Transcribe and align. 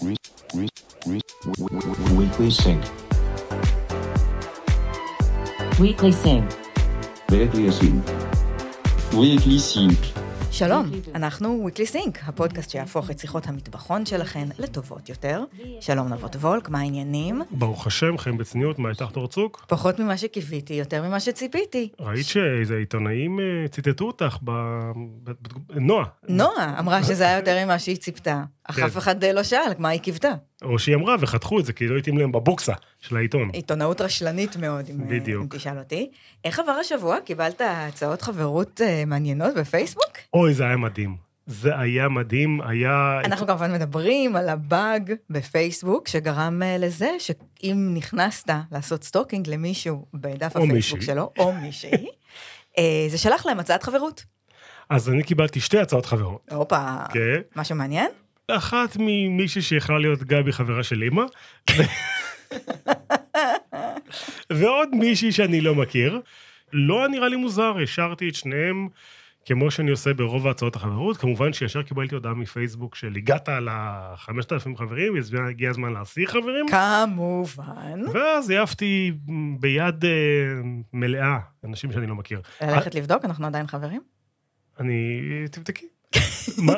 Weekly 0.00 0.68
Sync. 2.50 2.84
Weekly 5.80 6.12
Sync. 6.12 6.44
Weekly 7.30 7.70
Sync. 7.70 8.04
Weekly 9.12 9.58
Sync. 9.58 9.98
שלום, 10.58 10.90
אנחנו 11.14 11.68
Weekly 11.68 11.94
Sync, 11.94 12.18
הפודקאסט 12.26 12.70
שיהפוך 12.70 13.10
את 13.10 13.18
שיחות 13.18 13.46
המטבחון 13.46 14.06
שלכן 14.06 14.48
לטובות 14.58 15.08
יותר. 15.08 15.44
שלום 15.80 16.08
נבות 16.12 16.36
וולק, 16.36 16.68
מה 16.68 16.78
העניינים? 16.78 17.42
ברוך 17.50 17.86
השם, 17.86 18.18
חיים 18.18 18.38
בצניעות, 18.38 18.78
מה 18.78 18.90
איתך 18.90 19.10
תור 19.12 19.28
צוק? 19.28 19.64
פחות 19.68 19.98
ממה 19.98 20.16
שקיוויתי, 20.16 20.74
יותר 20.74 21.02
ממה 21.02 21.20
שציפיתי. 21.20 21.88
ראית 22.00 22.26
שאיזה 22.26 22.76
עיתונאים 22.76 23.40
אה, 23.40 23.68
ציטטו 23.68 24.04
אותך 24.04 24.36
ב... 24.44 24.50
נועה. 25.70 26.04
נועה 26.28 26.78
אמרה 26.78 27.02
שזה 27.02 27.24
היה 27.24 27.36
יותר 27.36 27.64
ממה 27.64 27.78
שהיא 27.78 27.96
ציפתה. 27.96 28.42
אך 28.64 28.76
כן. 28.76 28.84
אף 28.84 28.98
אחד 28.98 29.24
לא 29.24 29.42
שאל 29.42 29.72
מה 29.78 29.88
היא 29.88 30.00
קיוותה. 30.00 30.32
או 30.62 30.78
שהיא 30.78 30.94
אמרה 30.94 31.16
וחתכו 31.20 31.60
את 31.60 31.64
זה, 31.64 31.72
כי 31.72 31.88
לא 31.88 31.98
התאים 31.98 32.18
להם 32.18 32.32
בבוקסה 32.32 32.72
של 33.00 33.16
העיתון. 33.16 33.50
עיתונאות 33.52 34.00
רשלנית 34.00 34.56
מאוד, 34.56 34.84
אם, 34.90 35.08
בדיוק. 35.08 35.42
אם 35.42 35.58
תשאל 35.58 35.78
אותי. 35.78 36.10
איך 36.44 36.58
עבר 36.58 36.72
השבוע? 36.72 37.20
קיבלת 37.24 37.60
הצעות 37.64 38.22
חברות 38.22 38.80
אה, 38.80 39.04
מעניינות 39.06 39.54
בפייסבוק? 39.54 40.12
אוי, 40.34 40.54
זה 40.54 40.64
היה 40.64 40.76
מדהים. 40.76 41.28
זה 41.46 41.78
היה 41.78 42.08
מדהים, 42.08 42.60
היה... 42.60 43.20
אנחנו 43.24 43.46
כמובן 43.46 43.72
מדברים 43.72 44.36
על 44.36 44.48
הבאג 44.48 45.12
בפייסבוק, 45.30 46.08
שגרם 46.08 46.62
אה, 46.62 46.78
לזה 46.78 47.10
שאם 47.18 47.90
נכנסת 47.94 48.50
לעשות 48.72 49.04
stalking 49.04 49.48
למישהו 49.48 50.06
בדף 50.14 50.46
הפייסבוק 50.46 50.72
מישהי. 50.72 51.02
שלו, 51.02 51.32
או 51.38 51.52
מישהי, 51.52 52.06
אה, 52.78 53.06
זה 53.08 53.18
שלח 53.18 53.46
להם 53.46 53.60
הצעת 53.60 53.82
חברות. 53.82 54.24
אז 54.90 55.08
אני 55.08 55.22
קיבלתי 55.22 55.60
שתי 55.60 55.78
הצעות 55.78 56.06
חברות. 56.06 56.48
הופה, 56.50 56.96
כן. 57.12 57.40
משהו 57.56 57.76
מעניין? 57.76 58.08
אחת 58.50 58.96
ממישהי 59.00 59.62
שיכולה 59.62 59.98
להיות 59.98 60.22
גבי, 60.22 60.52
חברה 60.52 60.82
של 60.82 61.02
אימא, 61.02 61.22
ועוד 64.50 64.88
מישהי 64.94 65.32
שאני 65.32 65.60
לא 65.60 65.74
מכיר. 65.74 66.20
לא 66.72 67.08
נראה 67.08 67.28
לי 67.28 67.36
מוזר, 67.36 67.74
השארתי 67.82 68.28
את 68.28 68.34
שניהם 68.34 68.88
כמו 69.46 69.70
שאני 69.70 69.90
עושה 69.90 70.14
ברוב 70.14 70.46
ההצעות 70.46 70.76
החברות. 70.76 71.16
כמובן 71.16 71.52
שישר 71.52 71.82
קיבלתי 71.82 72.14
הודעה 72.14 72.34
מפייסבוק 72.34 72.94
של 72.94 73.12
הגעת 73.16 73.48
ל-5,000 73.48 74.76
חברים, 74.76 75.12
הגיע 75.48 75.70
הזמן 75.70 75.92
להשיא 75.92 76.26
חברים. 76.26 76.66
כמובן. 76.68 78.00
ואז 78.12 78.50
העפתי 78.50 79.12
ביד 79.60 80.04
אה, 80.04 80.10
מלאה 80.92 81.38
אנשים 81.64 81.92
שאני 81.92 82.06
לא 82.06 82.14
מכיר. 82.14 82.40
ללכת 82.62 82.94
לבדוק, 82.94 83.24
אנחנו 83.24 83.46
עדיין 83.46 83.66
חברים? 83.66 84.00
אני... 84.80 85.20
תבדקי. 85.50 85.86
מה- 86.58 86.72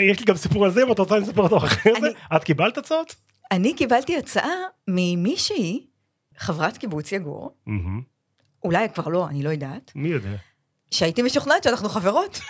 יש 0.00 0.18
לי 0.20 0.24
גם 0.24 0.36
סיפור 0.36 0.64
על 0.64 0.70
זה, 0.70 0.82
אם 0.82 0.92
את 0.92 0.98
רוצה 0.98 1.18
לספר 1.18 1.42
אותו 1.42 1.56
אחרי 1.56 1.92
זה. 2.00 2.08
את 2.36 2.44
קיבלת 2.44 2.78
הצעות? 2.78 3.14
אני 3.52 3.74
קיבלתי 3.74 4.16
הצעה 4.16 4.54
ממישהי, 4.88 5.86
חברת 6.36 6.76
קיבוץ 6.76 7.12
יגור. 7.12 7.56
אולי 8.64 8.88
כבר 8.94 9.08
לא, 9.08 9.28
אני 9.28 9.42
לא 9.42 9.50
יודעת, 9.50 9.92
מי 9.94 10.08
יודע? 10.08 10.36
שהייתי 10.90 11.22
משוכנעת 11.22 11.62
שאנחנו 11.62 11.88
חברות. 11.88 12.40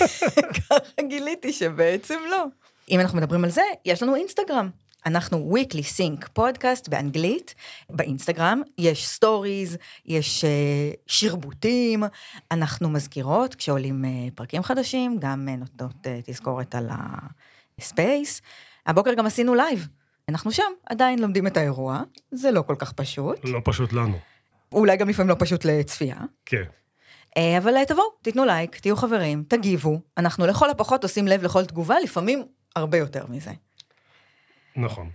ככה 0.56 1.02
גיליתי 1.08 1.52
שבעצם 1.52 2.18
לא. 2.30 2.44
אם 2.90 3.00
אנחנו 3.00 3.18
מדברים 3.18 3.44
על 3.44 3.50
זה, 3.50 3.62
יש 3.84 4.02
לנו 4.02 4.14
אינסטגרם. 4.14 4.70
אנחנו 5.06 5.54
Weekly 5.54 5.98
Sync 5.98 6.28
פודקאסט 6.32 6.88
באנגלית, 6.88 7.54
באינסטגרם, 7.90 8.62
יש 8.78 9.08
stories, 9.08 9.76
יש 10.06 10.44
uh, 10.44 10.96
שרבוטים, 11.06 12.04
אנחנו 12.50 12.90
מזכירות 12.90 13.54
כשעולים 13.54 14.04
uh, 14.04 14.34
פרקים 14.34 14.62
חדשים, 14.62 15.16
גם 15.20 15.48
uh, 15.48 15.58
נותנות 15.58 16.06
uh, 16.06 16.30
תזכורת 16.30 16.74
על 16.74 16.88
ה 17.78 17.87
space. 17.87 18.42
הבוקר 18.86 19.14
גם 19.14 19.26
עשינו 19.26 19.54
live. 19.54 19.88
אנחנו 20.28 20.52
שם, 20.52 20.72
עדיין 20.86 21.18
לומדים 21.18 21.46
את 21.46 21.56
האירוע, 21.56 22.02
זה 22.30 22.50
לא 22.50 22.62
כל 22.62 22.74
כך 22.78 22.92
פשוט, 22.92 23.38
לא 23.44 23.60
פשוט 23.64 23.92
לנו. 23.92 24.18
אולי 24.72 24.96
גם 24.96 25.08
לפעמים 25.08 25.30
לא 25.30 25.36
פשוט 25.38 25.64
לצפייה. 25.64 26.16
כן. 26.46 26.64
אבל 27.58 27.84
תבואו, 27.84 28.06
תיתנו 28.22 28.44
like, 28.44 28.76
תהיו 28.76 28.96
חברים, 28.96 29.44
תגיבו. 29.48 30.00
אנחנו 30.18 30.46
לכל 30.46 30.70
הפחות 30.70 31.02
עושים 31.02 31.28
לב 31.28 31.42
לכל 31.42 31.64
תגובה, 31.64 31.96
לפעמים 32.04 32.44
הרבה 32.76 32.98
יותר 32.98 33.26
מזה. 33.28 33.50
נכון. 34.76 35.10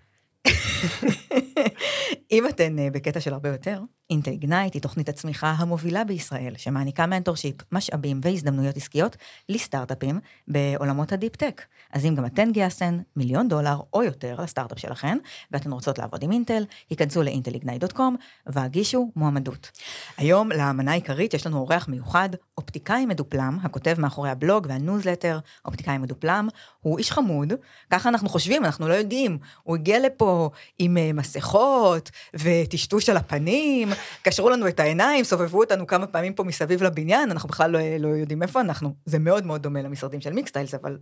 אם 2.31 2.47
אתן 2.49 2.79
אה, 2.79 2.89
בקטע 2.91 3.19
של 3.19 3.33
הרבה 3.33 3.49
יותר, 3.49 3.81
אינטל 4.09 4.31
איגנייט 4.31 4.73
היא 4.73 4.81
תוכנית 4.81 5.09
הצמיחה 5.09 5.51
המובילה 5.57 6.03
בישראל, 6.03 6.53
שמעניקה 6.57 7.05
mentorship, 7.05 7.55
משאבים 7.71 8.19
והזדמנויות 8.23 8.77
עסקיות 8.77 9.17
לסטארט-אפים 9.49 10.19
בעולמות 10.47 11.11
ה 11.11 11.16
deep-tech. 11.16 11.61
אז 11.93 12.05
אם 12.05 12.15
גם 12.15 12.25
אתן 12.25 12.51
גייסתן 12.51 12.99
מיליון 13.15 13.47
דולר 13.47 13.79
או 13.93 14.03
יותר 14.03 14.35
לסטארט-אפ 14.43 14.79
שלכן, 14.79 15.17
ואתן 15.51 15.71
רוצות 15.71 15.97
לעבוד 15.97 16.23
עם 16.23 16.31
אינטל, 16.31 16.65
היכנסו 16.89 17.23
ל 17.23 17.28
intelignite.com 17.28 18.01
והגישו 18.47 19.11
מועמדות. 19.15 19.71
היום, 20.17 20.51
למנה 20.51 20.91
העיקרית, 20.91 21.33
יש 21.33 21.47
לנו 21.47 21.57
אורח 21.57 21.87
מיוחד, 21.87 22.29
אופטיקאי 22.57 23.05
מדופלם, 23.05 23.57
הכותב 23.63 23.95
מאחורי 23.99 24.29
הבלוג 24.29 24.67
והניוזלטר, 24.69 25.39
אופטיקאי 25.65 25.97
מדופלם, 25.97 26.47
הוא 26.81 26.97
איש 26.97 27.11
חמוד, 27.11 27.53
ככה 27.91 28.09
אנחנו 28.09 28.29
חושבים, 28.29 28.65
אנחנו 28.65 28.87
לא 28.87 28.93
יודעים. 28.93 29.37
הוא 29.63 29.75
הגיע 29.75 29.99
לפה 29.99 30.49
עם 30.79 30.97
אה, 30.97 31.13
מסכות 31.13 32.11
וטשטוש 32.33 33.09
על 33.09 33.17
הפנים, 33.17 33.89
קשרו 34.21 34.49
לנו 34.49 34.67
את 34.67 34.79
העיניים, 34.79 35.23
סובבו 35.23 35.59
אותנו 35.59 35.87
כמה 35.87 36.07
פעמים 36.07 36.33
פה 36.33 36.43
מסביב 36.43 36.83
לבניין, 36.83 37.31
אנחנו 37.31 37.49
בכלל 37.49 37.71
לא, 37.71 37.79
לא 37.99 38.07
יודעים 38.07 38.43
איפה 38.43 38.61
אנחנו. 38.61 38.93
זה 39.05 39.19
מאוד 39.19 39.45
מאוד 39.45 39.63
דומה 39.63 39.81
למשרדים 39.81 40.21
של 40.21 40.33
מיקסטיילס, 40.33 40.73
אבל 40.73 40.97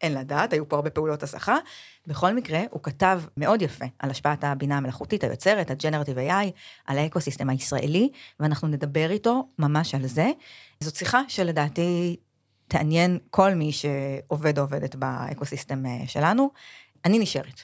אין 0.00 0.14
לדעת, 0.14 0.52
היו 0.52 0.68
פה 0.68 0.76
הרבה 0.76 0.90
פעולות 0.90 1.22
הסחה. 1.22 1.56
בכל 2.06 2.34
מקרה, 2.34 2.60
הוא 2.70 2.82
כתב 2.82 3.22
מאוד 3.36 3.62
יפה 3.62 3.84
על 3.98 4.10
השפעת 4.10 4.44
הבינה 4.44 4.76
המלאכותית 4.76 5.24
היוצרת, 5.24 5.70
ה-Generative 5.70 6.30
AI, 6.30 6.50
על 6.86 6.98
האקוסיסטם 6.98 7.50
הישראלי, 7.50 8.10
ואנחנו 8.40 8.68
נדבר 8.68 9.10
איתו 9.10 9.48
ממש 9.58 9.94
על 9.94 10.06
זה. 10.06 10.30
זאת 10.80 10.96
שיחה 10.96 11.20
שלדעתי 11.28 12.16
תעניין 12.68 13.18
כל 13.30 13.54
מי 13.54 13.72
שעובד 13.72 14.58
או 14.58 14.64
עובדת 14.64 14.94
באקוסיסטם 14.94 15.86
אה, 15.86 16.06
שלנו. 16.06 16.50
אני 17.04 17.18
נשארת. 17.18 17.60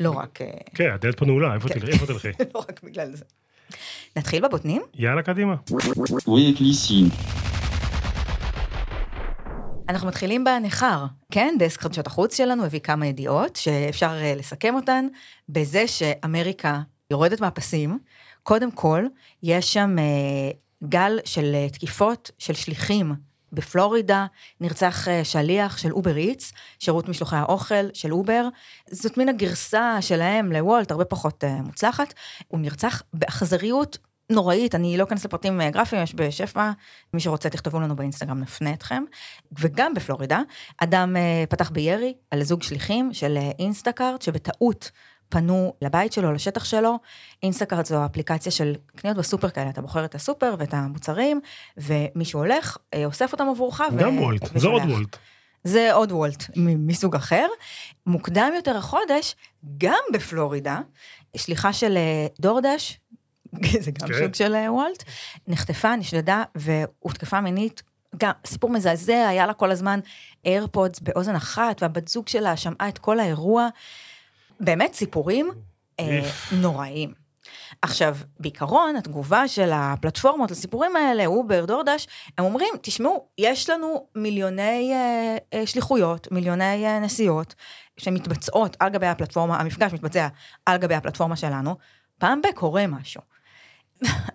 לא 0.00 0.10
רק, 0.10 0.42
אה, 0.42 0.50
כן, 0.74 0.90
הדלת 0.90 1.18
פה 1.18 1.24
נעולה, 1.24 1.54
איפה 1.54 1.68
כן. 1.68 1.86
איפה 1.86 2.06
תלכי? 2.06 2.28
לא 2.54 2.58
רק 2.58 2.82
בגלל 2.82 3.16
זה. 3.16 3.24
נתחיל 4.16 4.48
בבוטנים? 4.48 4.82
יאללה, 4.94 5.22
קדימה. 5.22 5.54
אנחנו 9.88 10.08
מתחילים 10.08 10.44
בניכר, 10.44 11.04
כן? 11.30 11.54
דסק 11.58 11.80
חדשות 11.80 12.06
החוץ 12.06 12.36
שלנו 12.36 12.64
הביא 12.64 12.80
כמה 12.80 13.06
ידיעות 13.06 13.56
שאפשר 13.56 14.18
אה, 14.22 14.34
לסכם 14.36 14.74
אותן 14.74 15.06
בזה 15.48 15.86
שאמריקה 15.86 16.80
יורדת 17.10 17.40
מהפסים. 17.40 17.98
קודם 18.42 18.70
כל, 18.70 19.04
יש 19.42 19.72
שם 19.72 19.96
אה, 19.98 20.50
גל 20.88 21.18
של 21.24 21.54
אה, 21.54 21.68
תקיפות 21.68 22.30
של 22.38 22.54
שליחים. 22.54 23.14
בפלורידה 23.52 24.26
נרצח 24.60 25.08
אה, 25.08 25.24
שליח 25.24 25.76
של 25.76 25.92
אובר 25.92 26.16
איטס, 26.16 26.52
שירות 26.78 27.08
משלוחי 27.08 27.36
האוכל 27.36 27.88
של 27.94 28.12
אובר. 28.12 28.48
זאת 28.90 29.18
מין 29.18 29.28
הגרסה 29.28 29.96
שלהם 30.00 30.52
לוולט, 30.52 30.90
הרבה 30.90 31.04
פחות 31.04 31.44
אה, 31.44 31.62
מוצלחת. 31.62 32.14
הוא 32.48 32.60
נרצח 32.60 33.02
באכזריות 33.12 33.98
נוראית, 34.30 34.74
אני 34.74 34.96
לא 34.96 35.04
אכנס 35.04 35.24
לפרטים 35.24 35.60
אה, 35.60 35.70
גרפיים, 35.70 36.02
יש 36.02 36.14
בשפע, 36.14 36.70
מי 37.14 37.20
שרוצה 37.20 37.50
תכתבו 37.50 37.80
לנו 37.80 37.96
באינסטגרם, 37.96 38.40
נפנה 38.40 38.72
אתכם. 38.72 39.02
וגם 39.58 39.94
בפלורידה, 39.94 40.40
אדם 40.78 41.16
פתח 41.48 41.70
בירי 41.70 42.14
על 42.30 42.42
זוג 42.42 42.62
שליחים 42.62 43.14
של 43.14 43.38
אינסטקארט, 43.58 44.22
שבטעות 44.22 44.90
פנו 45.32 45.74
לבית 45.82 46.12
שלו, 46.12 46.32
לשטח 46.32 46.64
שלו. 46.64 46.98
אינסטקארט 47.42 47.86
זו 47.86 48.06
אפליקציה 48.06 48.52
של 48.52 48.74
קניות 48.96 49.16
בסופר 49.16 49.50
כאלה, 49.50 49.70
אתה 49.70 49.82
בוחר 49.82 50.04
את 50.04 50.14
הסופר 50.14 50.54
ואת 50.58 50.74
המוצרים, 50.74 51.40
ומישהו 51.76 52.40
הולך, 52.40 52.76
אה, 52.94 53.04
אוסף 53.04 53.32
אותם 53.32 53.48
עבורך. 53.48 53.80
ו- 53.92 53.98
גם 53.98 54.18
וולט, 54.18 54.40
זה 54.42 54.68
עוד 54.68 54.82
ושולח. 54.82 54.94
וולט. 54.96 55.16
זה 55.64 55.92
עוד 55.92 56.12
וולט 56.12 56.44
מסוג 56.56 57.16
אחר. 57.16 57.46
מוקדם 58.06 58.52
יותר 58.56 58.76
החודש, 58.76 59.36
גם 59.78 60.00
בפלורידה, 60.12 60.80
שליחה 61.36 61.72
של 61.72 61.96
אה, 61.96 62.26
דורדש, 62.40 63.00
זה 63.84 63.90
גם 63.90 64.08
כן. 64.08 64.14
סוג 64.24 64.34
של 64.34 64.54
אה, 64.54 64.72
וולט, 64.72 65.04
נחטפה, 65.48 65.96
נשדדה 65.96 66.42
והותקפה 66.54 67.40
מינית. 67.40 67.82
גם 68.16 68.32
סיפור 68.46 68.70
מזעזע, 68.70 69.28
היה 69.28 69.46
לה 69.46 69.54
כל 69.54 69.70
הזמן 69.70 70.00
איירפודס 70.44 71.00
באוזן 71.00 71.34
אחת, 71.34 71.82
והבת 71.82 72.08
זוג 72.08 72.28
שלה 72.28 72.56
שמעה 72.56 72.88
את 72.88 72.98
כל 72.98 73.20
האירוע. 73.20 73.68
באמת 74.62 74.94
סיפורים 74.94 75.50
אה. 76.00 76.20
נוראים. 76.52 77.22
עכשיו, 77.82 78.16
בעיקרון, 78.40 78.96
התגובה 78.96 79.48
של 79.48 79.70
הפלטפורמות 79.74 80.50
לסיפורים 80.50 80.96
האלה, 80.96 81.26
אובר, 81.26 81.64
דורדש, 81.64 82.08
הם 82.38 82.44
אומרים, 82.44 82.74
תשמעו, 82.82 83.26
יש 83.38 83.70
לנו 83.70 84.06
מיליוני 84.16 84.92
אה, 84.92 85.36
אה, 85.54 85.66
שליחויות, 85.66 86.32
מיליוני 86.32 86.86
אה, 86.86 87.00
נסיעות, 87.00 87.54
שמתבצעות 87.96 88.76
על 88.80 88.88
גבי 88.88 89.06
הפלטפורמה, 89.06 89.60
המפגש 89.60 89.92
מתבצע 89.92 90.28
על 90.66 90.78
גבי 90.78 90.94
הפלטפורמה 90.94 91.36
שלנו, 91.36 91.76
פעם 92.18 92.40
ב- 92.42 92.52
קורה 92.54 92.86
משהו. 92.86 93.31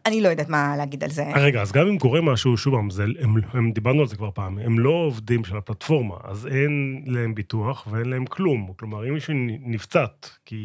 אני 0.05 0.21
לא 0.21 0.27
יודעת 0.29 0.49
מה 0.49 0.73
להגיד 0.77 1.03
על 1.03 1.09
זה. 1.09 1.23
רגע, 1.35 1.61
אז 1.61 1.71
גם 1.71 1.87
אם 1.87 1.97
קורה 1.99 2.21
משהו, 2.21 2.57
שוב 2.57 2.75
פעם, 2.75 2.89
זה- 2.89 3.03
הם, 3.19 3.35
הם, 3.53 3.71
דיברנו 3.71 4.01
על 4.01 4.07
זה 4.07 4.15
כבר 4.15 4.29
פעם, 4.33 4.57
הם 4.59 4.79
לא 4.79 4.89
עובדים 4.89 5.45
של 5.45 5.57
הפלטפורמה, 5.57 6.15
אז 6.23 6.47
אין 6.47 7.03
להם 7.07 7.35
ביטוח 7.35 7.87
ואין 7.91 8.09
להם 8.09 8.25
כלום. 8.25 8.71
כלומר, 8.79 9.07
אם 9.07 9.13
מישהו 9.13 9.33
נפצעת 9.61 10.29
כי 10.45 10.57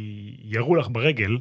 ירו 0.45 0.75
לך 0.77 0.89
ברגל, 0.91 1.39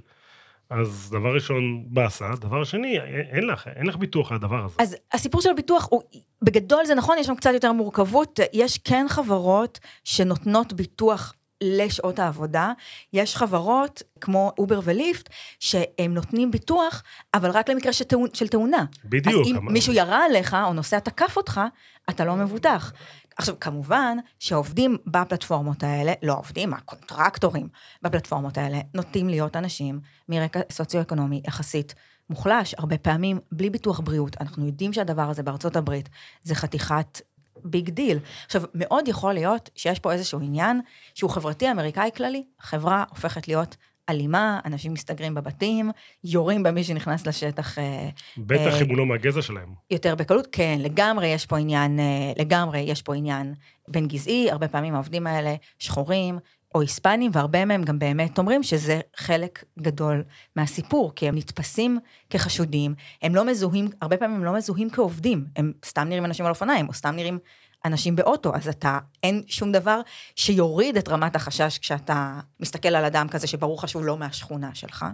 אז 0.69 1.09
דבר 1.11 1.33
ראשון, 1.35 1.83
באסה, 1.87 2.29
דבר 2.41 2.63
שני, 2.63 2.99
אין, 2.99 3.25
אין 3.31 3.43
לך, 3.47 3.67
אין 3.75 3.85
לך 3.85 3.95
ביטוח 3.97 4.31
על 4.31 4.35
הדבר 4.35 4.65
הזה. 4.65 4.75
אז 4.79 4.95
הסיפור 5.13 5.41
של 5.41 5.49
הביטוח 5.49 5.87
הוא, 5.91 6.01
בגדול 6.41 6.85
זה 6.85 6.95
נכון, 6.95 7.17
יש 7.19 7.27
שם 7.27 7.35
קצת 7.35 7.49
יותר 7.53 7.71
מורכבות. 7.71 8.39
יש 8.53 8.77
כן 8.77 9.05
חברות 9.09 9.79
שנותנות 10.03 10.73
ביטוח 10.73 11.33
לשעות 11.61 12.19
העבודה. 12.19 12.71
יש 13.13 13.35
חברות 13.37 14.01
כמו 14.21 14.51
אובר 14.57 14.79
וליפט, 14.83 15.29
שהם 15.59 16.13
נותנים 16.13 16.51
ביטוח, 16.51 17.03
אבל 17.33 17.51
רק 17.51 17.69
למקרה 17.69 17.93
של, 17.93 18.03
תאונ, 18.03 18.27
של 18.33 18.47
תאונה. 18.47 18.85
בדיוק. 19.05 19.41
אז 19.41 19.51
אם 19.51 19.55
אבל- 19.55 19.71
מישהו 19.71 19.93
ירה 19.93 20.25
עליך, 20.25 20.57
או 20.67 20.73
נוסע 20.73 20.99
תקף 20.99 21.37
אותך, 21.37 21.61
אתה 22.09 22.25
לא 22.25 22.35
מבוטח. 22.35 22.91
עכשיו, 23.37 23.55
כמובן 23.59 24.17
שהעובדים 24.39 24.97
בפלטפורמות 25.07 25.83
האלה, 25.83 26.13
לא 26.23 26.33
העובדים, 26.33 26.73
הקונטרקטורים 26.73 27.67
בפלטפורמות 28.01 28.57
האלה, 28.57 28.79
נוטים 28.93 29.29
להיות 29.29 29.55
אנשים 29.55 29.99
מרקע 30.29 30.59
סוציו-אקונומי 30.71 31.41
יחסית 31.47 31.95
מוחלש, 32.29 32.75
הרבה 32.77 32.97
פעמים 32.97 33.39
בלי 33.51 33.69
ביטוח 33.69 33.99
בריאות. 33.99 34.37
אנחנו 34.41 34.65
יודעים 34.65 34.93
שהדבר 34.93 35.29
הזה 35.29 35.43
בארצות 35.43 35.75
הברית 35.75 36.09
זה 36.43 36.55
חתיכת 36.55 37.21
big 37.63 37.89
deal. 37.89 38.19
עכשיו, 38.45 38.61
מאוד 38.73 39.07
יכול 39.07 39.33
להיות 39.33 39.69
שיש 39.75 39.99
פה 39.99 40.13
איזשהו 40.13 40.39
עניין 40.39 40.81
שהוא 41.15 41.29
חברתי 41.29 41.71
אמריקאי 41.71 42.09
כללי, 42.15 42.43
החברה 42.59 43.03
הופכת 43.09 43.47
להיות 43.47 43.75
אלימה, 44.09 44.59
אנשים 44.65 44.93
מסתגרים 44.93 45.35
בבתים, 45.35 45.91
יורים 46.23 46.63
במי 46.63 46.83
שנכנס 46.83 47.27
לשטח 47.27 47.79
אה, 47.79 48.09
בטח 48.37 48.73
אה, 48.73 48.81
אם 48.81 48.89
הוא 48.89 48.97
לא 48.97 49.05
מהגזע 49.05 49.41
שלהם. 49.41 49.73
יותר 49.91 50.15
בקלות, 50.15 50.47
כן, 50.51 50.77
לגמרי 50.79 51.27
יש 51.27 51.45
פה 51.45 51.57
עניין, 51.57 51.99
אה, 51.99 52.33
לגמרי 52.39 52.79
יש 52.79 53.01
פה 53.01 53.15
עניין 53.15 53.53
בין 53.87 54.07
גזעי, 54.07 54.51
הרבה 54.51 54.67
פעמים 54.67 54.93
העובדים 54.93 55.27
האלה 55.27 55.55
שחורים 55.79 56.39
או 56.75 56.81
היספנים, 56.81 57.31
והרבה 57.33 57.65
מהם 57.65 57.83
גם 57.83 57.99
באמת 57.99 58.37
אומרים 58.37 58.63
שזה 58.63 59.01
חלק 59.15 59.63
גדול 59.79 60.23
מהסיפור, 60.55 61.11
כי 61.15 61.27
הם 61.27 61.35
נתפסים 61.37 61.99
כחשודים, 62.29 62.93
הם 63.21 63.35
לא 63.35 63.45
מזוהים, 63.45 63.89
הרבה 64.01 64.17
פעמים 64.17 64.35
הם 64.35 64.43
לא 64.43 64.53
מזוהים 64.53 64.89
כעובדים, 64.89 65.45
הם 65.55 65.73
סתם 65.85 66.07
נראים 66.09 66.25
אנשים 66.25 66.45
על 66.45 66.49
אופניים, 66.49 66.87
או 66.87 66.93
סתם 66.93 67.15
נראים 67.15 67.39
אנשים 67.85 68.15
באוטו, 68.15 68.55
אז 68.55 68.67
אתה, 68.67 68.99
אין 69.23 69.43
שום 69.47 69.71
דבר 69.71 70.01
שיוריד 70.35 70.97
את 70.97 71.09
רמת 71.09 71.35
החשש 71.35 71.77
כשאתה 71.77 72.39
מסתכל 72.59 72.95
על 72.95 73.05
אדם 73.05 73.27
כזה 73.27 73.47
שברור 73.47 73.77
לך 73.77 73.89
שהוא 73.89 74.03
לא 74.03 74.17
מהשכונה 74.17 74.75
שלך, 74.75 75.05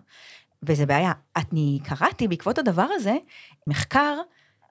וזה 0.63 0.85
בעיה. 0.85 1.11
אני 1.35 1.79
קראתי 1.83 2.27
בעקבות 2.27 2.57
הדבר 2.57 2.87
הזה, 2.95 3.15
מחקר 3.67 4.17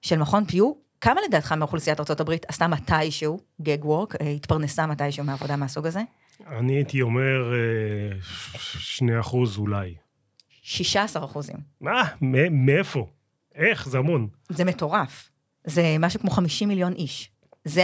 של 0.01 0.17
מכון 0.17 0.45
פיו, 0.45 0.73
כמה 1.01 1.21
לדעתך 1.27 1.51
מאוכלוסיית 1.51 1.99
ארה"ב 1.99 2.31
עשתה 2.47 2.67
מתישהו 2.67 3.39
גג 3.61 3.85
וורק, 3.85 4.15
אה, 4.21 4.29
התפרנסה 4.29 4.87
מתישהו 4.87 5.23
מעבודה 5.23 5.55
מהסוג 5.55 5.87
הזה? 5.87 6.01
אני 6.47 6.73
הייתי 6.73 7.01
אומר 7.01 7.53
אה, 7.53 8.17
ש- 8.21 8.97
שני 8.97 9.19
אחוז 9.19 9.57
אולי. 9.57 9.95
16 10.61 11.25
אחוזים. 11.25 11.55
מה? 11.81 12.03
מאיפה? 12.51 13.07
איך? 13.55 13.89
זה 13.89 13.97
המון. 13.97 14.27
זה 14.49 14.65
מטורף. 14.65 15.29
זה 15.63 15.95
משהו 15.99 16.19
כמו 16.19 16.29
50 16.31 16.67
מיליון 16.67 16.93
איש. 16.93 17.31
זה 17.65 17.83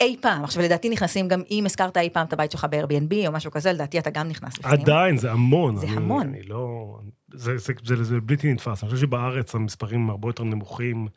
אי 0.00 0.16
פעם. 0.20 0.44
עכשיו, 0.44 0.62
לדעתי 0.62 0.88
נכנסים 0.88 1.28
גם, 1.28 1.42
אם 1.50 1.62
הזכרת 1.66 1.96
אי 1.96 2.10
פעם 2.10 2.26
את 2.26 2.32
הבית 2.32 2.50
שלך 2.50 2.66
ב-Airbnb 2.70 3.26
או 3.26 3.32
משהו 3.32 3.50
כזה, 3.50 3.72
לדעתי 3.72 3.98
אתה 3.98 4.10
גם 4.10 4.28
נכנס 4.28 4.58
לפנים. 4.58 4.80
עדיין, 4.80 5.16
זה 5.16 5.32
המון. 5.32 5.76
זה 5.76 5.86
אני, 5.86 5.96
המון. 5.96 6.28
אני 6.28 6.42
לא... 6.42 6.98
זה, 7.34 7.58
זה, 7.58 7.72
זה, 7.84 8.04
זה 8.04 8.20
בלתי 8.20 8.52
נתפס. 8.52 8.82
אני 8.82 8.90
חושב 8.90 9.02
שבארץ 9.06 9.54
המספרים 9.54 10.10
הרבה 10.10 10.28
יותר 10.28 10.44
נמוכים 10.44 11.08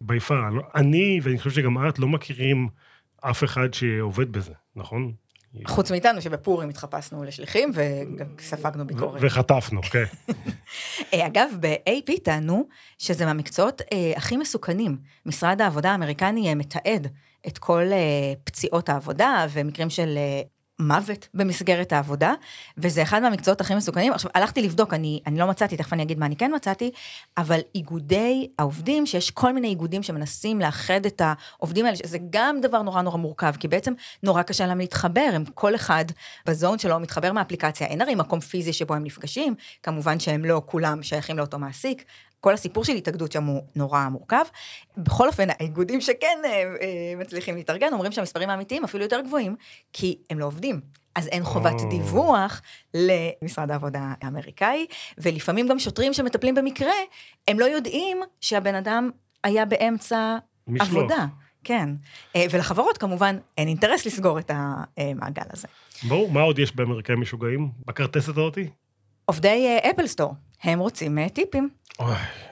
ביפר. 0.00 0.40
אני, 0.74 1.20
ואני 1.22 1.38
חושב 1.38 1.50
שגם 1.50 1.88
את, 1.88 1.98
לא 1.98 2.08
מכירים 2.08 2.68
אף 3.20 3.44
אחד 3.44 3.74
שעובד 3.74 4.32
בזה, 4.32 4.52
נכון? 4.76 5.12
חוץ 5.66 5.90
מאיתנו, 5.90 6.22
שבפורים 6.22 6.68
התחפשנו 6.68 7.24
לשליחים 7.24 7.70
וגם 7.74 8.26
ספגנו 8.40 8.86
ביקורת. 8.86 9.20
וחטפנו, 9.24 9.82
כן. 9.82 10.04
אה, 11.14 11.26
אגב, 11.26 11.50
ב-AP 11.60 12.20
טענו 12.22 12.68
שזה 12.98 13.26
מהמקצועות 13.26 13.82
אה, 13.92 14.12
הכי 14.16 14.36
מסוכנים. 14.36 14.96
משרד 15.26 15.60
העבודה 15.60 15.90
האמריקני 15.90 16.48
אה, 16.48 16.54
מתעד 16.54 17.08
את 17.46 17.58
כל 17.58 17.82
אה, 17.92 18.32
פציעות 18.44 18.88
העבודה 18.88 19.46
ומקרים 19.52 19.90
של 19.90 20.14
אה, 20.16 20.42
מוות 20.78 21.28
במסגרת 21.34 21.92
העבודה, 21.92 22.32
וזה 22.78 23.02
אחד 23.02 23.22
מהמקצועות 23.22 23.60
הכי 23.60 23.74
מסוכנים. 23.74 24.12
עכשיו, 24.12 24.30
הלכתי 24.34 24.62
לבדוק, 24.62 24.94
אני, 24.94 25.20
אני 25.26 25.38
לא 25.38 25.46
מצאתי, 25.46 25.76
תכף 25.76 25.92
אני 25.92 26.02
אגיד 26.02 26.18
מה 26.18 26.26
אני 26.26 26.36
כן 26.36 26.52
מצאתי, 26.54 26.90
אבל 27.38 27.60
איגודי 27.74 28.48
העובדים, 28.58 29.06
שיש 29.06 29.30
כל 29.30 29.52
מיני 29.52 29.68
איגודים 29.68 30.02
שמנסים 30.02 30.60
לאחד 30.60 31.06
את 31.06 31.22
העובדים 31.24 31.86
האלה, 31.86 31.96
שזה 31.96 32.18
גם 32.30 32.60
דבר 32.60 32.82
נורא 32.82 33.02
נורא 33.02 33.16
מורכב, 33.16 33.52
כי 33.58 33.68
בעצם 33.68 33.92
נורא 34.22 34.42
קשה 34.42 34.66
להם 34.66 34.78
להתחבר, 34.78 35.28
הם 35.32 35.44
כל 35.54 35.74
אחד 35.74 36.04
בזון 36.46 36.78
שלו 36.78 37.00
מתחבר 37.00 37.32
מהאפליקציה, 37.32 37.86
אין 37.86 38.00
הרי 38.00 38.14
מקום 38.14 38.40
פיזי 38.40 38.72
שבו 38.72 38.94
הם 38.94 39.04
נפגשים, 39.04 39.54
כמובן 39.82 40.20
שהם 40.20 40.44
לא 40.44 40.62
כולם 40.66 41.02
שייכים 41.02 41.38
לאותו 41.38 41.58
מעסיק. 41.58 42.04
כל 42.40 42.54
הסיפור 42.54 42.84
של 42.84 42.92
התאגדות 42.92 43.32
שם 43.32 43.44
הוא 43.44 43.62
נורא 43.76 44.08
מורכב. 44.08 44.44
בכל 44.96 45.28
אופן, 45.28 45.50
האיגודים 45.50 46.00
שכן 46.00 46.38
אה, 46.44 46.50
אה, 46.50 46.66
מצליחים 47.16 47.56
להתארגן, 47.56 47.92
אומרים 47.92 48.12
שהמספרים 48.12 48.50
האמיתיים 48.50 48.84
אפילו 48.84 49.02
יותר 49.04 49.20
גבוהים, 49.20 49.56
כי 49.92 50.18
הם 50.30 50.38
לא 50.38 50.44
עובדים. 50.44 50.80
אז 51.14 51.28
אין 51.28 51.44
חובת 51.44 51.80
או. 51.80 51.88
דיווח 51.88 52.62
למשרד 52.94 53.70
העבודה 53.70 54.14
האמריקאי, 54.20 54.86
ולפעמים 55.18 55.68
גם 55.68 55.78
שוטרים 55.78 56.12
שמטפלים 56.12 56.54
במקרה, 56.54 56.92
הם 57.48 57.58
לא 57.58 57.64
יודעים 57.64 58.20
שהבן 58.40 58.74
אדם 58.74 59.10
היה 59.44 59.64
באמצע 59.64 60.36
משלוח. 60.66 60.88
עבודה. 60.88 61.26
כן. 61.64 61.88
אה, 62.36 62.46
ולחברות 62.50 62.98
כמובן 62.98 63.38
אין 63.58 63.68
אינטרס 63.68 64.06
לסגור 64.06 64.38
את 64.38 64.50
המעגל 64.96 65.42
הזה. 65.50 65.68
ברור, 66.08 66.30
מה 66.32 66.40
עוד 66.40 66.58
יש 66.58 66.76
באמריקאים 66.76 67.20
משוגעים? 67.20 67.70
בכרטסת 67.86 68.28
הזאתי? 68.28 68.68
עובדי 69.24 69.66
אה, 69.66 69.90
אפל 69.90 70.06
סטור, 70.06 70.34
הם 70.62 70.78
רוצים 70.78 71.18
אה, 71.18 71.28
טיפים. 71.28 71.68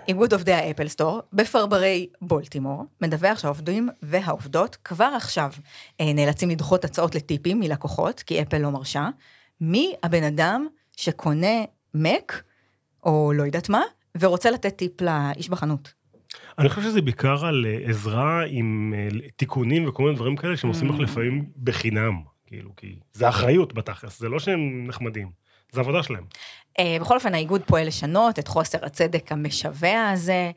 איגוד 0.09 0.33
עובדי 0.33 0.53
האפל 0.53 0.89
סטור 0.89 1.23
בפרברי 1.33 2.07
בולטימור 2.23 2.85
מדווח 3.01 3.39
שהעובדים 3.39 3.89
והעובדות 4.03 4.77
כבר 4.85 5.13
עכשיו 5.17 5.51
אה, 6.01 6.13
נאלצים 6.13 6.51
לדחות 6.51 6.85
הצעות 6.85 7.15
לטיפים 7.15 7.61
מלקוחות, 7.61 8.21
כי 8.21 8.43
אפל 8.43 8.59
לא 8.59 8.71
מרשה. 8.71 9.09
מי 9.61 9.93
הבן 10.03 10.23
אדם 10.23 10.67
שקונה 10.97 11.65
מק, 11.95 12.43
או 13.05 13.33
לא 13.35 13.43
יודעת 13.43 13.69
מה, 13.69 13.83
ורוצה 14.21 14.51
לתת 14.51 14.77
טיפ 14.77 15.01
לאיש 15.01 15.49
בחנות? 15.49 15.93
אני 16.59 16.69
חושב 16.69 16.83
שזה 16.83 17.03
בעיקר 17.03 17.47
על 17.47 17.67
אה, 17.69 17.91
עזרה 17.91 18.45
עם 18.49 18.95
תיקונים 19.37 19.89
וכל 19.89 20.03
מיני 20.03 20.15
דברים 20.15 20.37
כאלה 20.37 20.57
שהם 20.57 20.71
עושים 20.71 20.89
לך 20.89 20.97
Mm. 20.97 21.03
לפעמים 21.03 21.45
בחינם. 21.63 22.35
כאילו, 22.47 22.71
כי 22.77 22.97
זה 23.13 23.29
אחריות 23.29 23.75
בתכלס, 23.75 24.21
זה 24.21 24.29
לא 24.29 24.39
שהם 24.39 24.85
נחמדים, 24.87 25.31
זה 25.73 25.81
עבודה 25.81 26.03
שלהם. 26.03 26.25
אה, 26.79 26.97
בכל 27.01 27.15
אופן, 27.15 27.35
האיגוד 27.35 27.63
פועל 27.67 27.87
לשנות 27.87 28.39
את 28.39 28.49
חוסר 28.49 28.79
הצדק 28.83 29.33
המשווע 29.33 30.11
הזה. 30.11 30.51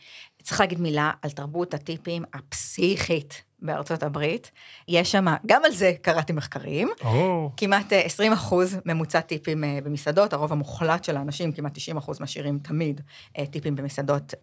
צריך 0.43 0.59
להגיד 0.59 0.79
מילה 0.79 1.11
על 1.21 1.31
תרבות 1.31 1.73
הטיפים 1.73 2.23
הפסיכית 2.33 3.43
בארצות 3.59 4.03
הברית. 4.03 4.51
יש 4.87 5.11
שם, 5.11 5.25
גם 5.45 5.65
על 5.65 5.71
זה 5.71 5.93
קראתי 6.01 6.33
מחקרים. 6.33 6.89
או, 7.03 7.49
כמעט 7.57 7.93
אה, 7.93 8.01
20 8.01 8.33
אחוז 8.33 8.77
ממוצע 8.85 9.21
טיפים 9.21 9.63
אה, 9.63 9.79
במסעדות, 9.83 10.33
הרוב 10.33 10.51
המוחלט 10.51 11.03
של 11.03 11.17
האנשים, 11.17 11.51
כמעט 11.51 11.73
90 11.73 11.97
אחוז 11.97 12.21
משאירים 12.21 12.59
תמיד 12.59 13.01
אה, 13.37 13.45
טיפים 13.45 13.75
במסעדות 13.75 14.33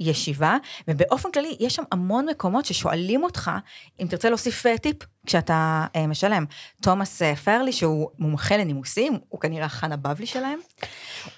בישיבה, 0.00 0.56
ובאופן 0.88 1.30
כללי 1.30 1.56
יש 1.60 1.74
שם 1.74 1.82
המון 1.92 2.26
מקומות 2.26 2.64
ששואלים 2.64 3.22
אותך 3.22 3.50
אם 4.00 4.06
תרצה 4.06 4.28
להוסיף 4.28 4.66
אה, 4.66 4.78
טיפ 4.78 4.96
כשאתה 5.26 5.86
אה, 5.96 6.06
משלם. 6.06 6.44
תומאס 6.82 7.22
אה, 7.22 7.36
פרלי, 7.36 7.72
שהוא 7.72 8.10
מומחה 8.18 8.56
לנימוסים, 8.56 9.18
הוא 9.28 9.40
כנראה 9.40 9.66
החאן 9.66 9.92
הבבלי 9.92 10.26
שלהם, 10.26 10.58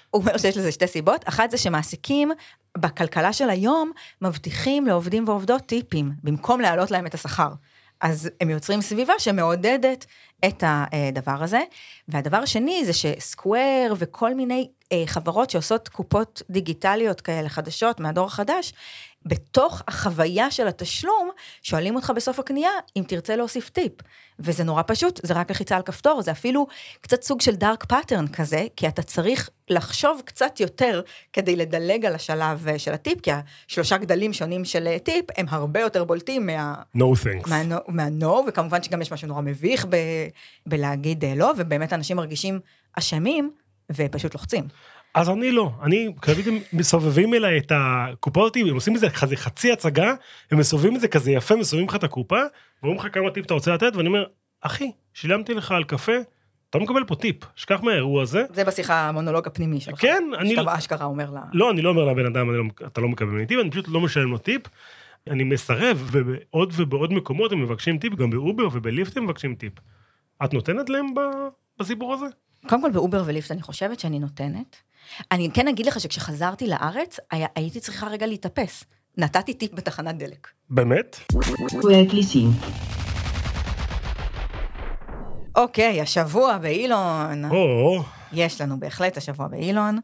הוא 0.09 0.21
אומר 0.21 0.37
שיש 0.37 0.57
לזה 0.57 0.71
שתי 0.71 0.87
סיבות, 0.87 1.29
אחת 1.29 1.51
זה 1.51 1.57
שמעסיקים 1.57 2.31
בכלכלה 2.77 3.33
של 3.33 3.49
היום 3.49 3.91
מבטיחים 4.21 4.87
לעובדים 4.87 5.27
ועובדות 5.27 5.61
טיפים, 5.65 6.11
במקום 6.23 6.61
להעלות 6.61 6.91
להם 6.91 7.05
את 7.05 7.13
השכר. 7.13 7.49
אז 8.01 8.29
הם 8.41 8.49
יוצרים 8.49 8.81
סביבה 8.81 9.13
שמעודדת 9.19 10.05
את 10.45 10.63
הדבר 10.67 11.43
הזה. 11.43 11.59
והדבר 12.07 12.37
השני 12.37 12.85
זה 12.85 12.93
שסקוואר 12.93 13.93
וכל 13.97 14.33
מיני 14.33 14.69
אה, 14.91 15.03
חברות 15.05 15.49
שעושות 15.49 15.87
קופות 15.89 16.41
דיגיטליות 16.49 17.21
כאלה 17.21 17.49
חדשות 17.49 17.99
מהדור 17.99 18.25
החדש, 18.25 18.73
בתוך 19.27 19.81
החוויה 19.87 20.51
של 20.51 20.67
התשלום, 20.67 21.29
שואלים 21.63 21.95
אותך 21.95 22.11
בסוף 22.15 22.39
הקנייה 22.39 22.71
אם 22.95 23.03
תרצה 23.07 23.35
להוסיף 23.35 23.69
טיפ. 23.69 23.93
וזה 24.39 24.63
נורא 24.63 24.81
פשוט, 24.87 25.19
זה 25.23 25.33
רק 25.33 25.51
לחיצה 25.51 25.75
על 25.75 25.81
כפתור, 25.81 26.21
זה 26.21 26.31
אפילו 26.31 26.67
קצת 27.01 27.23
סוג 27.23 27.41
של 27.41 27.55
dark 27.55 27.85
pattern 27.85 28.27
כזה, 28.27 28.65
כי 28.75 28.87
אתה 28.87 29.01
צריך 29.01 29.49
לחשוב 29.69 30.21
קצת 30.25 30.59
יותר 30.59 31.01
כדי 31.33 31.55
לדלג 31.55 32.05
על 32.05 32.15
השלב 32.15 32.67
אה, 32.67 32.79
של 32.79 32.93
הטיפ, 32.93 33.21
כי 33.21 33.31
השלושה 33.67 33.97
גדלים 33.97 34.33
שונים 34.33 34.65
של 34.65 34.87
אה, 34.87 34.99
טיפ 34.99 35.25
הם 35.37 35.45
הרבה 35.49 35.79
יותר 35.79 36.03
בולטים 36.03 36.45
מה... 36.45 36.75
no 36.97 36.99
thanks. 36.99 37.49
מה-no, 37.49 37.75
מה-no, 37.87 38.47
וכמובן 38.47 38.83
שגם 38.83 39.01
יש 39.01 39.13
משהו 39.13 39.27
נורא 39.27 39.41
מביך 39.41 39.85
ב, 39.89 39.95
בלהגיד 40.65 41.25
אה, 41.25 41.35
לא, 41.35 41.53
ובאמת 41.57 41.93
אנשים 41.93 42.17
מרגישים 42.17 42.59
אשמים 42.93 43.51
ופשוט 43.91 44.33
לוחצים. 44.33 44.67
אז 45.13 45.29
אני 45.29 45.51
לא, 45.51 45.71
אני, 45.81 46.13
כאילו 46.23 46.51
הם 46.51 46.61
מסובבים 46.73 47.33
אליי 47.33 47.57
את 47.57 47.71
הקופה 47.75 48.41
אותי, 48.41 48.61
הם 48.61 48.75
עושים 48.75 48.93
מזה 48.93 49.09
חצי 49.35 49.71
הצגה, 49.71 50.13
הם 50.51 50.57
מסובבים 50.57 50.95
את 50.95 51.01
זה 51.01 51.07
כזה 51.07 51.31
יפה, 51.31 51.55
מסובבים 51.55 51.87
לך 51.87 51.95
את 51.95 52.03
הקופה, 52.03 52.39
ואומרים 52.83 53.05
לך 53.05 53.13
כמה 53.13 53.31
טיפ 53.31 53.45
אתה 53.45 53.53
רוצה 53.53 53.73
לתת, 53.73 53.95
ואני 53.95 54.07
אומר, 54.07 54.25
אחי, 54.61 54.91
שילמתי 55.13 55.53
לך 55.53 55.71
על 55.71 55.83
קפה, 55.83 56.17
אתה 56.69 56.77
לא 56.77 56.83
מקבל 56.83 57.03
פה 57.03 57.15
טיפ, 57.15 57.35
שכח 57.55 57.79
מהאירוע 57.83 58.23
הזה. 58.23 58.43
זה 58.53 58.63
בשיחה 58.63 59.09
המונולוג 59.09 59.47
הפנימי 59.47 59.81
שלך. 59.81 60.01
כן, 60.01 60.23
אני... 60.39 60.49
שאתה 60.49 60.63
באשכרה 60.63 61.05
אומר 61.05 61.29
לה... 61.31 61.41
לא, 61.53 61.71
אני 61.71 61.81
לא 61.81 61.89
אומר 61.89 62.05
לבן 62.05 62.25
אדם, 62.25 62.51
לא, 62.51 62.63
אתה 62.87 63.01
לא 63.01 63.07
מקבל 63.07 63.29
ממני 63.29 63.45
טיפ, 63.45 63.59
אני 63.61 63.71
פשוט 63.71 63.87
לא 63.87 64.01
משלם 64.01 64.31
לו 64.31 64.37
טיפ. 64.37 64.61
אני 65.29 65.43
מסרב, 65.43 66.09
ובעוד 66.11 66.73
ובעוד 66.75 67.13
מקומות 67.13 67.51
הם 67.51 67.61
מבקשים 67.61 67.97
טיפ, 67.97 68.15
גם 68.15 68.29
באובר 68.29 68.67
ובליפט 68.73 69.17
הם 69.17 69.23
מבקשים 69.23 69.55
טיפ. 69.55 69.73
את 70.45 70.53
נותנת 70.53 70.89
להם 70.89 71.05
בסיפור 71.79 72.13
הזה? 72.13 72.25
קודם 72.67 72.81
כל 72.81 72.91
באובר 72.91 73.23
וליפט 73.25 73.51
אני 73.51 73.61
חושבת 73.61 73.99
שאני 73.99 74.19
נותנת. 74.19 74.75
אני 75.31 75.49
כן 75.53 75.67
אגיד 75.67 75.85
לך 75.85 75.99
שכשחזרתי 75.99 76.67
לארץ, 76.67 77.19
היה, 77.31 77.47
הייתי 77.55 77.79
צריכה 77.79 78.07
רגע 78.07 78.27
להתאפס. 78.27 78.83
נתתי 79.17 79.53
טיפ 79.53 79.73
בתחנת 79.73 80.17
דלק. 80.17 80.47
באמת? 80.69 81.19
אוקיי, 85.55 86.01
השבוע 86.01 86.57
באילון. 86.57 87.45
או, 87.45 88.03
יש 88.33 88.61
לנו 88.61 88.79
בהחלט 88.79 89.17
השבוע 89.17 89.47
באילון. 89.47 89.99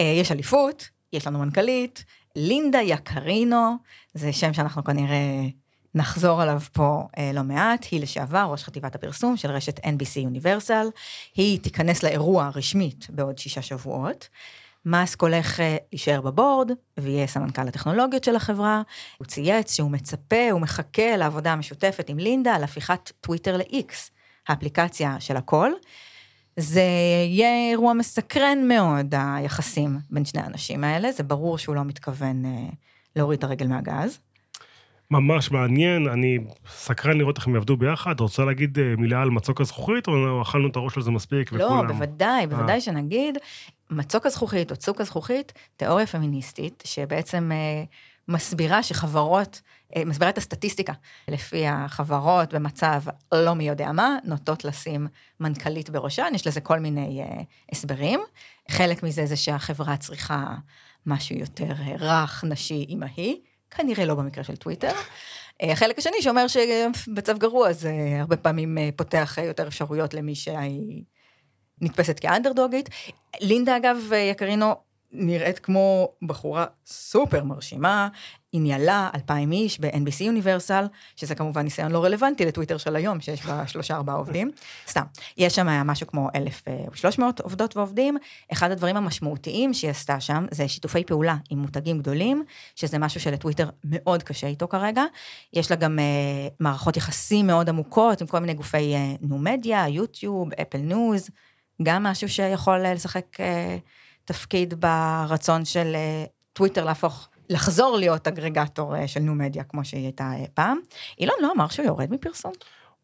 אה, 0.00 0.04
יש 0.04 0.32
אליפות, 0.32 0.88
יש 1.12 1.26
לנו 1.26 1.38
מנכ"לית, 1.38 2.04
לינדה 2.36 2.80
יקרינו, 2.82 3.76
זה 4.14 4.32
שם 4.32 4.52
שאנחנו 4.52 4.84
כנראה 4.84 5.46
נחזור 5.94 6.42
עליו 6.42 6.60
פה 6.72 7.02
אה, 7.18 7.30
לא 7.34 7.42
מעט, 7.42 7.86
היא 7.90 8.00
לשעבר 8.00 8.48
ראש 8.50 8.64
חטיבת 8.64 8.94
הפרסום 8.94 9.36
של 9.36 9.50
רשת 9.50 9.78
NBC 9.78 10.18
יוניברסל, 10.18 10.86
היא 11.34 11.60
תיכנס 11.60 12.02
לאירוע 12.02 12.50
רשמית 12.54 13.06
בעוד 13.10 13.38
שישה 13.38 13.62
שבועות. 13.62 14.28
מאסק 14.84 15.22
הולך 15.22 15.60
אה, 15.60 15.76
להישאר 15.92 16.20
בבורד, 16.20 16.70
ויהיה 16.98 17.26
סמנכ"ל 17.26 17.68
הטכנולוגיות 17.68 18.24
של 18.24 18.36
החברה. 18.36 18.82
הוא 19.18 19.26
צייץ 19.26 19.74
שהוא 19.76 19.90
מצפה, 19.90 20.50
הוא 20.50 20.60
מחכה 20.60 21.16
לעבודה 21.16 21.52
המשותפת 21.52 22.08
עם 22.08 22.18
לינדה 22.18 22.54
על 22.54 22.64
הפיכת 22.64 23.12
טוויטר 23.20 23.56
ל-X, 23.56 23.92
האפליקציה 24.48 25.20
של 25.20 25.36
הכל. 25.36 25.72
זה 26.56 26.82
יהיה 27.26 27.70
אירוע 27.70 27.92
מסקרן 27.92 28.68
מאוד, 28.68 29.14
היחסים 29.18 29.98
בין 30.10 30.24
שני 30.24 30.40
האנשים 30.40 30.84
האלה, 30.84 31.12
זה 31.12 31.22
ברור 31.22 31.58
שהוא 31.58 31.74
לא 31.74 31.84
מתכוון 31.84 32.44
אה, 32.44 32.68
להוריד 33.16 33.38
את 33.38 33.44
הרגל 33.44 33.66
מהגז. 33.66 34.18
ממש 35.10 35.50
מעניין, 35.50 36.08
אני 36.08 36.38
סקרן 36.68 37.18
לראות 37.18 37.38
איך 37.38 37.46
הם 37.46 37.54
יעבדו 37.54 37.76
ביחד. 37.76 38.20
רוצה 38.20 38.44
להגיד 38.44 38.78
אה, 38.78 38.94
מילה 38.98 39.22
על 39.22 39.30
מצוק 39.30 39.60
הזכוכית, 39.60 40.08
או 40.08 40.42
אכלנו 40.42 40.68
את 40.68 40.76
הראש 40.76 40.96
על 40.96 41.02
זה 41.02 41.10
מספיק 41.10 41.52
לא, 41.52 41.64
וכולם? 41.64 41.86
בוודאי, 41.86 42.46
בוודאי 42.46 42.74
אה. 42.74 42.80
שנגיד, 42.80 43.38
מצוק 43.90 44.26
הזכוכית 44.26 44.70
או 44.70 44.76
צוק 44.76 45.00
הזכוכית, 45.00 45.52
תיאוריה 45.76 46.06
פמיניסטית, 46.06 46.82
שבעצם 46.86 47.52
אה, 47.52 47.84
מסבירה 48.28 48.82
שחברות, 48.82 49.60
אה, 49.96 50.04
מסבירה 50.04 50.30
את 50.30 50.38
הסטטיסטיקה, 50.38 50.92
לפי 51.28 51.66
החברות 51.66 52.54
במצב 52.54 53.02
לא 53.34 53.54
מי 53.54 53.68
יודע 53.68 53.92
מה, 53.92 54.16
נוטות 54.24 54.64
לשים 54.64 55.06
מנכ"לית 55.40 55.90
בראשן, 55.90 56.32
יש 56.34 56.46
לזה 56.46 56.60
כל 56.60 56.78
מיני 56.78 57.22
אה, 57.22 57.42
הסברים. 57.72 58.20
חלק 58.70 59.02
מזה 59.02 59.26
זה 59.26 59.36
שהחברה 59.36 59.96
צריכה 59.96 60.54
משהו 61.06 61.36
יותר 61.38 61.72
אה, 61.72 61.94
רך, 61.98 62.44
נשי, 62.44 62.86
אימהי, 62.88 63.40
כנראה 63.70 64.04
לא 64.04 64.14
במקרה 64.14 64.44
של 64.44 64.56
טוויטר. 64.56 64.92
אה, 65.62 65.72
החלק 65.72 65.98
השני 65.98 66.22
שאומר 66.22 66.46
שבצו 66.48 67.32
גרוע 67.38 67.72
זה 67.72 67.92
הרבה 68.20 68.36
פעמים 68.36 68.78
אה, 68.78 68.88
פותח 68.96 69.38
אה, 69.38 69.44
יותר 69.44 69.66
אפשרויות 69.68 70.14
למי 70.14 70.34
שהיא 70.34 71.04
נתפסת 71.80 72.20
כאנדרדוגית. 72.20 72.88
לינדה 73.40 73.76
אגב, 73.76 73.96
אה, 74.12 74.18
יקרינו, 74.18 74.74
נראית 75.12 75.58
כמו 75.58 76.08
בחורה 76.22 76.66
סופר 76.86 77.44
מרשימה, 77.44 78.08
היא 78.52 78.60
ניהלה 78.60 79.10
2,000 79.14 79.52
איש 79.52 79.80
ב-NBC 79.80 80.22
יוניברסל, 80.24 80.84
שזה 81.16 81.34
כמובן 81.34 81.62
ניסיון 81.62 81.92
לא 81.92 82.04
רלוונטי 82.04 82.44
לטוויטר 82.44 82.78
של 82.78 82.96
היום, 82.96 83.20
שיש 83.20 83.46
בה 83.46 83.66
שלושה 83.66 83.96
ארבעה 83.96 84.16
עובדים. 84.16 84.50
סתם, 84.88 85.02
יש 85.36 85.54
שם 85.54 85.66
משהו 85.66 86.06
כמו 86.06 86.28
1,300 86.34 87.40
עובדות 87.40 87.76
ועובדים. 87.76 88.16
אחד 88.52 88.70
הדברים 88.70 88.96
המשמעותיים 88.96 89.74
שהיא 89.74 89.90
עשתה 89.90 90.20
שם, 90.20 90.46
זה 90.50 90.68
שיתופי 90.68 91.04
פעולה 91.04 91.36
עם 91.50 91.58
מותגים 91.58 91.98
גדולים, 91.98 92.44
שזה 92.74 92.98
משהו 92.98 93.20
שלטוויטר 93.20 93.68
מאוד 93.84 94.22
קשה 94.22 94.46
איתו 94.46 94.68
כרגע. 94.68 95.04
יש 95.52 95.70
לה 95.70 95.76
גם 95.76 95.98
uh, 95.98 96.54
מערכות 96.60 96.96
יחסים 96.96 97.46
מאוד 97.46 97.68
עמוקות 97.68 98.20
עם 98.20 98.26
כל 98.26 98.38
מיני 98.38 98.54
גופי 98.54 98.94
uh, 98.94 99.26
new 99.26 99.38
media, 99.38 99.88
יוטיוב, 99.88 100.48
אפל 100.62 100.78
ניוז, 100.78 101.30
גם 101.82 102.02
משהו 102.02 102.28
שיכול 102.28 102.84
uh, 102.86 102.88
לשחק 102.88 103.26
uh, 103.36 103.40
תפקיד 104.28 104.74
ברצון 104.80 105.64
של 105.64 105.96
uh, 105.96 106.28
טוויטר 106.52 106.84
להפוך, 106.84 107.28
לחזור 107.50 107.96
להיות 107.96 108.28
אגרגטור 108.28 108.94
uh, 108.94 109.06
של 109.06 109.20
new 109.20 109.34
media, 109.34 109.64
כמו 109.64 109.84
שהיא 109.84 110.04
הייתה 110.04 110.30
uh, 110.44 110.48
פעם. 110.54 110.78
אילון 111.18 111.36
לא 111.40 111.52
אמר 111.56 111.68
שהוא 111.68 111.86
יורד 111.86 112.10
מפרסום. 112.10 112.52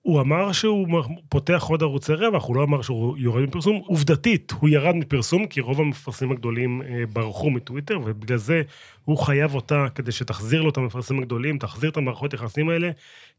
הוא 0.04 0.20
אמר 0.20 0.52
שהוא 0.52 1.02
פותח 1.28 1.64
עוד 1.68 1.82
ערוצי 1.82 2.14
רווח, 2.14 2.44
הוא 2.44 2.56
לא 2.56 2.62
אמר 2.62 2.82
שהוא 2.82 3.18
יורד 3.18 3.42
מפרסום. 3.42 3.82
עובדתית, 3.86 4.52
הוא 4.60 4.68
ירד 4.68 4.94
מפרסום, 4.94 5.46
כי 5.46 5.60
רוב 5.60 5.80
המפרסמים 5.80 6.32
הגדולים 6.32 6.82
אה, 6.82 7.06
ברחו 7.12 7.50
מטוויטר, 7.50 7.98
ובגלל 8.04 8.36
זה 8.36 8.62
הוא 9.04 9.18
חייב 9.18 9.54
אותה 9.54 9.86
כדי 9.94 10.12
שתחזיר 10.12 10.62
לו 10.62 10.70
את 10.70 10.76
המפרסמים 10.76 11.22
הגדולים, 11.22 11.58
תחזיר 11.58 11.90
את 11.90 11.96
המערכות 11.96 12.34
יחסים 12.34 12.68
האלה, 12.68 12.90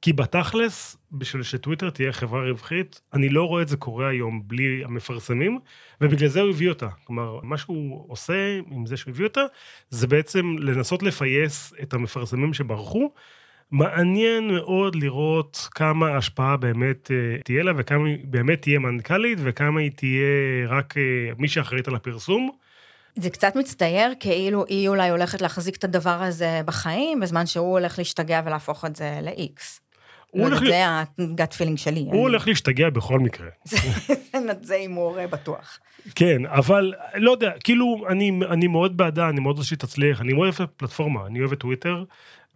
כי 0.01 0.13
בתכלס, 0.13 0.97
בשביל 1.11 1.43
שטוויטר 1.43 1.89
תהיה 1.89 2.13
חברה 2.13 2.49
רווחית, 2.49 3.01
אני 3.13 3.29
לא 3.29 3.43
רואה 3.43 3.61
את 3.61 3.67
זה 3.67 3.77
קורה 3.77 4.09
היום 4.09 4.41
בלי 4.45 4.83
המפרסמים, 4.83 5.59
ובגלל 6.01 6.29
זה 6.29 6.41
הוא 6.41 6.49
הביא 6.49 6.69
אותה. 6.69 6.87
כלומר, 7.03 7.39
מה 7.43 7.57
שהוא 7.57 8.05
עושה 8.07 8.59
עם 8.71 8.85
זה 8.85 8.97
שהוא 8.97 9.11
הביא 9.11 9.25
אותה, 9.25 9.41
זה 9.89 10.07
בעצם 10.07 10.55
לנסות 10.59 11.03
לפייס 11.03 11.73
את 11.81 11.93
המפרסמים 11.93 12.53
שברחו, 12.53 13.11
מעניין 13.71 14.47
מאוד 14.47 14.95
לראות 14.95 15.67
כמה 15.75 16.17
השפעה 16.17 16.57
באמת 16.57 17.11
אה, 17.11 17.37
תהיה 17.43 17.63
לה 17.63 17.71
וכמה 17.77 18.07
היא 18.07 18.17
באמת 18.23 18.61
תהיה 18.61 18.79
מנכ"לית 18.79 19.39
וכמה 19.41 19.79
היא 19.79 19.91
תהיה 19.95 20.67
רק 20.67 20.97
אה, 20.97 21.03
מי 21.37 21.47
שאחראית 21.47 21.87
על 21.87 21.95
הפרסום. 21.95 22.51
זה 23.15 23.29
קצת 23.29 23.55
מצטייר 23.55 24.13
כאילו 24.19 24.65
היא 24.65 24.89
אולי 24.89 25.09
הולכת 25.09 25.41
להחזיק 25.41 25.75
את 25.75 25.83
הדבר 25.83 26.23
הזה 26.23 26.61
בחיים, 26.65 27.19
בזמן 27.19 27.45
שהוא 27.45 27.71
הולך 27.71 27.97
להשתגע 27.97 28.41
ולהפוך 28.45 28.85
את 28.85 28.95
זה 28.95 29.19
ל-X. 29.21 29.85
לא 30.33 30.45
יודעת, 30.45 30.67
זה 30.67 31.23
הגאט 31.23 31.53
פילינג 31.53 31.77
שלי. 31.77 31.99
הוא 31.99 32.21
הולך 32.21 32.47
להשתגע 32.47 32.89
בכל 32.89 33.19
מקרה. 33.19 33.47
זה 34.61 34.75
הימור 34.75 35.17
בטוח. 35.31 35.79
כן, 36.15 36.45
אבל 36.45 36.93
לא 37.15 37.31
יודע, 37.31 37.51
כאילו, 37.63 38.05
אני, 38.09 38.39
אני 38.49 38.67
מאוד 38.67 38.97
בעדה, 38.97 39.29
אני 39.29 39.39
מאוד 39.39 39.55
רוצה 39.55 39.67
שהיא 39.67 39.79
תצליח, 39.79 40.21
אני 40.21 40.33
מאוד 40.33 40.43
אוהב 40.43 40.53
את 40.55 40.59
הפלטפורמה, 40.61 41.25
אני 41.25 41.39
אוהב 41.39 41.51
את 41.51 41.59
טוויטר. 41.59 42.03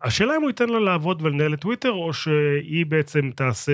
השאלה 0.01 0.35
אם 0.35 0.41
הוא 0.41 0.49
ייתן 0.49 0.69
לה 0.69 0.79
לעבוד 0.79 1.21
ולנהל 1.21 1.53
את 1.53 1.61
טוויטר, 1.61 1.91
או 1.91 2.13
שהיא 2.13 2.85
בעצם 2.85 3.31
תעשה 3.35 3.71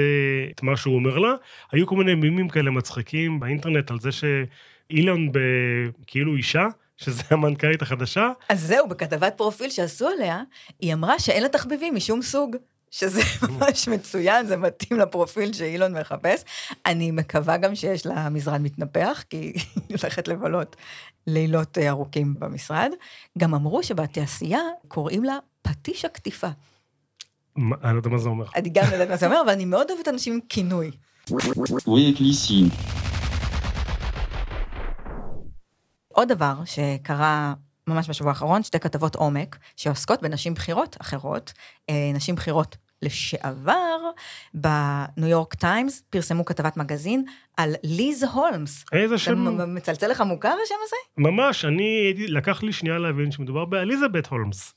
את 0.51 0.63
מה 0.63 0.77
שהוא 0.77 0.95
אומר 0.95 1.17
לה. 1.17 1.33
היו 1.71 1.87
כל 1.87 1.95
מיני 1.95 2.15
מימים 2.15 2.49
כאלה 2.49 2.71
מצחיקים 2.71 3.39
באינטרנט 3.39 3.91
על 3.91 3.99
זה 3.99 4.09
שאילון. 4.11 5.31
כאילו 6.07 6.35
אישה, 6.35 6.67
שזה 6.97 7.23
המנכ"לית 7.31 7.81
החדשה. 7.81 8.31
אז 8.49 8.61
זהו, 8.61 8.87
בכתבת 8.87 9.33
פרופיל 9.37 9.69
שעשו 9.69 10.07
עליה, 10.07 10.41
היא 10.79 10.93
אמרה 10.93 11.19
שאין 11.19 11.43
לה 11.43 11.49
תחביבים 11.49 11.95
משום 11.95 12.21
סוג. 12.21 12.55
שזה 12.91 13.21
ממש 13.49 13.87
מצוין, 13.87 14.45
זה 14.45 14.57
מתאים 14.57 14.99
לפרופיל 14.99 15.53
שאילון 15.53 15.97
מחפש. 15.97 16.43
אני 16.85 17.11
מקווה 17.11 17.57
גם 17.57 17.75
שיש 17.75 18.05
לה 18.05 18.29
משרד 18.29 18.61
מתנפח, 18.61 19.23
כי 19.29 19.37
היא 19.37 19.97
הולכת 20.01 20.27
לבלות 20.27 20.75
לילות 21.27 21.77
אה, 21.77 21.89
ארוכים 21.89 22.35
במשרד. 22.39 22.91
גם 23.37 23.53
אמרו 23.53 23.83
שבתעשייה 23.83 24.61
קוראים 24.87 25.23
לה 25.23 25.37
פטיש 25.69 26.05
הקטיפה. 26.05 26.47
מה- 27.55 27.75
אני 27.83 27.93
לא 27.93 27.99
יודע 27.99 28.09
מה 28.09 28.17
זה 28.17 28.29
אומר. 28.29 28.45
אני 28.55 28.69
גם 28.69 28.83
לא 28.89 28.93
יודעת 28.93 29.09
מה 29.09 29.17
זה 29.17 29.25
אומר, 29.25 29.41
אבל 29.45 29.49
אני 29.49 29.65
מאוד 29.65 29.91
אוהבת 29.91 30.07
אנשים 30.07 30.33
עם 30.33 30.39
כינוי. 30.49 30.91
עוד 36.07 36.27
דבר 36.27 36.53
שקרה 36.65 37.53
ממש 37.87 38.09
בשבוע 38.09 38.31
האחרון, 38.31 38.63
שתי 38.63 38.79
כתבות 38.79 39.15
עומק 39.15 39.57
שעוסקות 39.75 40.21
בנשים 40.21 40.53
בכירות 40.53 40.97
אחרות, 41.01 41.53
אה, 41.89 42.11
נשים 42.13 42.35
בכירות 42.35 42.77
לשעבר, 43.01 43.97
בניו 44.53 45.27
יורק 45.29 45.53
טיימס 45.53 46.03
פרסמו 46.09 46.45
כתבת 46.45 46.77
מגזין 46.77 47.25
על 47.57 47.75
ליז 47.83 48.23
הולמס. 48.23 48.85
איזה 48.93 49.07
זה 49.07 49.17
שם, 49.17 49.37
מ- 49.39 49.75
מצלצל 49.75 50.07
לך 50.07 50.21
מוכר 50.21 50.55
השם 50.63 50.75
הזה? 50.85 50.95
ממש, 51.17 51.65
אני, 51.65 52.13
לקח 52.27 52.63
לי 52.63 52.73
שנייה 52.73 52.97
להבין 52.97 53.31
שמדובר 53.31 53.65
באליזבת 53.65 54.27
הולמס, 54.27 54.73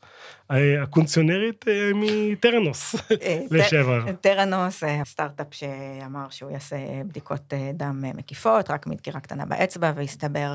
אה, 0.50 0.82
הקונסיונרית 0.82 1.64
אה, 1.68 1.90
מטרנוס, 1.94 2.94
אה, 3.22 3.38
לשעבר. 3.50 4.12
טרנוס, 4.20 4.84
אה, 4.84 5.00
סטארט-אפ 5.04 5.46
שאמר 5.50 6.26
שהוא 6.30 6.50
יעשה 6.50 6.76
בדיקות 7.06 7.42
דם 7.74 8.04
מקיפות, 8.16 8.70
רק 8.70 8.86
מדקירה 8.86 9.20
קטנה 9.20 9.44
באצבע, 9.46 9.92
והסתבר 9.96 10.54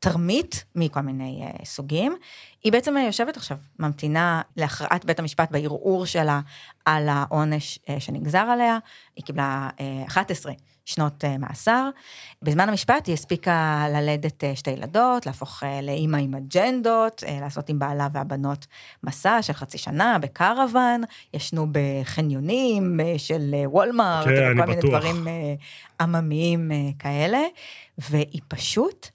כתרמית 0.00 0.64
מכל 0.74 1.00
מיני 1.00 1.42
אה, 1.42 1.64
סוגים. 1.64 2.16
היא 2.64 2.72
בעצם 2.72 2.96
אה, 2.96 3.02
יושבת 3.02 3.36
עכשיו, 3.36 3.56
ממתינה 3.78 4.42
להכרעת 4.56 5.04
בית 5.04 5.18
המשפט 5.18 5.50
בערעור 5.50 6.06
שלה 6.06 6.40
על 6.84 7.08
העונש 7.08 7.78
אה, 7.88 8.00
שנגזר 8.00 8.38
עליה. 8.38 8.78
היא 9.16 9.24
קיבלה 9.24 9.68
אה, 9.80 10.04
11 10.06 10.52
שנות 10.84 11.24
אה, 11.24 11.38
מאסר. 11.38 11.88
בזמן 12.42 12.68
המשפט 12.68 13.06
היא 13.06 13.12
הספיקה 13.14 13.86
ללדת 13.90 14.44
אה, 14.44 14.56
שתי 14.56 14.70
ילדות, 14.70 15.26
להפוך 15.26 15.62
אה, 15.62 15.80
לאימא 15.82 16.16
עם 16.16 16.34
אג'נדות, 16.34 17.24
אה, 17.26 17.38
לעשות 17.40 17.68
עם 17.68 17.78
בעלה 17.78 18.08
והבנות 18.12 18.66
מסע 19.04 19.42
של 19.42 19.52
חצי 19.52 19.78
שנה 19.78 20.18
בקרוון, 20.18 21.02
ישנו 21.34 21.66
בחניונים 21.72 23.00
אה, 23.00 23.14
של 23.18 23.54
אה, 23.54 23.70
וולמארט, 23.70 24.24
כן, 24.24 24.42
אני 24.42 24.60
וכל 24.60 24.66
מיני 24.66 24.78
בטוח. 24.78 24.90
דברים 24.90 25.28
אה, 25.28 25.54
עממיים 26.00 26.72
אה, 26.72 26.76
כאלה, 26.98 27.40
והיא 27.98 28.40
פשוט 28.48 29.08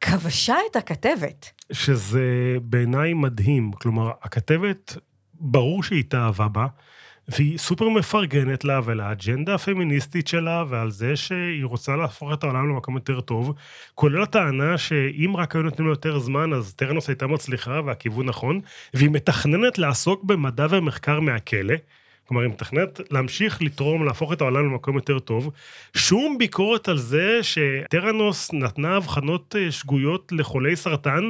כבשה 0.00 0.56
את 0.70 0.76
הכתבת. 0.76 1.50
שזה 1.72 2.56
בעיניי 2.62 3.14
מדהים. 3.14 3.72
כלומר, 3.72 4.10
הכתבת, 4.22 4.96
ברור 5.34 5.82
שהיא 5.82 6.00
התאהבה 6.00 6.48
בה, 6.48 6.66
והיא 7.28 7.58
סופר 7.58 7.88
מפרגנת 7.88 8.64
לה 8.64 8.80
ולאג'נדה 8.84 9.54
הפמיניסטית 9.54 10.28
שלה 10.28 10.64
ועל 10.68 10.90
זה 10.90 11.16
שהיא 11.16 11.64
רוצה 11.64 11.96
להפוך 11.96 12.32
את 12.32 12.44
העולם 12.44 12.68
למקום 12.68 12.94
יותר 12.94 13.20
טוב, 13.20 13.54
כולל 13.94 14.22
הטענה 14.22 14.78
שאם 14.78 15.36
רק 15.36 15.56
היו 15.56 15.62
נותנים 15.62 15.86
לו 15.86 15.92
יותר 15.92 16.18
זמן, 16.18 16.52
אז 16.52 16.74
טרנוס 16.74 17.08
הייתה 17.08 17.26
מצליחה 17.26 17.80
והכיוון 17.84 18.26
נכון, 18.26 18.60
והיא 18.94 19.10
מתכננת 19.10 19.78
לעסוק 19.78 20.24
במדע 20.24 20.66
ומחקר 20.70 21.20
מהכלא. 21.20 21.74
כלומר, 22.28 22.42
היא 22.42 22.50
מתכננת 22.50 23.00
להמשיך 23.10 23.62
לתרום, 23.62 24.04
להפוך 24.04 24.32
את 24.32 24.40
העולם 24.40 24.64
למקום 24.64 24.96
יותר 24.96 25.18
טוב. 25.18 25.50
שום 25.96 26.38
ביקורת 26.38 26.88
על 26.88 26.98
זה 26.98 27.40
שטרנוס 27.42 28.52
נתנה 28.52 28.96
אבחנות 28.96 29.56
אה, 29.58 29.72
שגויות 29.72 30.32
לחולי 30.32 30.76
סרטן, 30.76 31.24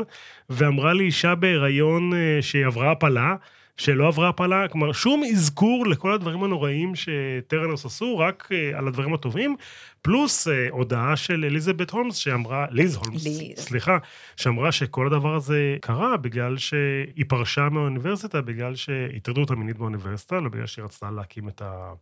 ואמרה 0.50 0.94
לאישה 0.94 1.34
בהיריון 1.34 2.14
אה, 2.14 2.42
שהיא 2.42 2.66
עברה 2.66 2.92
הפלה, 2.92 3.34
שלא 3.76 4.08
עברה 4.08 4.28
הפלה, 4.28 4.68
כלומר, 4.68 4.92
שום 4.92 5.22
אזכור 5.24 5.86
לכל 5.86 6.12
הדברים 6.12 6.44
הנוראים 6.44 6.92
שטרנוס 6.94 7.84
עשו, 7.84 8.18
רק 8.18 8.48
אה, 8.52 8.78
על 8.78 8.88
הדברים 8.88 9.14
הטובים, 9.14 9.56
פלוס 10.02 10.48
אה, 10.48 10.66
הודעה 10.70 11.16
של 11.16 11.44
אליזבת 11.44 11.90
הולמס 11.90 12.16
שאמרה, 12.16 12.66
ליז 12.70 12.96
הולמס, 12.96 13.24
ליז. 13.24 13.58
סליחה, 13.58 13.98
שאמרה 14.36 14.72
שכל 14.72 15.06
הדבר 15.06 15.34
הזה 15.34 15.76
קרה 15.80 16.16
בגלל 16.16 16.56
שהיא 16.56 17.24
פרשה 17.28 17.68
מהאוניברסיטה, 17.68 18.40
בגלל 18.42 18.74
שהטרדו 18.74 19.40
אותה 19.40 19.54
מינית 19.54 19.78
באוניברסיטה, 19.78 20.40
לא 20.40 20.48
בגלל 20.48 20.66
שהיא 20.66 20.84
רצתה 20.84 21.10
להקים 21.10 21.48
את 21.48 21.62
ה... 21.62 21.92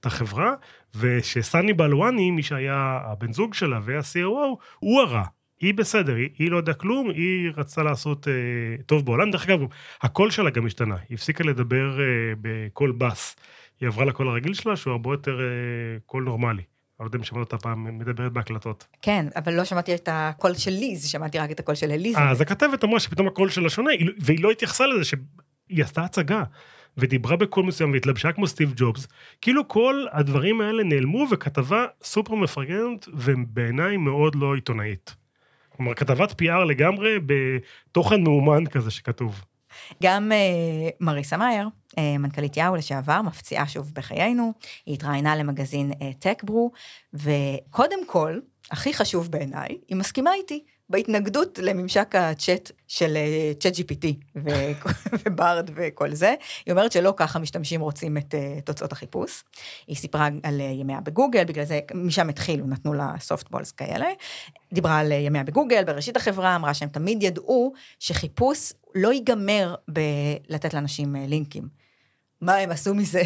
את 0.00 0.06
החברה, 0.06 0.54
וסאני 0.94 1.72
בלוואני, 1.72 2.30
מי 2.30 2.42
שהיה 2.42 3.00
הבן 3.04 3.32
זוג 3.32 3.54
שלה 3.54 3.80
וה-COO, 3.82 4.56
הוא 4.78 5.00
הרע. 5.00 5.24
היא 5.60 5.74
בסדר, 5.74 6.14
היא, 6.14 6.28
היא 6.38 6.50
לא 6.50 6.56
יודעה 6.56 6.74
כלום, 6.74 7.10
היא 7.10 7.50
רצתה 7.56 7.82
לעשות 7.82 8.28
אה, 8.28 8.32
טוב 8.86 9.04
בעולם. 9.06 9.30
דרך 9.30 9.44
אגב, 9.48 9.60
הקול 10.02 10.30
שלה 10.30 10.50
גם 10.50 10.66
השתנה, 10.66 10.96
היא 11.08 11.14
הפסיקה 11.14 11.44
לדבר 11.44 12.00
אה, 12.00 12.04
בקול 12.40 12.92
בס. 12.92 13.36
היא 13.80 13.86
עברה 13.88 14.04
לקול 14.04 14.28
הרגיל 14.28 14.54
שלה, 14.54 14.76
שהוא 14.76 14.90
הרבה 14.92 15.10
יותר 15.12 15.40
אה, 15.40 15.46
קול 16.06 16.24
נורמלי. 16.24 16.62
אני 16.62 16.64
לא 17.00 17.08
יודע 17.08 17.18
אם 17.18 17.24
שמעת 17.24 17.40
אותה 17.40 17.58
פעם 17.58 17.98
מדברת 17.98 18.32
בהקלטות. 18.32 18.86
כן, 19.02 19.26
אבל 19.36 19.54
לא 19.54 19.64
שמעתי 19.64 19.94
את 19.94 20.08
הקול 20.12 20.54
של 20.54 20.70
ליז, 20.70 21.06
שמעתי 21.06 21.38
רק 21.38 21.50
את 21.50 21.60
הקול 21.60 21.74
של 21.74 21.90
אליזה. 21.90 22.18
אה, 22.18 22.30
אז 22.30 22.40
הכתבת 22.40 22.84
אמרה 22.84 23.00
שפתאום 23.00 23.26
הקול 23.26 23.48
שלה 23.48 23.70
שונה, 23.70 23.90
לא- 24.00 24.12
והיא 24.18 24.42
לא 24.42 24.50
התייחסה 24.50 24.86
לזה 24.86 25.04
שהיא 25.04 25.84
עשתה 25.84 26.04
הצגה. 26.04 26.42
ודיברה 26.96 27.36
בקול 27.36 27.64
מסוים 27.64 27.92
והתלבשה 27.92 28.32
כמו 28.32 28.46
סטיב 28.46 28.72
ג'ובס, 28.76 29.08
כאילו 29.40 29.68
כל 29.68 30.04
הדברים 30.12 30.60
האלה 30.60 30.84
נעלמו 30.84 31.26
וכתבה 31.30 31.86
סופר 32.02 32.34
מפרגנת 32.34 33.08
ובעיניי 33.14 33.96
מאוד 33.96 34.34
לא 34.34 34.54
עיתונאית. 34.54 35.14
כלומר, 35.80 35.94
כתבת 35.94 36.30
PR 36.30 36.64
לגמרי 36.68 37.18
בתוכן 37.26 38.22
מאומן 38.22 38.66
כזה 38.66 38.90
שכתוב. 38.90 39.44
גם 40.02 40.32
אה, 40.32 40.88
מריסה 41.00 41.36
מאייר, 41.36 41.68
אה, 41.98 42.18
מנכ"לית 42.18 42.56
יאו 42.56 42.76
לשעבר, 42.76 43.22
מפציעה 43.22 43.68
שוב 43.68 43.92
בחיינו, 43.94 44.52
היא 44.86 44.94
התראיינה 44.94 45.36
למגזין 45.36 45.92
אה, 46.02 46.10
טקברו, 46.18 46.72
וקודם 47.14 48.06
כל, 48.06 48.38
הכי 48.70 48.94
חשוב 48.94 49.30
בעיניי, 49.30 49.78
היא 49.88 49.96
מסכימה 49.96 50.30
איתי 50.34 50.64
בהתנגדות 50.90 51.58
לממשק 51.62 52.14
הצ'אט 52.14 52.70
של 52.88 53.16
צ'אט 53.60 53.74
GPT 53.74 54.06
ו-Bard 55.24 55.70
וכל 55.74 56.14
זה. 56.14 56.34
היא 56.66 56.72
אומרת 56.72 56.92
שלא 56.92 57.14
ככה 57.16 57.38
משתמשים 57.38 57.80
רוצים 57.80 58.16
את 58.16 58.34
אה, 58.34 58.60
תוצאות 58.64 58.92
החיפוש. 58.92 59.42
היא 59.86 59.96
סיפרה 59.96 60.28
על 60.42 60.60
אה, 60.60 60.66
ימיה 60.66 61.00
בגוגל, 61.00 61.44
בגלל 61.44 61.64
זה 61.64 61.80
משם 61.94 62.28
התחילו, 62.28 62.66
נתנו 62.66 62.94
לה 62.94 63.14
softballs 63.20 63.72
כאלה. 63.72 64.06
דיברה 64.72 64.98
על 64.98 65.12
אה, 65.12 65.16
ימיה 65.16 65.44
בגוגל, 65.44 65.84
בראשית 65.84 66.16
החברה, 66.16 66.56
אמרה 66.56 66.74
שהם 66.74 66.88
תמיד 66.88 67.22
ידעו 67.22 67.72
שחיפוש 67.98 68.72
לא 68.94 69.12
ייגמר 69.12 69.74
בלתת 69.88 70.74
לאנשים 70.74 71.16
אה, 71.16 71.24
לינקים. 71.26 71.79
מה 72.40 72.56
הם 72.56 72.70
עשו 72.70 72.94
מזה 72.94 73.22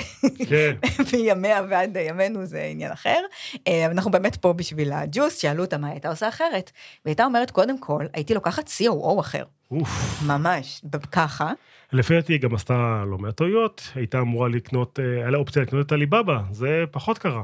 כן. 0.48 0.74
מימיה 1.12 1.62
ועד 1.70 1.96
ימינו 1.96 2.46
זה 2.46 2.62
עניין 2.62 2.92
אחר. 2.92 3.20
אה, 3.68 3.86
אנחנו 3.86 4.10
באמת 4.10 4.36
פה 4.36 4.52
בשביל 4.52 4.92
הג'וס, 4.92 5.38
שאלו 5.38 5.64
אותה 5.64 5.78
מה 5.78 5.88
הייתה 5.88 6.08
עושה 6.08 6.28
אחרת. 6.28 6.70
והיא 7.04 7.12
הייתה 7.12 7.24
אומרת, 7.24 7.50
קודם 7.50 7.78
כל, 7.78 8.06
הייתי 8.12 8.34
לוקחת 8.34 8.68
COO 8.68 9.20
אחר. 9.20 9.44
אוף. 9.70 10.22
ממש, 10.26 10.82
ככה. 11.12 11.52
לפי 11.92 12.14
דעתי 12.14 12.32
היא 12.32 12.40
גם 12.40 12.54
עשתה 12.54 13.04
לא 13.06 13.18
מעט 13.18 13.36
טעויות, 13.36 13.82
הייתה 13.94 14.20
אמורה 14.20 14.48
לקנות, 14.48 15.00
אה, 15.00 15.16
היה 15.16 15.30
לה 15.30 15.38
אופציה 15.38 15.62
לקנות 15.62 15.86
את 15.86 15.92
עליבאבא, 15.92 16.38
זה 16.50 16.84
פחות 16.90 17.18
קרה. 17.18 17.42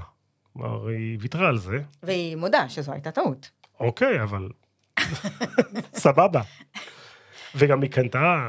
כלומר, 0.52 0.88
היא 0.88 1.18
ויתרה 1.20 1.48
על 1.48 1.58
זה. 1.58 1.78
והיא 2.02 2.36
מודה 2.36 2.68
שזו 2.68 2.92
הייתה 2.92 3.10
טעות. 3.10 3.50
אוקיי, 3.80 4.22
אבל... 4.22 4.48
סבבה. 5.94 6.40
וגם 7.54 7.82
היא 7.82 7.90
קנתה, 7.90 8.46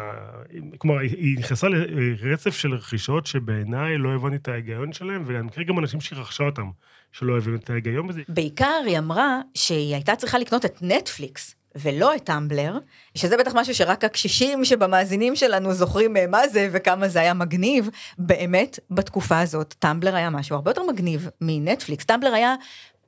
כלומר, 0.77 0.99
היא- 0.99 1.37
נכנסה 1.39 1.67
לרצף 1.69 2.55
של 2.55 2.73
רכישות 2.73 3.25
שבעיניי 3.25 3.97
לא 3.97 4.09
הבנתי 4.15 4.35
את 4.35 4.47
ההיגיון 4.47 4.93
שלהם, 4.93 5.23
ואני 5.25 5.41
מכיר 5.41 5.63
גם 5.63 5.79
אנשים 5.79 6.01
שהיא 6.01 6.19
רכשה 6.19 6.43
אותם, 6.43 6.69
שלא 7.11 7.37
הבינו 7.37 7.57
את 7.57 7.69
ההיגיון 7.69 8.07
בזה. 8.07 8.21
בעיקר 8.29 8.81
היא 8.85 8.97
אמרה 8.97 9.39
שהיא 9.53 9.93
הייתה 9.95 10.15
צריכה 10.15 10.39
לקנות 10.39 10.65
את 10.65 10.77
נטפליקס. 10.81 11.55
ולא 11.75 12.15
את 12.15 12.23
טמבלר, 12.23 12.77
שזה 13.15 13.37
בטח 13.37 13.51
משהו 13.55 13.75
שרק 13.75 14.03
הקשישים 14.03 14.65
שבמאזינים 14.65 15.35
שלנו 15.35 15.73
זוכרים 15.73 16.17
אה, 16.17 16.27
מה 16.27 16.47
זה 16.47 16.69
וכמה 16.71 17.07
זה 17.07 17.19
היה 17.19 17.33
מגניב. 17.33 17.89
באמת, 18.17 18.79
בתקופה 18.89 19.39
הזאת, 19.39 19.75
טמבלר 19.79 20.15
היה 20.15 20.29
משהו 20.29 20.55
הרבה 20.55 20.71
יותר 20.71 20.83
מגניב 20.83 21.29
מנטפליקס. 21.41 22.05
טמבלר 22.05 22.33
היה 22.33 22.55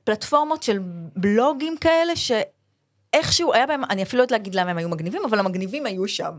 פלטפורמות 0.04 0.62
של 0.62 0.78
בלוגים 1.16 1.76
כאלה 1.80 2.12
שאיכשהו 3.14 3.54
היה 3.54 3.66
בהם, 3.66 3.84
אני 3.90 4.02
אפילו 4.02 4.18
לא 4.18 4.24
יודעת 4.24 4.38
להגיד 4.38 4.54
למה 4.54 4.70
הם 4.70 4.76
היו 4.78 4.88
מגניבים, 4.88 5.22
אבל 5.30 5.38
המגניבים 5.38 5.86
היו 5.86 6.08
שם. 6.08 6.32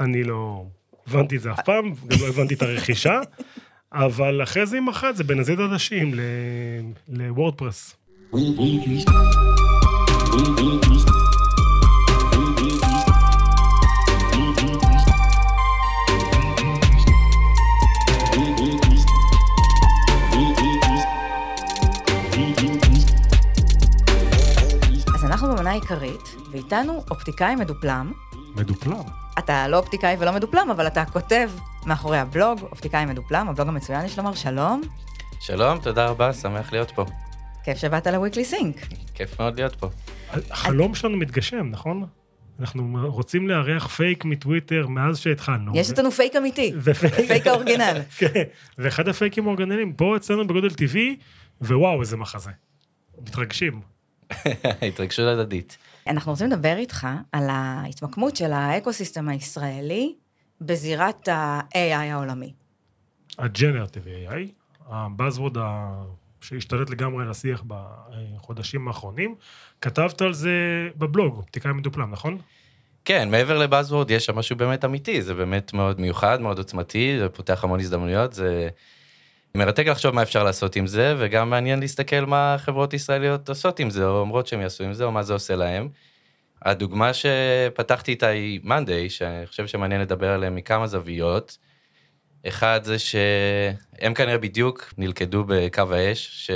אני 0.00 0.24
לא 0.24 0.64
הבנתי 1.06 1.36
את 1.36 1.40
זה 1.40 1.52
אף 1.52 1.60
פעם, 1.64 1.94
גם 2.06 2.18
לא 2.20 2.28
הבנתי 2.28 2.54
את 2.54 2.62
הרכישה, 2.62 3.20
אבל 3.92 4.42
אחרי 4.42 4.66
זה 4.66 4.76
היא 4.76 4.82
מכרה 4.82 5.10
את 5.10 5.16
זה 5.16 5.24
בנזיד 5.24 5.60
עדשים 5.60 6.14
ל- 6.14 6.20
לוורדפרס. 7.08 7.96
אז 8.32 8.38
עיקרית, 25.92 26.36
ואיתנו 26.50 27.04
אופטיקאי 27.10 27.56
מדופלם. 27.56 28.12
מדופלם. 28.56 29.02
אתה 29.38 29.68
לא 29.68 29.76
אופטיקאי 29.76 30.16
ולא 30.18 30.32
מדופלם, 30.32 30.70
אבל 30.70 30.86
אתה 30.86 31.04
כותב 31.04 31.50
מאחורי 31.86 32.18
הבלוג, 32.18 32.60
אופטיקאי 32.62 33.06
מדופלם, 33.06 33.48
הבלוג 33.48 33.68
המצוין, 33.68 34.04
יש 34.04 34.18
לומר 34.18 34.34
שלום. 34.34 34.82
שלום, 35.40 35.78
תודה 35.78 36.06
רבה, 36.06 36.32
שמח 36.32 36.72
להיות 36.72 36.90
פה. 36.90 37.04
כיף 37.64 37.78
שבאת 37.78 38.06
לוויקלי 38.06 38.44
סינק. 38.44 38.76
כיף 39.14 39.40
מאוד 39.40 39.56
להיות 39.56 39.76
פה. 39.76 39.88
החלום 40.30 40.94
שלנו 40.94 41.16
מתגשם, 41.16 41.68
נכון? 41.70 42.06
אנחנו 42.60 42.98
רוצים 43.04 43.48
לארח 43.48 43.86
פייק 43.86 44.24
מטוויטר 44.24 44.86
מאז 44.86 45.18
שהתחלנו. 45.18 45.72
יש 45.74 45.90
אצלנו 45.90 46.10
פייק 46.10 46.36
אמיתי, 46.36 46.72
פייק 47.28 47.46
ה-original. 47.46 48.00
כן, 48.18 48.42
ואחד 48.78 49.08
הפייקים 49.08 49.44
האורגנליים 49.44 49.92
פה 49.92 50.16
אצלנו 50.16 50.46
בגודל 50.46 50.70
טבעי, 50.70 51.16
ווואו, 51.60 52.00
איזה 52.00 52.16
מחזה. 52.16 52.50
מתרגשים. 53.22 53.91
התרגשות 54.88 55.38
הדדית. 55.38 55.78
אנחנו 56.06 56.32
רוצים 56.32 56.46
לדבר 56.50 56.76
איתך 56.76 57.06
על 57.32 57.44
ההתמקמות 57.50 58.36
של 58.36 58.52
האקוסיסטם 58.52 59.28
הישראלי 59.28 60.14
בזירת 60.60 61.28
ה-AI 61.28 61.76
העולמי. 61.94 62.52
הג'נרטיב 63.38 64.02
AI, 64.04 64.36
הבאזוורד 64.88 65.58
ה- 65.58 66.02
שהשתלט 66.40 66.90
לגמרי 66.90 67.24
על 67.24 67.30
השיח 67.30 67.62
בחודשים 67.66 68.88
האחרונים. 68.88 69.34
כתבת 69.80 70.22
על 70.22 70.32
זה 70.32 70.50
בבלוג, 70.96 71.36
אופטיקאי 71.36 71.72
מדופלם, 71.72 72.10
נכון? 72.10 72.38
כן, 73.04 73.30
מעבר 73.30 73.58
לבאזוורד 73.58 74.10
יש 74.10 74.26
שם 74.26 74.36
משהו 74.38 74.56
באמת 74.56 74.84
אמיתי, 74.84 75.22
זה 75.22 75.34
באמת 75.34 75.72
מאוד 75.72 76.00
מיוחד, 76.00 76.40
מאוד 76.40 76.58
עוצמתי, 76.58 77.16
זה 77.18 77.28
פותח 77.28 77.64
המון 77.64 77.80
הזדמנויות, 77.80 78.32
זה 78.32 78.68
מרתק 79.54 79.86
לחשוב 79.86 80.14
מה 80.14 80.22
אפשר 80.22 80.44
לעשות 80.44 80.76
עם 80.76 80.86
זה, 80.86 81.14
וגם 81.18 81.50
מעניין 81.50 81.80
להסתכל 81.80 82.20
מה 82.20 82.56
חברות 82.58 82.94
ישראליות 82.94 83.48
עושות 83.48 83.80
עם 83.80 83.90
זה, 83.90 84.06
או 84.06 84.20
אומרות 84.20 84.46
שהם 84.46 84.60
יעשו 84.60 84.84
עם 84.84 84.92
זה, 84.92 85.04
או 85.04 85.12
מה 85.12 85.22
זה 85.22 85.32
עושה 85.32 85.56
להם. 85.56 85.88
הדוגמה 86.62 87.10
שפתחתי 87.14 88.10
איתה 88.10 88.26
היא 88.26 88.60
מאנדיי, 88.64 89.10
שאני 89.10 89.46
חושב 89.46 89.66
שמעניין 89.66 90.00
לדבר 90.00 90.30
עליהם 90.30 90.54
מכמה 90.54 90.86
זוויות. 90.86 91.58
אחד 92.48 92.80
זה 92.84 92.98
שהם 92.98 94.14
כנראה 94.14 94.38
בדיוק 94.38 94.94
נלכדו 94.98 95.44
בקו 95.46 95.92
האש, 95.92 96.50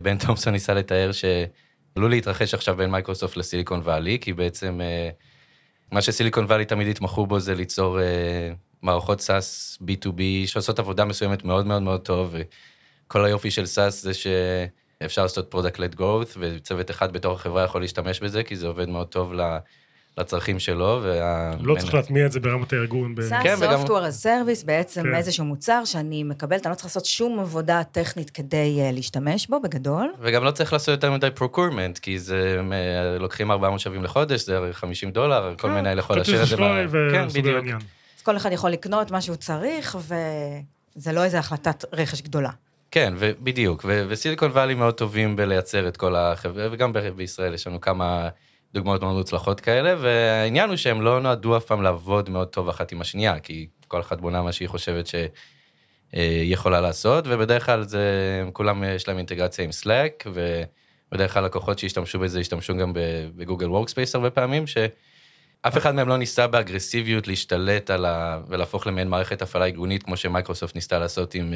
בן 0.00 0.18
תומסון 0.18 0.52
ניסה 0.52 0.74
לתאר 0.74 1.10
שעלול 1.12 2.10
להתרחש 2.10 2.54
עכשיו 2.54 2.76
בין 2.76 2.90
מייקרוסופט 2.90 3.36
לסיליקון 3.36 3.80
וואלי, 3.80 4.18
כי 4.20 4.32
בעצם 4.32 4.80
אה, 4.80 5.10
מה 5.92 6.02
שסיליקון 6.02 6.44
וואלי 6.44 6.64
תמיד 6.64 6.88
התמחו 6.88 7.26
בו 7.26 7.40
זה 7.40 7.54
ליצור 7.54 8.00
אה, 8.00 8.52
מערכות 8.82 9.20
SaaS 9.20 9.78
B2B 9.82 10.20
שעושות 10.46 10.78
עבודה 10.78 11.04
מסוימת 11.04 11.44
מאוד 11.44 11.66
מאוד 11.66 11.82
מאוד 11.82 12.00
טוב, 12.00 12.34
וכל 13.06 13.24
היופי 13.24 13.50
של 13.50 13.62
SaaS 13.64 13.90
זה 13.90 14.12
שאפשר 14.14 15.22
לעשות 15.22 15.54
product-led 15.54 15.96
growth, 15.98 16.36
וצוות 16.38 16.90
אחד 16.90 17.12
בתוך 17.12 17.40
החברה 17.40 17.64
יכול 17.64 17.80
להשתמש 17.80 18.20
בזה, 18.20 18.42
כי 18.42 18.56
זה 18.56 18.66
עובד 18.66 18.88
מאוד 18.88 19.06
טוב 19.06 19.32
ל- 19.34 19.56
לצרכים 20.18 20.58
שלו. 20.58 21.00
וה... 21.02 21.50
לא 21.60 21.76
צריך 21.78 21.94
להטמיע 21.94 22.26
את 22.26 22.32
זה 22.32 22.40
ברמת 22.40 22.72
הארגון. 22.72 23.14
ב- 23.14 23.20
SaaS 23.20 23.42
כן, 23.42 23.54
וגם- 23.60 23.84
as 23.84 24.24
Service, 24.24 24.66
בעצם 24.66 25.02
כן. 25.02 25.14
איזשהו 25.14 25.44
מוצר 25.44 25.84
שאני 25.84 26.24
מקבלת, 26.24 26.66
אני 26.66 26.70
לא 26.70 26.74
צריך 26.74 26.86
לעשות 26.86 27.04
שום 27.04 27.38
עבודה 27.40 27.82
טכנית 27.92 28.30
כדי 28.30 28.78
אה, 28.80 28.92
להשתמש 28.92 29.46
בו, 29.46 29.60
בגדול. 29.60 30.12
וגם 30.20 30.44
לא 30.44 30.50
צריך 30.50 30.72
לעשות 30.72 30.88
יותר 30.88 31.12
מדי 31.12 31.28
procurement, 31.38 32.00
כי 32.02 32.18
זה, 32.18 32.60
אה, 32.72 33.18
לוקחים 33.18 33.50
400 33.50 33.80
שווים 33.80 34.04
לחודש, 34.04 34.40
זה 34.46 34.56
הרי 34.56 34.72
50 34.72 35.10
דולר, 35.10 35.54
כל 35.58 35.68
כן, 35.68 35.74
מנהל 35.74 35.98
יכול 35.98 36.16
להשאיר 36.16 36.42
את 36.42 36.48
זה. 36.48 36.56
כן, 37.12 37.28
בדיוק. 37.28 37.56
העניין. 37.56 37.78
כל 38.26 38.36
אחד 38.36 38.52
יכול 38.52 38.70
לקנות 38.70 39.10
מה 39.10 39.20
שהוא 39.20 39.36
צריך, 39.36 39.98
וזה 40.00 41.12
לא 41.12 41.24
איזו 41.24 41.36
החלטת 41.36 41.84
רכש 41.92 42.22
גדולה. 42.22 42.50
כן, 42.90 43.14
ו- 43.16 43.30
בדיוק, 43.40 43.84
וסיליקון 44.08 44.50
וואלי 44.50 44.74
מאוד 44.74 44.94
טובים 44.94 45.36
בלייצר 45.36 45.88
את 45.88 45.96
כל 45.96 46.16
החברה, 46.16 46.68
וגם 46.72 46.92
בישראל 47.16 47.54
יש 47.54 47.66
לנו 47.66 47.80
כמה 47.80 48.28
דוגמאות 48.74 49.02
מאוד 49.02 49.14
מוצלחות 49.14 49.60
כאלה, 49.60 49.94
והעניין 50.00 50.68
הוא 50.68 50.76
שהם 50.76 51.02
לא 51.02 51.20
נועדו 51.20 51.56
אף 51.56 51.64
פעם 51.64 51.82
לעבוד 51.82 52.30
מאוד 52.30 52.48
טוב 52.48 52.68
אחת 52.68 52.92
עם 52.92 53.00
השנייה, 53.00 53.40
כי 53.40 53.66
כל 53.88 54.00
אחת 54.00 54.20
בונה 54.20 54.42
מה 54.42 54.52
שהיא 54.52 54.68
חושבת 54.68 55.06
שהיא 55.06 56.52
יכולה 56.52 56.80
לעשות, 56.80 57.24
ובדרך 57.26 57.66
כלל 57.66 57.82
זה, 57.82 58.02
כולם 58.52 58.84
יש 58.84 59.08
להם 59.08 59.18
אינטגרציה 59.18 59.64
עם 59.64 59.70
Slack, 59.70 60.28
ובדרך 61.12 61.34
כלל 61.34 61.44
לקוחות 61.44 61.78
שהשתמשו 61.78 62.18
בזה 62.18 62.40
השתמשו 62.40 62.76
גם 62.76 62.92
בגוגל 63.36 63.70
Workspace 63.70 64.14
הרבה 64.14 64.30
פעמים, 64.30 64.64
שאף 65.64 65.76
אחד 65.78 65.94
מהם 65.94 66.08
לא 66.08 66.16
ניסה 66.16 66.46
באגרסיביות 66.46 67.28
להשתלט 67.28 67.90
על 67.90 68.04
ה... 68.04 68.40
ולהפוך 68.48 68.86
למעין 68.86 69.08
מערכת 69.08 69.42
הפעלה 69.42 69.64
ארגונית, 69.64 70.02
כמו 70.02 70.16
שמייקרוסופט 70.16 70.74
ניסתה 70.74 70.98
לעשות 70.98 71.34
עם 71.34 71.54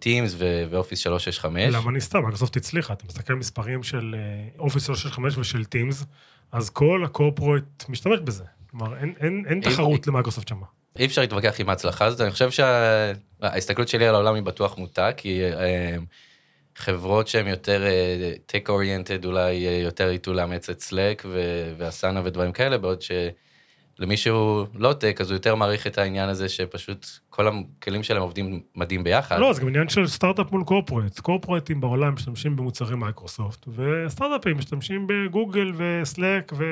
Teams 0.00 0.30
ו- 0.38 0.64
ו 0.70 0.74
Office 0.74 0.98
365. 0.98 1.74
למה 1.74 1.90
נסתם? 1.92 2.18
מייקרוסופט 2.18 2.56
הצליחה. 2.56 2.92
אתה 2.92 3.04
מסתכל 3.08 3.32
על 3.32 3.38
מספרים 3.38 3.82
של 3.82 4.14
Office 4.58 4.86
365 4.86 5.38
ושל 5.38 5.64
Teams, 5.64 6.04
אז 6.52 6.70
כל 6.70 7.02
ה-corporate 7.04 7.84
משתמש 7.88 8.18
בזה. 8.24 8.44
כלומר, 8.70 8.96
אין- 8.96 9.14
אין 9.20 9.44
אין 9.48 9.60
תחרות 9.60 10.06
למיקרוסופט 10.06 10.48
שמה. 10.48 10.66
אי 10.98 11.06
אפשר 11.06 11.20
להתווכח 11.20 11.60
עם 11.60 11.68
ההצלחה 11.68 12.04
הזאת, 12.04 12.20
אני 12.20 12.30
חושב 12.30 12.50
שההסתכלות 12.50 13.88
שלי 13.88 14.06
על 14.06 14.14
העולם 14.14 14.34
היא 14.34 14.42
בטוח 14.42 14.78
מוטה, 14.78 15.12
כי 15.16 15.44
אה, 15.44 15.96
חברות 16.78 17.28
שהן 17.28 17.46
יותר 17.46 17.86
אה, 17.86 18.32
tech 18.52 18.68
oriented 18.68 19.26
אולי 19.26 19.66
אה, 19.66 19.72
יותר 19.72 20.10
ייטו 20.10 20.32
לאמץ 20.32 20.70
את 20.70 20.80
Slack 20.80 21.22
ו- 21.24 21.72
ו-Asana 21.78 22.20
ודברים 22.24 22.52
כאלה, 22.52 22.78
בעוד 22.78 23.02
שלמי 23.02 24.16
שהוא 24.16 24.66
לא 24.74 24.92
tech, 24.92 25.16
אז 25.20 25.30
הוא 25.30 25.36
יותר 25.36 25.54
מעריך 25.54 25.86
את 25.86 25.98
העניין 25.98 26.28
הזה 26.28 26.48
שפשוט 26.48 27.06
כל 27.30 27.48
הכלים 27.48 28.02
שלהם 28.02 28.22
עובדים 28.22 28.60
מדהים 28.74 29.04
ביחד. 29.04 29.38
לא, 29.38 29.52
זה 29.52 29.60
גם 29.60 29.68
עניין 29.68 29.88
של 29.88 30.06
סטארט-אפ 30.06 30.52
מול 30.52 30.64
corporate. 30.64 31.20
קורפורטים 31.20 31.80
בעולם 31.80 32.14
משתמשים 32.14 32.56
במוצרי 32.56 32.96
מייקרוסופט, 32.96 33.68
וסטארט-אפים 33.68 34.58
משתמשים 34.58 35.06
בגוגל 35.06 35.72
ו-Slack 35.76 36.52
ו... 36.58 36.64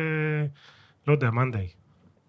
לא 1.07 1.13
יודע, 1.13 1.31
מאנדיי. 1.31 1.69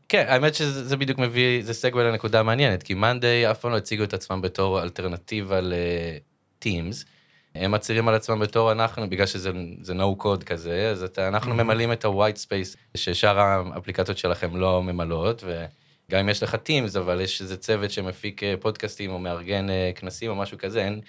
כן, 0.10 0.26
האמת 0.28 0.56
שזה 0.56 0.84
זה 0.84 0.98
בדיוק 0.98 1.20
מביא, 1.20 1.64
זה 1.64 1.74
segue 1.74 2.04
לנקודה 2.04 2.40
המעניינת, 2.40 2.84
כי 2.84 2.94
מאנדיי 2.94 3.52
אף 3.52 3.60
פעם 3.60 3.72
לא 3.72 3.78
הציגו 3.78 4.04
את 4.04 4.14
עצמם 4.14 4.42
בתור 4.42 4.84
אלטרנטיבה 4.84 5.62
ל-Teams. 5.62 7.17
הם 7.56 7.72
מצהירים 7.72 8.08
על 8.08 8.16
עצמם 8.16 8.40
בתור 8.40 8.72
אנחנו, 8.72 9.10
בגלל 9.10 9.26
שזה 9.26 9.52
זה 9.82 9.94
no 9.94 10.24
code 10.24 10.44
כזה, 10.44 10.90
אז 10.92 11.04
אתה, 11.04 11.28
אנחנו 11.28 11.56
ממלאים 11.56 11.92
את 11.92 12.06
ה-white 12.06 12.46
space 12.46 12.78
ששאר 12.98 13.40
האפליקציות 13.40 14.18
שלכם 14.18 14.56
לא 14.56 14.84
ממלאות, 14.84 15.44
וגם 15.44 16.20
אם 16.20 16.30
יש 16.30 16.44
לך 16.44 16.56
Teams, 16.56 17.00
אבל 17.00 17.22
יש 17.22 17.42
איזה 17.42 17.58
צוות 17.58 17.92
שמפיק 17.92 18.44
אה, 18.44 18.54
פודקאסטים 18.60 19.12
או 19.12 19.20
מארגן 19.20 19.70
אה, 19.70 19.92
כנסים 19.96 20.32
או 20.32 20.36
משהו 20.36 20.58
כזה, 20.58 20.86
אין 20.86 21.02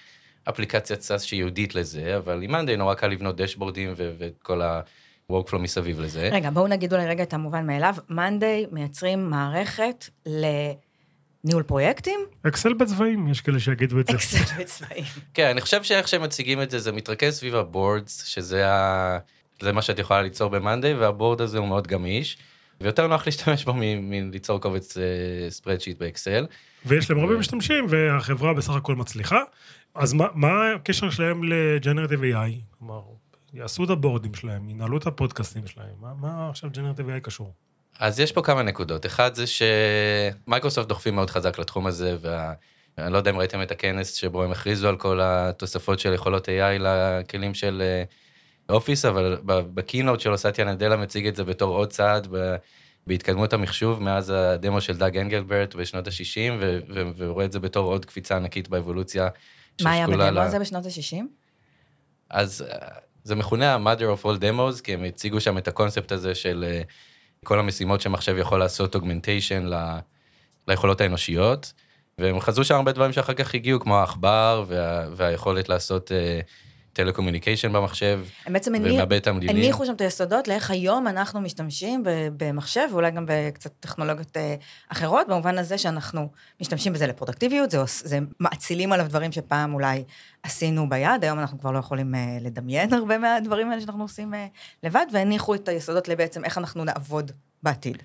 אפליקציית 0.49 1.01
SaaS 1.01 1.21
שייעודית 1.21 1.75
לזה, 1.75 2.17
אבל 2.17 2.43
עם 2.43 2.51
מאנדיי 2.51 2.77
נורא 2.77 2.93
קל 2.93 3.07
לבנות 3.07 3.35
דשבורדים 3.35 3.93
ואת 3.95 4.43
כל 4.43 4.61
ה-workflow 4.61 5.57
מסביב 5.57 5.99
לזה. 5.99 6.29
רגע, 6.31 6.49
בואו 6.49 6.67
נגיד 6.67 6.93
אולי 6.93 7.07
רגע 7.07 7.23
את 7.23 7.33
המובן 7.33 7.67
מאליו. 7.67 7.95
מאנדיי 8.09 8.65
מייצרים 8.71 9.29
מערכת 9.29 10.05
לניהול 11.43 11.63
פרויקטים, 11.63 12.19
אקסל 12.47 12.73
בצבעים, 12.73 13.27
יש 13.27 13.41
כאלה 13.41 13.59
שיגידו 13.59 13.99
את 13.99 14.07
זה. 14.07 14.13
אקסל 14.13 14.59
בצבעים. 14.59 15.03
כן, 15.33 15.47
אני 15.47 15.61
חושב 15.61 15.83
שאיך 15.83 16.07
שהם 16.07 16.23
מציגים 16.23 16.61
את 16.61 16.71
זה, 16.71 16.79
זה 16.79 16.91
מתרכז 16.91 17.37
סביב 17.37 17.55
ה-boards, 17.55 18.23
שזה 18.25 18.67
ה... 18.69 19.17
זה 19.61 19.71
מה 19.71 19.81
שאת 19.81 19.99
יכולה 19.99 20.21
ליצור 20.21 20.49
במאנדיי, 20.49 20.93
וה-board 20.93 21.41
הזה 21.41 21.57
הוא 21.57 21.67
מאוד 21.67 21.87
גמיש, 21.87 22.37
ויותר 22.81 23.07
נוח 23.07 23.25
להשתמש 23.25 23.65
בו 23.65 23.73
מליצור 24.01 24.61
קובץ 24.61 24.97
spreadsheet 25.49 25.97
באקסל. 25.97 26.47
ויש 26.85 27.11
להם 27.11 27.19
הרבה 27.19 27.37
משתמשים, 27.37 27.85
והחברה 27.89 28.53
בסך 28.53 28.73
הכל 28.73 28.95
מצליחה. 28.95 29.39
אז 29.95 30.13
מה, 30.13 30.27
מה 30.33 30.71
הקשר 30.75 31.09
שלהם 31.09 31.43
לג'נרטיב 31.43 32.21
AI? 32.21 32.77
כלומר, 32.79 33.01
יעשו 33.53 33.83
את 33.83 33.89
הבורדים 33.89 34.33
שלהם, 34.33 34.69
ינהלו 34.69 34.97
את 34.97 35.07
הפודקאסטים 35.07 35.67
שלהם. 35.67 35.95
מה, 36.01 36.13
מה 36.13 36.49
עכשיו 36.49 36.69
generative 36.73 37.09
AI 37.09 37.19
קשור? 37.21 37.53
אז 37.99 38.19
יש 38.19 38.31
פה 38.31 38.41
כמה 38.41 38.63
נקודות. 38.63 39.05
אחד 39.05 39.35
זה 39.35 39.45
שמייקרוסופט 39.47 40.87
דוחפים 40.87 41.15
מאוד 41.15 41.29
חזק 41.29 41.59
לתחום 41.59 41.87
הזה, 41.87 42.17
ואני 42.21 43.13
לא 43.13 43.17
יודע 43.17 43.31
אם 43.31 43.37
ראיתם 43.37 43.61
את 43.61 43.71
הכנס 43.71 44.13
שבו 44.13 44.43
הם 44.43 44.51
הכריזו 44.51 44.89
על 44.89 44.97
כל 44.97 45.19
התוספות 45.23 45.99
של 45.99 46.13
יכולות 46.13 46.47
AI 46.47 46.79
לכלים 46.79 47.53
של 47.53 47.81
אה, 47.85 48.03
אופיס, 48.75 49.05
אבל 49.05 49.37
בקינוט 49.45 50.19
שלו 50.19 50.37
סטיה 50.37 50.65
נדלה 50.65 50.97
מציג 50.97 51.27
את 51.27 51.35
זה 51.35 51.43
בתור 51.43 51.75
עוד 51.75 51.89
צעד 51.89 52.27
בהתקדמות 53.07 53.53
המחשוב 53.53 54.03
מאז 54.03 54.29
הדמו 54.29 54.81
של 54.81 54.97
דאג 54.97 55.17
אנגלברט 55.17 55.75
בשנות 55.75 56.07
ה-60, 56.07 56.51
ו- 56.59 56.79
ו- 56.89 57.09
ורואה 57.17 57.45
את 57.45 57.51
זה 57.51 57.59
בתור 57.59 57.91
עוד 57.91 58.05
קפיצה 58.05 58.35
ענקית 58.35 58.69
באבולוציה. 58.69 59.27
מה 59.81 59.91
היה 59.91 60.07
בדמו 60.07 60.21
ל- 60.21 60.37
הזה 60.37 60.59
בשנות 60.59 60.85
ה-60? 60.85 61.23
אז 62.29 62.65
אה, 62.69 62.87
זה 63.23 63.35
מכונה 63.35 63.75
ה-mother 63.75 64.21
of 64.21 64.25
all 64.25 64.41
demos, 64.41 64.81
כי 64.83 64.93
הם 64.93 65.03
הציגו 65.03 65.41
שם 65.41 65.57
את 65.57 65.67
הקונספט 65.67 66.11
הזה 66.11 66.35
של 66.35 66.65
אה, 66.67 66.81
כל 67.45 67.59
המשימות 67.59 68.01
שמחשב 68.01 68.35
יכול 68.37 68.59
לעשות 68.59 68.95
augmentation 68.95 69.63
ל- 69.65 69.99
ליכולות 70.67 71.01
האנושיות, 71.01 71.73
והם 72.17 72.39
חזו 72.39 72.63
שם 72.63 72.75
הרבה 72.75 72.91
דברים 72.91 73.11
שאחר 73.11 73.33
כך 73.33 73.55
הגיעו, 73.55 73.79
כמו 73.79 73.97
העכבר 73.99 74.63
וה, 74.67 75.05
והיכולת 75.15 75.69
לעשות 75.69 76.11
telecommunication 76.93 77.73
במחשב, 77.73 78.21
בעצם 78.47 78.73
ומעבד 78.83 79.13
התמלילים. 79.13 79.55
הניחו 79.55 79.85
שם 79.85 79.93
את 79.93 80.01
היסודות 80.01 80.47
לאיך 80.47 80.71
היום 80.71 81.07
אנחנו 81.07 81.41
משתמשים 81.41 82.03
במחשב, 82.37 82.87
ואולי 82.91 83.11
גם 83.11 83.25
בקצת 83.27 83.71
טכנולוגיות 83.79 84.37
אה, 84.37 84.55
אחרות, 84.89 85.27
במובן 85.27 85.57
הזה 85.57 85.77
שאנחנו 85.77 86.29
משתמשים 86.61 86.93
בזה 86.93 87.07
לפרודקטיביות, 87.07 87.71
זה, 87.71 87.79
זה 87.85 88.19
מאצילים 88.39 88.91
עליו 88.93 89.05
דברים 89.09 89.31
שפעם 89.31 89.73
אולי 89.73 90.03
עשינו 90.43 90.89
ביד, 90.89 91.23
היום 91.23 91.39
אנחנו 91.39 91.59
כבר 91.59 91.71
לא 91.71 91.79
יכולים 91.79 92.15
אה, 92.15 92.37
לדמיין 92.41 92.93
הרבה 92.93 93.17
מהדברים 93.17 93.71
האלה 93.71 93.81
שאנחנו 93.81 94.03
עושים 94.03 94.33
אה, 94.33 94.47
לבד, 94.83 95.05
והניחו 95.13 95.55
את 95.55 95.67
היסודות 95.67 96.07
לבעצם 96.07 96.45
איך 96.45 96.57
אנחנו 96.57 96.83
נעבוד 96.83 97.31
בעתיד. 97.63 97.97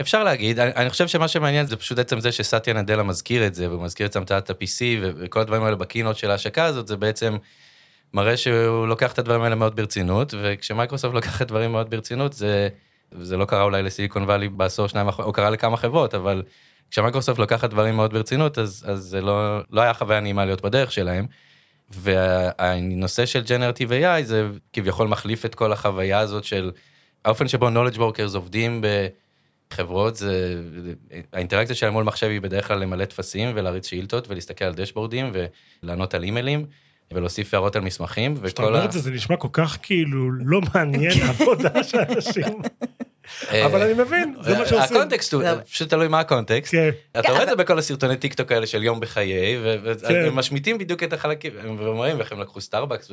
אפשר 0.00 0.24
להגיד, 0.24 0.58
אני, 0.58 0.90
חושב 0.90 1.08
שמה 1.08 1.28
שמעניין 1.28 1.66
זה 1.66 1.76
פשוט 1.76 1.98
עצם 1.98 2.20
זה 2.20 2.32
שסטיה 2.32 2.74
נדלה 2.74 3.02
מזכיר 3.02 3.46
את 3.46 3.54
זה, 3.54 3.70
והוא 3.70 3.82
מזכיר 3.82 4.06
את 4.06 4.16
המצאת 4.16 4.50
ה-PC 4.50 4.80
וכל 5.02 5.40
הדברים 5.40 5.62
האלה 5.62 5.76
בקינות 5.76 6.16
של 6.16 6.30
ההשקה 6.30 6.64
הזאת, 6.64 6.86
זה 6.86 6.96
בעצם 6.96 7.36
מראה 8.14 8.36
שהוא 8.36 8.88
לוקח 8.88 9.12
את 9.12 9.18
הדברים 9.18 9.42
האלה 9.42 9.54
מאוד 9.54 9.76
ברצינות, 9.76 10.34
וכשמייקרוסופט 10.42 11.14
לוקח 11.14 11.36
את 11.36 11.40
הדברים 11.40 11.72
מאוד 11.72 11.90
ברצינות, 11.90 12.32
זה, 12.32 12.68
זה 13.20 13.36
לא 13.36 13.44
קרה 13.44 13.62
אולי 13.62 13.82
לסיליקון 13.82 14.22
וואלי 14.22 14.48
בעשור 14.48 14.86
שניים 14.86 15.06
האחרונים, 15.06 15.28
או 15.28 15.32
קרה 15.32 15.50
לכמה 15.50 15.76
חברות, 15.76 16.14
אבל 16.14 16.42
כשמייקרוסופט 16.90 17.38
לוקחת 17.38 17.70
דברים 17.70 17.96
מאוד 17.96 18.12
ברצינות, 18.12 18.58
אז, 18.58 18.84
אז 18.88 19.00
זה 19.00 19.20
לא, 19.20 19.58
לא 19.70 19.80
היה 19.80 19.94
חוויה 19.94 20.20
נעימה 20.20 20.44
להיות 20.44 20.60
בדרך 20.60 20.92
שלהם. 20.92 21.26
והנושא 21.90 23.26
של 23.26 23.42
ג'נרטיב 23.42 23.92
AI 23.92 24.22
זה 24.22 24.48
כביכול 24.72 25.08
מחליף 25.08 25.44
את 25.44 25.54
כל 25.54 25.72
החוויה 25.72 26.18
הזאת 26.18 26.44
של 26.44 26.70
האופן 27.24 27.48
שבו 27.48 27.68
knowledge 27.68 27.96
workers 27.96 28.34
עובדים 28.34 28.84
בחברות, 29.70 30.16
זה, 30.16 30.62
האינטראקציה 31.32 31.74
שלהם 31.76 31.92
מול 31.92 32.04
מחשב 32.04 32.26
היא 32.26 32.40
בדרך 32.40 32.68
כלל 32.68 32.78
למלא 32.78 33.04
טפסים 33.04 33.52
ולהריץ 33.54 33.86
שאילתות 33.86 34.28
ולהסתכל 34.28 34.64
על 34.64 34.74
דשבורדים 34.74 35.32
ולענות 35.82 36.14
על 36.14 36.22
אימיילים 36.22 36.66
ולהוסיף 37.14 37.54
הערות 37.54 37.76
על 37.76 37.82
מסמכים. 37.82 38.34
כשאתה 38.44 38.62
וכל 38.62 38.68
אומר 38.72 38.82
ה- 38.82 38.84
את 38.84 38.92
זה, 38.92 38.98
זה 39.00 39.10
נשמע 39.10 39.36
כל 39.36 39.48
כך 39.52 39.78
כאילו 39.82 40.32
לא 40.32 40.60
מעניין 40.74 41.12
העבודה 41.26 41.84
של 41.84 41.98
אנשים. 41.98 42.44
אה, 43.50 43.66
אבל 43.66 43.82
אני 43.82 44.02
מבין, 44.02 44.34
זה 44.40 44.58
מה 44.58 44.66
שעושים. 44.66 44.96
ה-context 44.96 45.34
הוא, 45.34 45.42
לא. 45.42 45.60
פשוט 45.70 45.90
תלוי 45.90 46.08
מה 46.08 46.20
ה-context. 46.20 46.72
כן. 46.72 46.90
אתה 47.18 47.28
רואה 47.32 47.42
את 47.42 47.48
זה 47.48 47.56
בכל 47.56 47.78
הסרטוני 47.78 48.16
טיק 48.16 48.34
טוק 48.34 48.52
האלה 48.52 48.66
של 48.66 48.82
יום 48.82 49.00
בחיי, 49.00 49.58
ו- 49.62 49.92
כן. 50.08 50.78
בדיוק 50.78 51.02
את 51.02 51.12
החלקים, 51.12 51.52
ואומרים 51.78 52.20
איך 52.20 52.32
הם 52.32 52.40
לקחו 52.40 52.60
סטארבקס, 52.60 53.10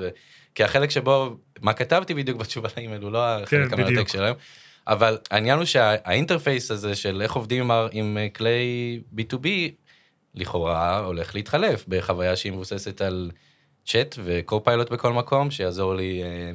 כי 0.55 0.63
החלק 0.63 0.89
שבו, 0.91 1.37
מה 1.61 1.73
כתבתי 1.73 2.13
בדיוק 2.13 2.37
בתשובה 2.37 2.69
לאימייל 2.77 3.01
הוא 3.01 3.11
לא 3.11 3.27
החלק 3.27 3.69
כן, 3.69 3.79
המרתק. 3.79 4.07
שלהם, 4.07 4.33
אבל 4.87 5.17
העניין 5.31 5.57
הוא 5.57 5.65
שה-interface 5.65 6.71
הזה 6.71 6.95
של 6.95 7.21
איך 7.21 7.33
עובדים 7.33 7.71
עם 7.91 8.17
אה, 8.17 8.27
כלי 8.29 8.99
B2B, 9.17 9.47
לכאורה 10.35 10.99
הולך 10.99 11.35
להתחלף 11.35 11.85
בחוויה 11.87 12.35
שהיא 12.35 12.51
מבוססת 12.51 13.01
על 13.01 13.31
צ'אט 13.87 14.15
ו-copilot 14.23 14.91
בכל 14.91 15.13
מקום, 15.13 15.51
שיעזור 15.51 15.95
לי 15.95 16.23
אה, 16.23 16.51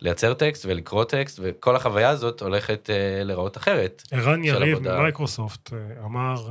לייצר 0.00 0.34
טקסט 0.34 0.66
ולקרוא 0.66 1.04
טקסט, 1.04 1.40
וכל 1.42 1.76
החוויה 1.76 2.08
הזאת 2.08 2.42
הולכת 2.42 2.90
אה, 2.90 3.24
להיראות 3.24 3.56
אחרת. 3.56 4.02
ערן 4.10 4.44
יריב. 4.44 4.78
ממייקרוסופט 4.78 5.72
אה, 5.72 6.04
אמר 6.04 6.48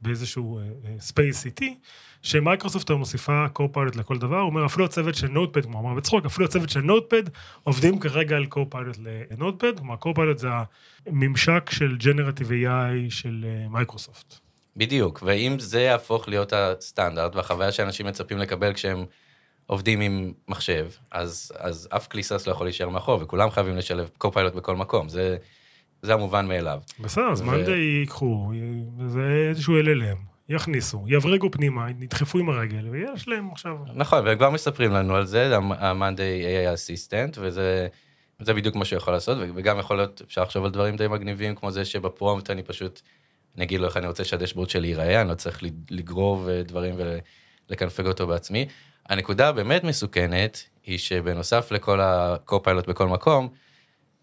באיזשהו 0.00 0.60
space 0.98 1.46
איטי, 1.46 1.78
שמייקרוסופט 2.22 2.90
היום 2.90 2.98
מוסיפה 2.98 3.46
copilot 3.52 3.96
לכל 3.96 4.18
דבר, 4.18 4.36
הוא 4.36 4.50
אומר 4.50 4.66
אפילו 4.66 4.84
הצוות 4.84 5.14
של 5.14 5.28
Notepad, 5.28 5.64
הוא 5.64 5.80
אמר 5.80 5.94
בצחוק, 5.94 6.24
אפילו 6.24 6.46
הצוות 6.46 6.70
של 6.70 6.80
Notepad 6.80 7.22
עובדים 7.62 7.98
כרגע 7.98 8.36
על 8.36 8.46
copilot 8.46 8.96
ל-Notepad, 9.30 9.78
כלומר 9.78 9.96
copilot 9.96 10.38
זה 10.38 10.48
הממשק 11.06 11.70
של 11.70 11.96
generative 11.96 12.50
AI 12.50 13.10
של 13.10 13.44
מייקרוסופט. 13.70 14.34
בדיוק, 14.76 15.22
ואם 15.26 15.58
זה 15.58 15.80
יהפוך 15.80 16.28
להיות 16.28 16.52
הסטנדרט 16.52 17.36
והחוויה 17.36 17.72
שאנשים 17.72 18.06
מצפים 18.06 18.38
לקבל 18.38 18.72
כשהם 18.72 19.04
עובדים 19.70 20.00
עם 20.00 20.32
מחשב, 20.48 20.88
אז, 21.10 21.52
אז 21.58 21.88
אף 21.90 22.08
כלי 22.08 22.22
SaaS 22.22 22.46
לא 22.46 22.52
יכול 22.52 22.66
להישאר 22.66 22.88
מאחור, 22.88 23.22
וכולם 23.22 23.50
חייבים 23.50 23.76
לשלב 23.76 24.10
copilot 24.18 24.54
בכל 24.54 24.76
מקום, 24.76 25.08
זה, 25.08 25.36
זה 26.02 26.14
המובן 26.14 26.46
מאליו. 26.46 26.80
בסדר, 27.00 27.28
אז 27.32 27.40
ו- 27.40 27.44
מאנדיי 27.44 27.70
ייקחו, 27.70 28.52
זה 29.06 29.46
איזשהו 29.50 29.80
LLM, 29.80 30.18
יכניסו, 30.48 31.04
יברגו 31.06 31.50
פנימה, 31.50 31.90
ידחפו 32.00 32.38
עם 32.38 32.48
הרגל, 32.48 32.88
ויש 32.88 33.28
להם 33.28 33.50
עכשיו... 33.52 33.76
נכון, 33.94 34.26
והם 34.26 34.38
כבר 34.38 34.50
מספרים 34.50 34.90
לנו 34.90 35.16
על 35.16 35.26
זה, 35.26 35.56
ה-Monday 35.56 36.44
AI 36.44 36.76
Assistant, 36.76 37.38
וזה 37.40 37.88
זה 38.40 38.54
בדיוק 38.54 38.76
מה 38.76 38.84
שהוא 38.84 38.96
יכול 38.96 39.12
לעשות, 39.12 39.38
וגם 39.54 39.78
יכול 39.78 39.96
להיות, 39.96 40.22
אפשר 40.26 40.42
לחשוב 40.42 40.64
על 40.64 40.70
דברים 40.70 40.96
די 40.96 41.08
מגניבים, 41.08 41.54
כמו 41.54 41.70
זה 41.70 41.84
שב-prompt 41.84 42.50
אני 42.50 42.62
פשוט, 42.62 43.00
אני 43.56 43.64
אגיד 43.64 43.80
לו 43.80 43.86
איך 43.86 43.96
אני 43.96 44.06
רוצה 44.06 44.24
שהדשבורד 44.24 44.70
שלי 44.70 44.88
ייראה, 44.88 45.20
אני 45.20 45.28
לא 45.28 45.34
צריך 45.34 45.62
לגרור 45.90 46.48
אה, 46.48 46.62
דברים 46.62 46.94
ולקנפג 47.68 48.06
אותו 48.06 48.26
בעצמי. 48.26 48.66
הנקודה 49.10 49.48
הבאמת 49.48 49.84
מסוכנת, 49.84 50.64
היא 50.84 50.98
שבנוסף 50.98 51.72
לכל 51.72 52.00
ה-co-pilot 52.00 52.86
בכל 52.88 53.08
מקום, 53.08 53.48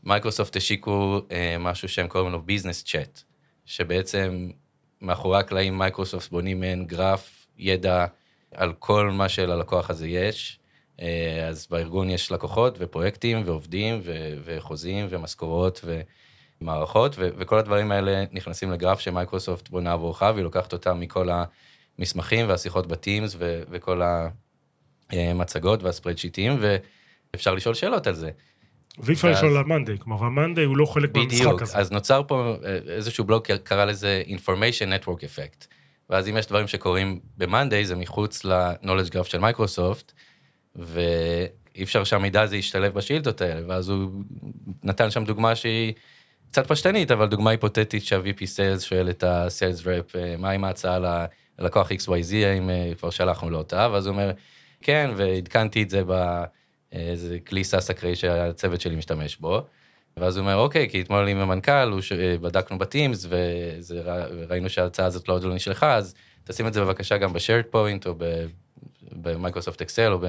מייקרוסופט 0.03 0.55
השיקו 0.55 1.21
אה, 1.31 1.55
משהו 1.59 1.89
שהם 1.89 2.07
קוראים 2.07 2.31
לו 2.31 2.41
Business 2.41 2.83
Chat, 2.83 3.21
שבעצם 3.65 4.49
מאחורי 5.01 5.39
הקלעים 5.39 5.77
מייקרוסופט 5.77 6.31
בונים 6.31 6.59
מעין 6.59 6.85
גרף 6.85 7.47
ידע 7.57 8.05
על 8.51 8.73
כל 8.73 9.11
מה 9.11 9.29
שללקוח 9.29 9.89
הזה 9.89 10.07
יש. 10.07 10.59
אה, 11.01 11.47
אז 11.47 11.67
בארגון 11.69 12.09
יש 12.09 12.31
לקוחות 12.31 12.75
ופרויקטים 12.79 13.41
ועובדים 13.45 13.99
ו- 14.03 14.33
וחוזים 14.43 15.07
ומשכורות 15.09 15.85
ומערכות, 16.61 17.15
ו- 17.17 17.29
וכל 17.37 17.57
הדברים 17.57 17.91
האלה 17.91 18.23
נכנסים 18.31 18.71
לגרף 18.71 18.99
שמייקרוסופט 18.99 19.69
בונה 19.69 19.93
עבורך, 19.93 20.21
והיא 20.21 20.43
לוקחת 20.43 20.73
אותם 20.73 20.99
מכל 20.99 21.29
המסמכים 21.99 22.49
והשיחות 22.49 22.87
בטימס 22.87 23.35
ו- 23.39 23.61
וכל 23.69 24.01
המצגות 25.09 25.83
והספרדשיטים, 25.83 26.59
ואפשר 27.33 27.53
לשאול 27.53 27.75
שאלות 27.75 28.07
על 28.07 28.13
זה. 28.13 28.31
ואי 28.99 29.13
אפשר 29.13 29.31
לשאול 29.31 29.57
על 29.57 29.63
מאנדי, 29.63 29.97
כלומר 29.99 30.25
המאנדי 30.25 30.63
הוא 30.63 30.77
לא 30.77 30.85
חלק 30.85 31.09
בדיוק, 31.09 31.31
מהמשחק 31.31 31.61
הזה. 31.61 31.77
אז 31.77 31.91
נוצר 31.91 32.21
פה 32.27 32.55
אה, 32.65 32.77
איזשהו 32.87 33.23
בלוג 33.23 33.43
קרא 33.63 33.85
לזה 33.85 34.23
information 34.27 35.03
network 35.03 35.19
effect. 35.19 35.67
ואז 36.09 36.29
אם 36.29 36.37
יש 36.37 36.47
דברים 36.47 36.67
שקורים 36.67 37.19
ב-Monday, 37.37 37.83
זה 37.83 37.95
מחוץ 37.95 38.45
ל-knowledge 38.45 39.13
graph 39.13 39.23
של 39.23 39.39
מייקרוסופט, 39.39 40.11
ואי 40.75 41.83
אפשר 41.83 42.03
שהמידע 42.03 42.41
הזה 42.41 42.57
ישתלב 42.57 42.93
בשאילתות 42.93 43.41
האלה, 43.41 43.61
ואז 43.67 43.89
הוא 43.89 44.11
נתן 44.83 45.11
שם 45.11 45.25
דוגמה 45.25 45.55
שהיא 45.55 45.93
קצת 46.51 46.67
פשטנית, 46.67 47.11
אבל 47.11 47.27
דוגמה 47.27 47.51
היפותטית 47.51 48.03
שה-VP 48.03 48.39
Sales 48.39 48.79
שואל 48.79 49.09
את 49.09 49.23
ה-Sales 49.23 49.83
Rep, 49.83 50.17
אה, 50.19 50.35
מה 50.37 50.49
עם 50.49 50.63
ההצעה 50.63 51.25
ללקוח 51.59 51.91
XYZ, 51.91 52.35
האם 52.45 52.69
אה, 52.69 52.91
כבר 52.97 53.09
שלחנו 53.09 53.49
לו 53.49 53.57
אותה, 53.57 53.89
ואז 53.91 54.07
הוא 54.07 54.13
אומר, 54.13 54.31
כן, 54.81 55.11
ועדכנתי 55.15 55.83
את 55.83 55.89
זה 55.89 56.01
באיזה 56.03 57.37
כלי 57.47 57.63
SaaS 57.63 57.89
אקראי 57.89 58.15
שהצוות 58.15 58.81
שלי 58.81 58.95
משתמש 58.95 59.37
בו. 59.37 59.61
ואז 60.17 60.37
הוא 60.37 60.41
אומר, 60.41 60.55
אוקיי, 60.55 60.89
כי 60.89 61.01
אתמול 61.01 61.27
עם 61.27 61.37
המנכ"ל, 61.37 62.01
ש... 62.01 62.13
בדקנו 62.13 62.77
ב-Teams. 62.77 63.27
וראינו 63.29 64.69
שההצעה 64.69 65.05
הזאת 65.05 65.29
לא 65.29 65.33
עוד 65.33 65.43
לא 65.43 65.55
נשלחה, 65.55 65.95
אז 65.95 66.15
תשים 66.43 66.67
את 66.67 66.73
זה 66.73 66.81
בבקשה 66.81 67.17
גם 67.17 67.33
ב-SharePoint, 67.33 68.05
או 68.05 68.15
במייקרוסופט 69.11 69.81
אקסל, 69.81 70.11
או 70.11 70.19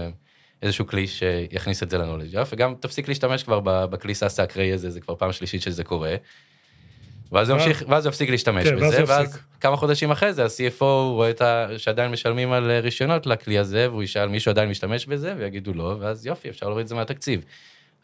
באיזשהו 0.62 0.86
כלי 0.86 1.06
שיכניס 1.06 1.82
את 1.82 1.90
זה 1.90 1.98
גרף, 2.30 2.50
וגם 2.52 2.74
תפסיק 2.80 3.08
להשתמש 3.08 3.42
כבר 3.42 3.60
בכלי 3.86 4.14
SaaS 4.14 4.40
האקראי 4.40 4.72
הזה, 4.72 4.90
זה 4.90 5.00
כבר 5.00 5.14
פעם 5.14 5.32
שלישית 5.32 5.62
שזה 5.62 5.84
קורה. 5.84 6.14
ואז 7.32 7.48
הוא 7.50 7.58
ואז- 7.58 7.66
ימשיך, 7.66 7.84
ואז 7.88 8.04
הוא 8.06 8.10
יפסיק 8.10 8.30
להשתמש 8.30 8.68
כן, 8.68 8.76
ואז 8.82 8.92
בזה, 8.94 9.04
ואז 9.06 9.24
יפסיק. 9.28 9.42
כמה 9.60 9.76
חודשים 9.76 10.10
אחרי 10.10 10.32
זה 10.32 10.44
ה-CFO 10.44 10.82
רואה 10.84 11.30
את 11.30 11.40
ה... 11.40 11.66
שעדיין 11.76 12.10
משלמים 12.12 12.52
על 12.52 12.70
אה, 12.70 12.80
רישיונות 12.80 13.26
לכלי 13.26 13.58
הזה, 13.58 13.90
והוא 13.90 14.02
ישאל 14.02 14.28
מישהו 14.28 14.50
עדיין 14.50 14.70
משתמש 14.70 15.06
בזה, 15.06 15.34
ויגידו 15.38 15.72
לא, 15.74 15.96
ואז 16.00 16.26
יופי, 16.26 16.48
אפשר 16.48 16.66
להוריד 16.66 16.84
את 16.84 16.88
זה 16.88 16.94
מהתקציב. 16.94 17.40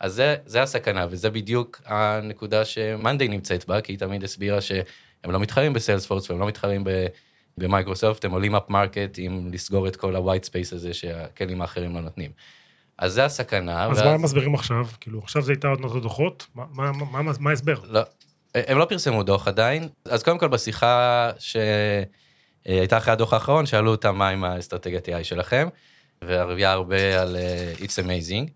אז 0.01 0.13
זה, 0.15 0.37
זה 0.47 0.63
הסכנה, 0.63 1.07
וזה 1.11 1.31
בדיוק 1.31 1.81
הנקודה 1.87 2.65
שמאנדיי 2.65 3.29
נמצאת 3.29 3.67
בה, 3.69 3.81
כי 3.81 3.93
היא 3.93 3.99
תמיד 3.99 4.25
הסבירה 4.25 4.61
שהם 4.61 4.83
לא 5.31 5.41
מתחרים 5.41 5.73
בסיילספורס 5.73 6.31
והם 6.31 6.41
לא 6.41 6.47
מתחרים 6.47 6.85
ב- 6.85 7.07
במייקרוסופט, 7.59 8.25
הם 8.25 8.31
עולים 8.33 8.55
up 8.55 8.71
market 8.71 9.15
עם 9.19 9.49
לסגור 9.53 9.89
את 9.89 9.97
כל 9.97 10.17
ה-white 10.17 10.45
space 10.45 10.75
הזה 10.75 10.95
שהכלים 10.95 11.61
האחרים 11.63 11.95
לא 11.95 12.01
נותנים. 12.01 12.31
אז 12.99 13.13
זה 13.13 13.25
הסכנה. 13.25 13.85
אז 13.85 13.91
ואז- 13.91 14.07
מה 14.07 14.13
הם 14.13 14.23
מסבירים 14.23 14.55
עכשיו? 14.55 14.87
כאילו, 15.01 15.19
עכשיו 15.19 15.43
זה 15.43 15.53
הייתה 15.53 15.69
עוד 15.69 15.81
נותנות 15.81 16.03
דוחות? 16.03 16.47
מה 16.55 17.51
ההסבר? 17.51 17.75
לא, 17.89 18.01
הם 18.55 18.79
לא 18.79 18.85
פרסמו 18.85 19.23
דוח 19.23 19.49
עדיין, 19.49 19.89
אז 20.05 20.23
קודם 20.23 20.39
כל 20.39 20.49
בשיחה 20.49 21.31
שהייתה 21.39 22.97
אחרי 22.99 23.13
הדוח 23.13 23.33
האחרון, 23.33 23.67
שאלו 23.67 23.91
אותם 23.91 24.17
מה 24.17 24.29
עם 24.29 24.45
האסטרטגיית 24.45 25.09
AI 25.09 25.23
שלכם, 25.25 25.69
והרביעה 26.23 26.73
הרבה 26.73 27.23
על 27.23 27.37
uh, 27.37 27.81
It's 27.83 28.05
amazing, 28.05 28.51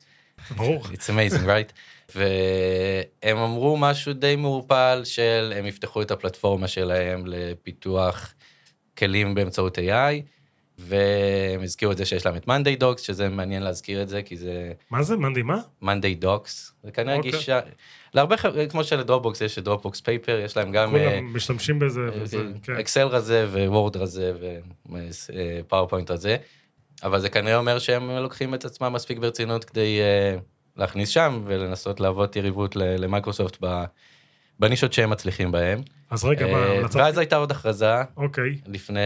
ברור. 0.57 0.83
It's 0.95 1.09
amazing, 1.09 1.45
right? 1.47 1.73
והם 2.15 3.37
אמרו 3.39 3.77
משהו 3.77 4.13
די 4.13 4.37
מעורפל 4.37 5.03
של 5.05 5.53
הם 5.57 5.67
יפתחו 5.67 6.03
את 6.03 6.11
הפלטפורמה 6.11 6.69
שלהם 6.69 7.23
לפיתוח 7.27 8.35
כלים 8.99 9.35
באמצעות 9.35 9.79
AI, 9.79 10.23
והם 10.79 11.63
הזכירו 11.63 11.93
את 11.93 11.97
זה 11.97 12.05
שיש 12.05 12.27
להם 12.27 12.37
את 12.37 12.45
Monday 12.45 12.83
Docs, 12.83 12.99
שזה 13.03 13.29
מעניין 13.29 13.63
להזכיר 13.63 14.03
את 14.03 14.09
זה, 14.09 14.23
כי 14.23 14.37
זה 14.37 14.73
מה 14.91 15.03
זה? 15.03 15.17
מאנדיי 15.17 15.43
מה? 15.43 15.61
Monday 15.83 16.25
Docs, 16.25 16.73
זה 16.83 16.91
כנראה 16.93 17.17
אוקיי. 17.17 17.31
גישה, 17.31 17.61
להרבה 18.15 18.37
חבר'ה, 18.37 18.67
כמו 18.67 18.85
של-Dropbox 18.85 19.41
יש 19.41 19.59
את 19.59 19.65
Dropbox 19.65 20.01
Paper, 20.01 20.41
יש 20.45 20.57
להם 20.57 20.73
גם 20.73 20.97
אה, 20.97 21.11
כולם 21.11 21.35
משתמשים 21.37 21.79
בזה, 21.79 22.01
וזה, 22.15 22.45
כן. 22.63 22.77
אקסל 22.77 23.07
רזה 23.07 23.47
ווורד 23.53 23.97
רזה 23.97 24.33
ופאורפוינט 24.89 26.11
רזה, 26.11 26.37
אבל 27.03 27.21
זה 27.21 27.29
כנראה 27.29 27.57
אומר 27.57 27.79
שהם 27.79 28.11
לוקחים 28.11 28.55
את 28.55 28.65
עצמם 28.65 28.93
מספיק 28.93 29.19
ברצינות 29.19 29.65
כדי 29.65 30.01
אה, 30.01 30.39
להכניס 30.77 31.09
שם 31.09 31.43
ולנסות 31.47 32.01
להוות 32.01 32.37
יריבות 32.37 32.77
ל- 32.77 33.05
למייקרוסופט 33.05 33.57
ב- 33.61 33.85
בנישות 34.59 34.93
שהם 34.93 35.11
מצליחים 35.11 35.53
בהם. 35.53 35.81
אז 36.11 36.25
רגע, 36.25 36.47
מה, 36.47 36.59
אה, 36.59 36.79
המלצת? 36.79 36.97
ואז 36.97 37.19
הייתה 37.19 37.37
עוד 37.37 37.51
הכרזה 37.51 37.95
אוקיי. 38.17 38.59
לפני 38.67 39.01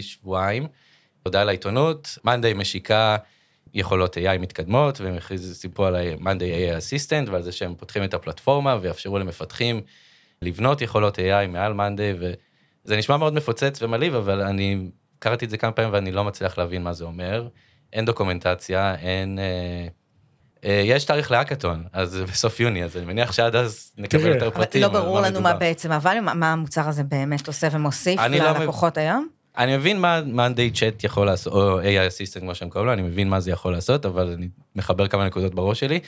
שבועיים, 0.00 0.66
הודעה 1.24 1.44
לעיתונות, 1.44 2.18
מאנדיי 2.24 2.54
משיקה 2.54 3.16
יכולות 3.74 4.16
AI 4.16 4.38
מתקדמות, 4.38 5.00
והם 5.00 5.14
הכריזו, 5.14 5.54
סיפרו 5.54 5.84
על 5.84 5.94
ה-Monday 5.96 6.40
AI 6.40 6.78
Assistant 6.78 7.30
ועל 7.30 7.42
זה 7.42 7.52
שהם 7.52 7.74
פותחים 7.74 8.04
את 8.04 8.14
הפלטפורמה 8.14 8.78
ויאפשרו 8.80 9.18
למפתחים 9.18 9.80
לבנות 10.42 10.80
יכולות 10.80 11.18
AI 11.18 11.46
מעל 11.48 11.72
מאנדיי, 11.72 12.14
וזה 12.18 12.96
נשמע 12.96 13.16
מאוד 13.16 13.34
מפוצץ 13.34 13.82
ומלהיב, 13.82 14.14
אבל 14.14 14.40
אני 14.40 14.90
קראתי 15.18 15.44
את 15.44 15.50
זה 15.50 15.56
כמה 15.56 15.72
פעמים 15.72 15.92
ואני 15.92 16.12
לא 16.12 16.24
מצליח 16.24 16.58
להבין 16.58 16.82
מה 16.82 16.92
זה 16.92 17.04
אומר. 17.04 17.48
אין 17.92 18.04
דוקומנטציה, 18.04 18.94
אין... 18.94 19.38
אה, 19.38 19.86
אה, 20.64 20.82
יש 20.84 21.04
תאריך 21.04 21.30
להאקתון, 21.30 21.84
אז 21.92 22.16
בסוף 22.16 22.60
יוני, 22.60 22.84
אז 22.84 22.96
אני 22.96 23.04
מניח 23.04 23.32
שעד 23.32 23.56
אז 23.56 23.92
נקבל 23.98 24.26
יותר 24.26 24.50
פרטים. 24.50 24.82
לא 24.82 24.86
על 24.86 24.92
ברור 24.92 25.20
לנו 25.20 25.40
מה. 25.40 25.52
בעצם, 25.54 25.92
אבל 25.92 26.20
מה- 26.20 26.52
המוצר 26.52 26.88
הזה 26.88 27.04
באמת 27.04 27.46
עושה 27.46 27.68
ומוסיף 27.72 28.20
לא 28.20 28.26
ללקוחות 28.26 28.98
היום? 28.98 29.28
אני 29.56 29.76
מבין 29.76 30.00
מה 30.00 30.20
מאנדיי 30.26 30.70
צ'אט 30.70 31.04
יכול 31.04 31.26
לעשות, 31.26 31.52
או 31.52 31.80
AI 31.80 31.84
Assistant 31.84 32.40
כמו 32.40 32.54
שהם 32.54 32.70
קוראים 32.70 32.86
לו, 32.86 32.92
אני 32.92 33.02
מבין 33.02 33.28
מה 33.28 33.40
זה 33.40 33.50
יכול 33.50 33.72
לעשות, 33.72 34.06
אבל 34.06 34.32
אני 34.32 34.48
מחבר 34.76 35.08
כמה 35.08 35.26
נקודות 35.26 35.54
בראש 35.54 35.80
שלי. 35.80 36.00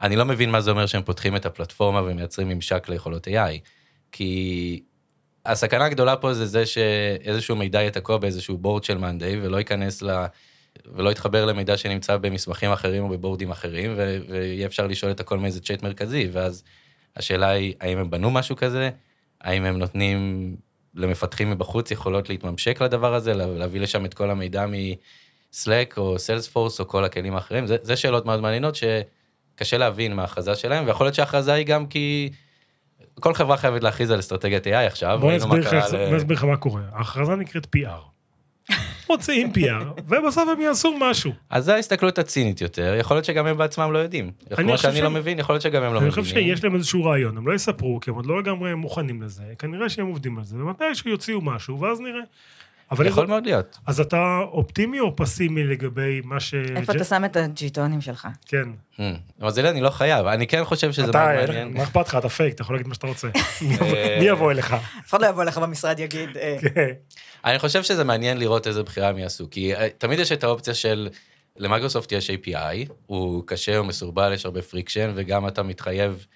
אני 0.00 0.16
לא 0.16 0.24
מבין 0.24 0.50
מה 0.50 0.60
זה 0.60 0.70
אומר 0.70 0.86
שהם 0.86 1.02
פותחים 1.02 1.36
את 1.36 1.46
הפלטפורמה 1.46 2.02
ומייצרים 2.02 2.48
ממשק 2.48 2.88
ליכולות 2.88 3.28
AI. 3.28 3.58
כי 4.12 4.82
הסכנה 5.46 5.84
הגדולה 5.84 6.16
פה 6.16 6.34
זה 6.34 6.46
זה 6.46 6.66
שאיזשהו 6.66 7.56
מידע 7.56 7.80
יהיה 7.80 7.90
תקוע 7.90 8.18
באיזשהו 8.18 8.58
בורד 8.58 8.84
של 8.84 8.98
מאנדיי 8.98 9.40
ולא 9.40 9.56
ייכנס 9.56 10.02
ל... 10.02 10.24
ולא 10.86 11.10
יתחבר 11.10 11.44
למידע 11.44 11.76
שנמצא 11.76 12.16
במסמכים 12.16 12.72
אחרים 12.72 13.02
או 13.02 13.08
בבורדים 13.08 13.50
אחרים, 13.50 13.94
ו- 13.96 14.18
ויהיה 14.28 14.66
אפשר 14.66 14.86
לשאול 14.86 15.12
את 15.12 15.20
הכל 15.20 15.38
מאיזה 15.38 15.60
צ'אט 15.60 15.82
מרכזי, 15.82 16.28
ואז 16.32 16.64
השאלה 17.16 17.48
היא, 17.48 17.74
האם 17.80 17.98
הם 17.98 18.10
בנו 18.10 18.30
משהו 18.30 18.56
כזה? 18.56 18.90
האם 19.40 19.64
הם 19.64 19.78
נותנים 19.78 20.56
למפתחים 20.94 21.50
מבחוץ 21.50 21.90
יכולות 21.90 22.28
להתממשק 22.28 22.82
לדבר 22.82 23.14
הזה, 23.14 23.34
לה- 23.34 23.46
להביא 23.46 23.80
לשם 23.80 24.04
את 24.04 24.14
כל 24.14 24.30
המידע 24.30 24.66
מ-Slack 24.66 25.94
או 25.96 26.16
Salesforce 26.16 26.56
או 26.80 26.88
כל 26.88 27.04
הכלים 27.04 27.34
האחרים? 27.34 27.66
זה, 27.66 27.76
זה 27.82 27.96
שאלות 27.96 28.26
מאוד 28.26 28.40
מעניינות 28.40 28.74
שקשה 28.74 29.78
להבין 29.78 30.16
מההכרזה 30.16 30.54
שלהם, 30.54 30.86
ויכול 30.86 31.06
להיות 31.06 31.14
שההכרזה 31.14 31.52
היא 31.52 31.66
גם 31.66 31.86
כי 31.86 32.30
כל 33.20 33.34
חברה 33.34 33.56
חייבת 33.56 33.82
להכריז 33.82 34.10
על 34.10 34.18
אסטרטגיית 34.20 34.66
AI 34.66 34.70
עכשיו. 34.70 35.18
בוא 35.20 35.32
נסביר 36.16 36.36
לך 36.36 36.44
מה 36.44 36.56
קורה. 36.56 36.82
ההכרזה 36.92 37.36
נקראת 37.36 37.66
PR. 37.76 38.11
מוציאים 39.10 39.52
PR, 39.54 40.02
ובסוף 40.08 40.48
הם 40.48 40.60
יעשו 40.60 40.96
משהו. 41.00 41.32
אז 41.50 41.64
זו 41.64 41.72
ההסתכלות 41.72 42.18
הצינית 42.18 42.60
יותר, 42.60 42.94
יכול 43.00 43.16
להיות 43.16 43.24
שגם 43.24 43.46
הם 43.46 43.58
בעצמם 43.58 43.92
לא 43.92 43.98
יודעים. 43.98 44.30
כמו 44.56 44.78
שאני 44.78 45.00
לא 45.00 45.10
מבין, 45.10 45.38
יכול 45.38 45.52
להיות 45.52 45.62
שגם 45.62 45.82
הם 45.82 45.94
לא 45.94 45.98
אני 45.98 46.06
מבינים. 46.08 46.24
חושב 46.24 46.34
שיש 46.34 46.64
להם 46.64 46.74
איזשהו 46.74 47.04
רעיון, 47.04 47.36
הם 47.36 47.46
לא 47.46 47.54
יספרו, 47.54 48.00
כי 48.00 48.10
הם 48.10 48.16
עוד 48.16 48.26
לא 48.26 48.38
לגמרי 48.38 48.74
מוכנים 48.74 49.22
לזה, 49.22 49.42
כנראה 49.58 49.88
שהם 49.88 50.06
עובדים 50.06 50.38
על 50.38 50.44
זה, 50.44 50.56
ומתישהו 50.56 51.10
יוציאו 51.10 51.40
משהו, 51.40 51.80
ואז 51.80 52.00
נראה. 52.00 52.22
אבל 52.90 53.06
יכול 53.06 53.26
מאוד 53.26 53.46
להיות. 53.46 53.78
אז 53.86 54.00
אתה 54.00 54.38
אופטימי 54.52 55.00
או 55.00 55.16
פסימי 55.16 55.64
לגבי 55.64 56.20
מה 56.24 56.40
ש... 56.40 56.54
איפה 56.54 56.92
אתה 56.92 57.04
שם 57.04 57.24
את 57.24 57.36
הג'יטונים 57.36 58.00
שלך? 58.00 58.28
כן. 58.46 58.68
Hmm. 58.96 59.00
אבל 59.40 59.50
זה 59.50 59.70
אני 59.70 59.80
לא 59.80 59.90
חייב, 59.90 60.26
אני 60.26 60.46
כן 60.46 60.64
חושב 60.64 60.92
שזה 60.92 61.10
אתה, 61.10 61.26
מאוד 61.26 61.46
מעניין. 61.46 61.72
מה 61.74 61.82
אכפת 61.82 62.08
לך, 62.08 62.14
אתה 62.14 62.28
פייק, 62.28 62.54
אתה 62.54 62.62
יכול 62.62 62.76
להגיד 62.76 62.88
מה 62.88 62.94
שאתה 62.94 63.06
רוצה. 63.06 63.28
אה, 63.80 64.16
מי 64.20 64.24
יבוא 64.24 64.52
אליך? 64.52 64.72
אף 64.72 65.10
אחד 65.10 65.22
לא 65.22 65.26
יבוא 65.26 65.44
לך 65.44 65.58
במשרד 65.58 66.00
יגיד, 66.00 66.36
אה, 66.36 66.56
כן. 66.60 66.88
אני 67.44 67.58
חושב 67.58 67.82
שזה 67.82 68.04
מעניין 68.04 68.38
לראות 68.38 68.66
איזה 68.66 68.82
בחירה 68.82 69.08
הם 69.08 69.18
יעשו, 69.18 69.50
כי 69.50 69.74
אה, 69.74 69.88
תמיד 69.98 70.18
יש 70.18 70.32
את 70.32 70.44
האופציה 70.44 70.74
של 70.74 71.08
למייקרוסופט 71.56 72.12
יש 72.12 72.30
API, 72.30 72.92
הוא 73.06 73.42
קשה, 73.46 73.76
הוא 73.76 73.86
מסורבל, 73.86 74.32
יש 74.32 74.46
הרבה 74.46 74.62
friction, 74.62 75.12
וגם 75.14 75.48
אתה 75.48 75.62
מתחייב, 75.62 76.26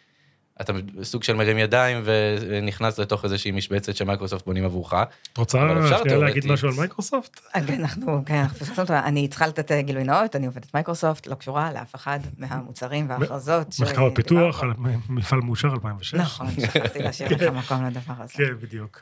אתה 0.61 0.73
סוג 1.03 1.23
של 1.23 1.33
מרים 1.37 1.59
ידיים 1.59 2.03
ונכנס 2.05 2.99
לתוך 2.99 3.25
איזושהי 3.25 3.51
משבצת 3.51 3.97
שמייקרוסופט 3.97 4.47
בונים 4.47 4.65
עבורך. 4.65 4.95
את 5.33 5.39
רוצה 5.39 5.59
שנייה 6.03 6.19
להגיד. 6.19 6.47
משהו 6.47 6.69
על 6.69 6.75
מייקרוסופט? 6.75 7.41
אנחנו, 7.55 8.23
כן, 8.27 8.35
אנחנו 8.35 8.83
אותו, 8.83 8.95
אני 8.95 9.29
צריכה 9.29 9.47
לתת 9.47 9.73
אה, 9.73 9.83
גילוי 9.83 10.05
נאות, 10.05 10.37
אני 10.37 10.47
עובדת 10.47 10.75
מייקרוסופט, 10.75 11.27
לא 11.27 11.35
קשורה 11.35 11.73
לאף 11.73 11.95
אחד 11.95 12.21
מהמוצרים 12.39 13.11
וההכרזות. 13.11 13.67
מחקר 13.81 14.05
ופיתוח, 14.05 14.63
מפעל 15.09 15.41
מאושר 15.41 15.69
2006. 15.69 16.15
נכון, 16.15 16.47
שכחתי 16.61 16.99
להשאיר 16.99 17.31
לך 17.31 17.43
מקום 17.43 17.87
לדבר 17.87 18.15
הזה. 18.19 18.33
כן, 18.33 18.55
בדיוק. 18.61 19.01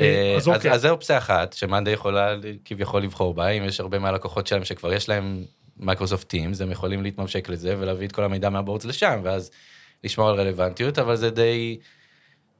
אה, 0.00 0.34
אז 0.36 0.42
אז 0.42 0.48
אוקיי. 0.48 0.72
אז 0.72 0.80
זו 0.80 0.88
אופציה 0.90 1.18
אחת, 1.18 1.52
שמאנדי 1.52 1.90
יכולה 1.90 2.34
כביכול 2.64 3.02
לבחור 3.02 3.34
בה, 3.34 3.48
אם 3.48 3.64
יש 3.64 3.80
הרבה 3.80 3.98
מהלקוחות 3.98 4.46
שלהם 4.46 4.64
שכבר 4.64 4.92
יש 4.92 5.08
להם 5.08 5.44
Microsoft 5.76 6.28
Teams, 6.28 6.60
הם 6.60 6.70
יכולים 6.70 7.02
להתממשק 7.02 7.48
לזה 7.48 7.74
ולהביא 7.78 8.06
את 8.06 8.12
כל 8.12 8.24
המידע 8.24 8.50
מה-boards 8.50 8.84
לשם, 8.84 9.20
ואז 9.24 9.50
לשמור 10.04 10.28
על 10.28 10.40
רלוונטיות, 10.40 10.98
אבל 10.98 11.16
זה 11.16 11.30
די 11.30 11.78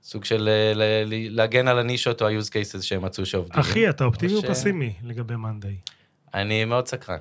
סוג 0.03 0.25
של 0.25 0.49
אה, 0.49 0.73
ל- 0.75 1.05
ל- 1.07 1.37
להגן 1.37 1.69
על 1.69 1.79
הנישות 1.79 2.23
או 2.23 2.27
ה-use 2.27 2.49
cases 2.49 2.83
שהם 2.83 3.05
מצאו 3.05 3.27
שעובדים. 3.27 3.61
אחי, 3.61 3.89
אתה 3.89 4.05
אופטימי 4.05 4.35
או 4.35 4.41
ש- 4.41 4.45
פסימי 4.45 4.93
לגבי 5.05 5.37
מאנדיי? 5.37 5.77
אני 6.35 6.65
מאוד 6.65 6.89
סקרן. 6.89 7.19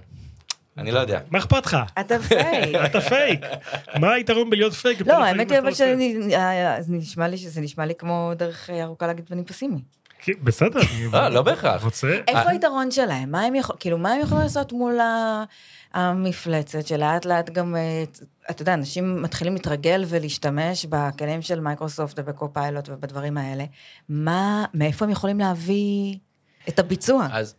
אני 0.77 0.91
לא 0.91 0.99
יודע. 0.99 1.19
מה 1.29 1.39
אכפת 1.39 1.65
לך? 1.65 1.77
אתה 1.99 2.19
פייק. 2.19 2.75
אתה 2.86 3.01
פייק. 3.01 3.39
מה 3.99 4.13
היתרון 4.13 4.49
בלהיות 4.49 4.73
פייק? 4.73 5.01
לא, 5.08 5.23
האמת 5.23 5.51
היא 5.51 5.60
אבל 5.60 5.69
אה, 6.34 6.77
נשמע 6.89 7.27
לי 7.27 7.38
שזה 7.38 7.62
נשמע 7.62 7.86
לי 7.86 7.95
כמו 7.95 8.32
דרך 8.36 8.69
אה, 8.69 8.84
ארוכה 8.84 9.08
להגיד 9.08 9.25
ואני 9.29 9.43
פסימי. 9.43 9.82
בסדר. 10.43 10.79
אני 10.79 11.12
לא, 11.12 11.29
לא 11.29 11.41
בהכרח. 11.41 11.84
רוצה... 11.84 12.19
איפה 12.27 12.49
היתרון 12.49 12.91
שלהם? 12.91 13.32
מה 13.32 13.41
הם 13.41 13.53
כאילו, 13.79 13.97
מה 13.97 14.12
הם 14.12 14.21
יכולים 14.21 14.43
לעשות 14.43 14.71
מול 14.71 14.97
המפלצת 15.93 16.88
שלאט 16.88 17.25
לאט 17.25 17.49
גם, 17.49 17.75
אה, 17.75 18.03
אתה 18.49 18.62
יודע, 18.62 18.73
אנשים 18.73 19.21
מתחילים 19.21 19.53
להתרגל 19.53 20.03
ולהשתמש 20.08 20.86
בכלים 20.86 21.41
של 21.41 21.60
מייקרוסופט 21.60 22.19
ובקו-פיילוט 22.19 22.89
ובדברים 22.89 23.38
האלה. 23.38 23.65
מה, 24.10 24.65
מאיפה 24.73 25.05
הם 25.05 25.12
יכולים 25.12 25.39
להביא 25.39 26.17
את 26.69 26.79
הביצוע? 26.79 27.27
אז, 27.32 27.55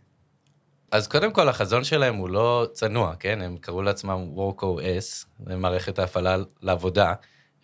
אז 0.91 1.09
קודם 1.09 1.33
כל 1.33 1.49
החזון 1.49 1.85
שלהם 1.85 2.15
הוא 2.15 2.29
לא 2.29 2.67
צנוע, 2.73 3.15
כן? 3.19 3.43
הם 3.43 3.57
קראו 3.57 3.83
לעצמם 3.83 4.27
WorkOS, 4.37 5.27
זה 5.47 5.57
מערכת 5.57 5.99
ההפעלה 5.99 6.37
לעבודה. 6.63 7.13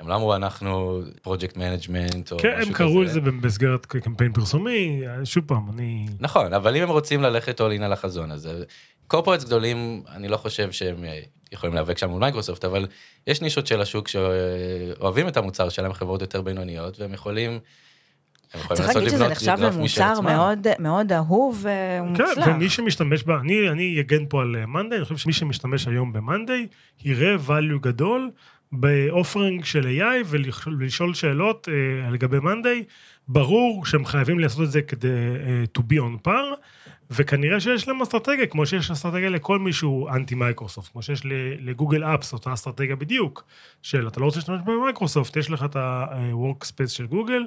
הם 0.00 0.08
לא 0.08 0.14
אמרו 0.14 0.36
אנחנו 0.36 1.00
project 1.22 1.56
management 1.56 2.32
או 2.32 2.38
כן, 2.38 2.48
משהו 2.58 2.74
כזה. 2.74 2.84
הם 2.84 2.90
קראו 2.90 3.02
לזה 3.02 3.20
במסגרת 3.20 3.86
קמפיין 3.86 4.32
פרסומי, 4.32 5.02
שוב 5.24 5.44
פעם, 5.46 5.70
אני... 5.74 6.06
נכון, 6.20 6.54
אבל 6.54 6.76
אם 6.76 6.82
הם 6.82 6.88
רוצים 6.88 7.22
ללכת 7.22 7.60
all 7.60 7.80
in 7.80 7.82
על 7.82 7.92
החזון 7.92 8.30
הזה, 8.30 8.64
corporates 9.06 9.44
גדולים, 9.44 10.02
אני 10.12 10.28
לא 10.28 10.36
חושב 10.36 10.72
שהם 10.72 11.04
אה, 11.04 11.20
יכולים 11.52 11.74
להיאבק 11.74 11.98
שם 11.98 12.10
מול 12.10 12.20
מייקרוסופט, 12.20 12.64
אבל 12.64 12.86
יש 13.26 13.42
נישות 13.42 13.66
של 13.66 13.80
השוק 13.80 14.08
שאוהבים 14.08 15.28
את 15.28 15.36
המוצר 15.36 15.68
שלהם, 15.68 15.92
חברות 15.92 16.20
יותר 16.20 16.42
בינוניות, 16.42 17.00
והם 17.00 17.14
יכולים... 17.14 17.58
צריך 18.74 18.96
להגיד 18.96 19.08
שזה 19.08 19.28
נחשב 19.28 19.56
למוצר. 19.60 20.20
מאוד, 20.20 20.66
מאוד 20.78 21.12
אהוב 21.12 21.62
כן, 21.62 22.02
ומוצלח. 22.02 22.46
ומי 22.46 22.70
שמשתמש 22.70 23.22
בה, 23.22 23.40
אני, 23.40 23.68
אני 23.70 24.00
אגן 24.00 24.26
פה 24.28 24.42
על 24.42 24.66
מאנדיי, 24.66 24.98
אני 24.98 25.04
חושב 25.04 25.16
שמי 25.16 25.32
שמשתמש 25.32 25.88
היום 25.88 26.12
במאנדיי, 26.12 26.66
יראה 27.04 27.36
value 27.48 27.78
גדול 27.80 28.30
ב-offering 28.72 29.64
של 29.64 30.00
AI 30.00 30.26
ולשאול 30.26 31.14
שאלות 31.14 31.68
אה, 31.68 32.10
לגבי 32.10 32.40
מאנדיי. 32.40 32.84
ברור 33.28 33.86
שהם 33.86 34.04
חייבים 34.04 34.38
לעשות 34.38 34.62
את 34.62 34.70
זה 34.70 34.82
כדי 34.82 35.08
אה, 35.08 35.64
to 35.78 35.80
be 35.80 35.94
on 35.94 36.26
par, 36.26 36.56
וכנראה 37.10 37.60
שיש 37.60 37.88
להם 37.88 38.02
אסטרטגיה, 38.02 38.46
כמו 38.46 38.66
שיש 38.66 38.90
אסטרטגיה 38.90 39.30
לכל 39.30 39.58
מי 39.58 39.72
שהוא 39.72 40.10
אנטי 40.10 40.34
מייקרוסופט, 40.34 40.92
כמו 40.92 41.02
שיש 41.02 41.22
ל-Google 41.60 42.04
Apps, 42.04 42.32
אותה 42.32 42.52
אסטרטגיה 42.52 42.96
בדיוק, 42.96 43.44
של 43.82 44.08
אתה 44.08 44.20
לא 44.20 44.24
רוצה 44.24 44.38
להשתמש 44.38 44.60
במייקרוסופט, 44.66 45.36
יש 45.36 45.50
לך 45.50 45.64
את 45.64 45.76
ה-workspace 45.76 46.88
של 46.88 47.06
גוגל, 47.06 47.46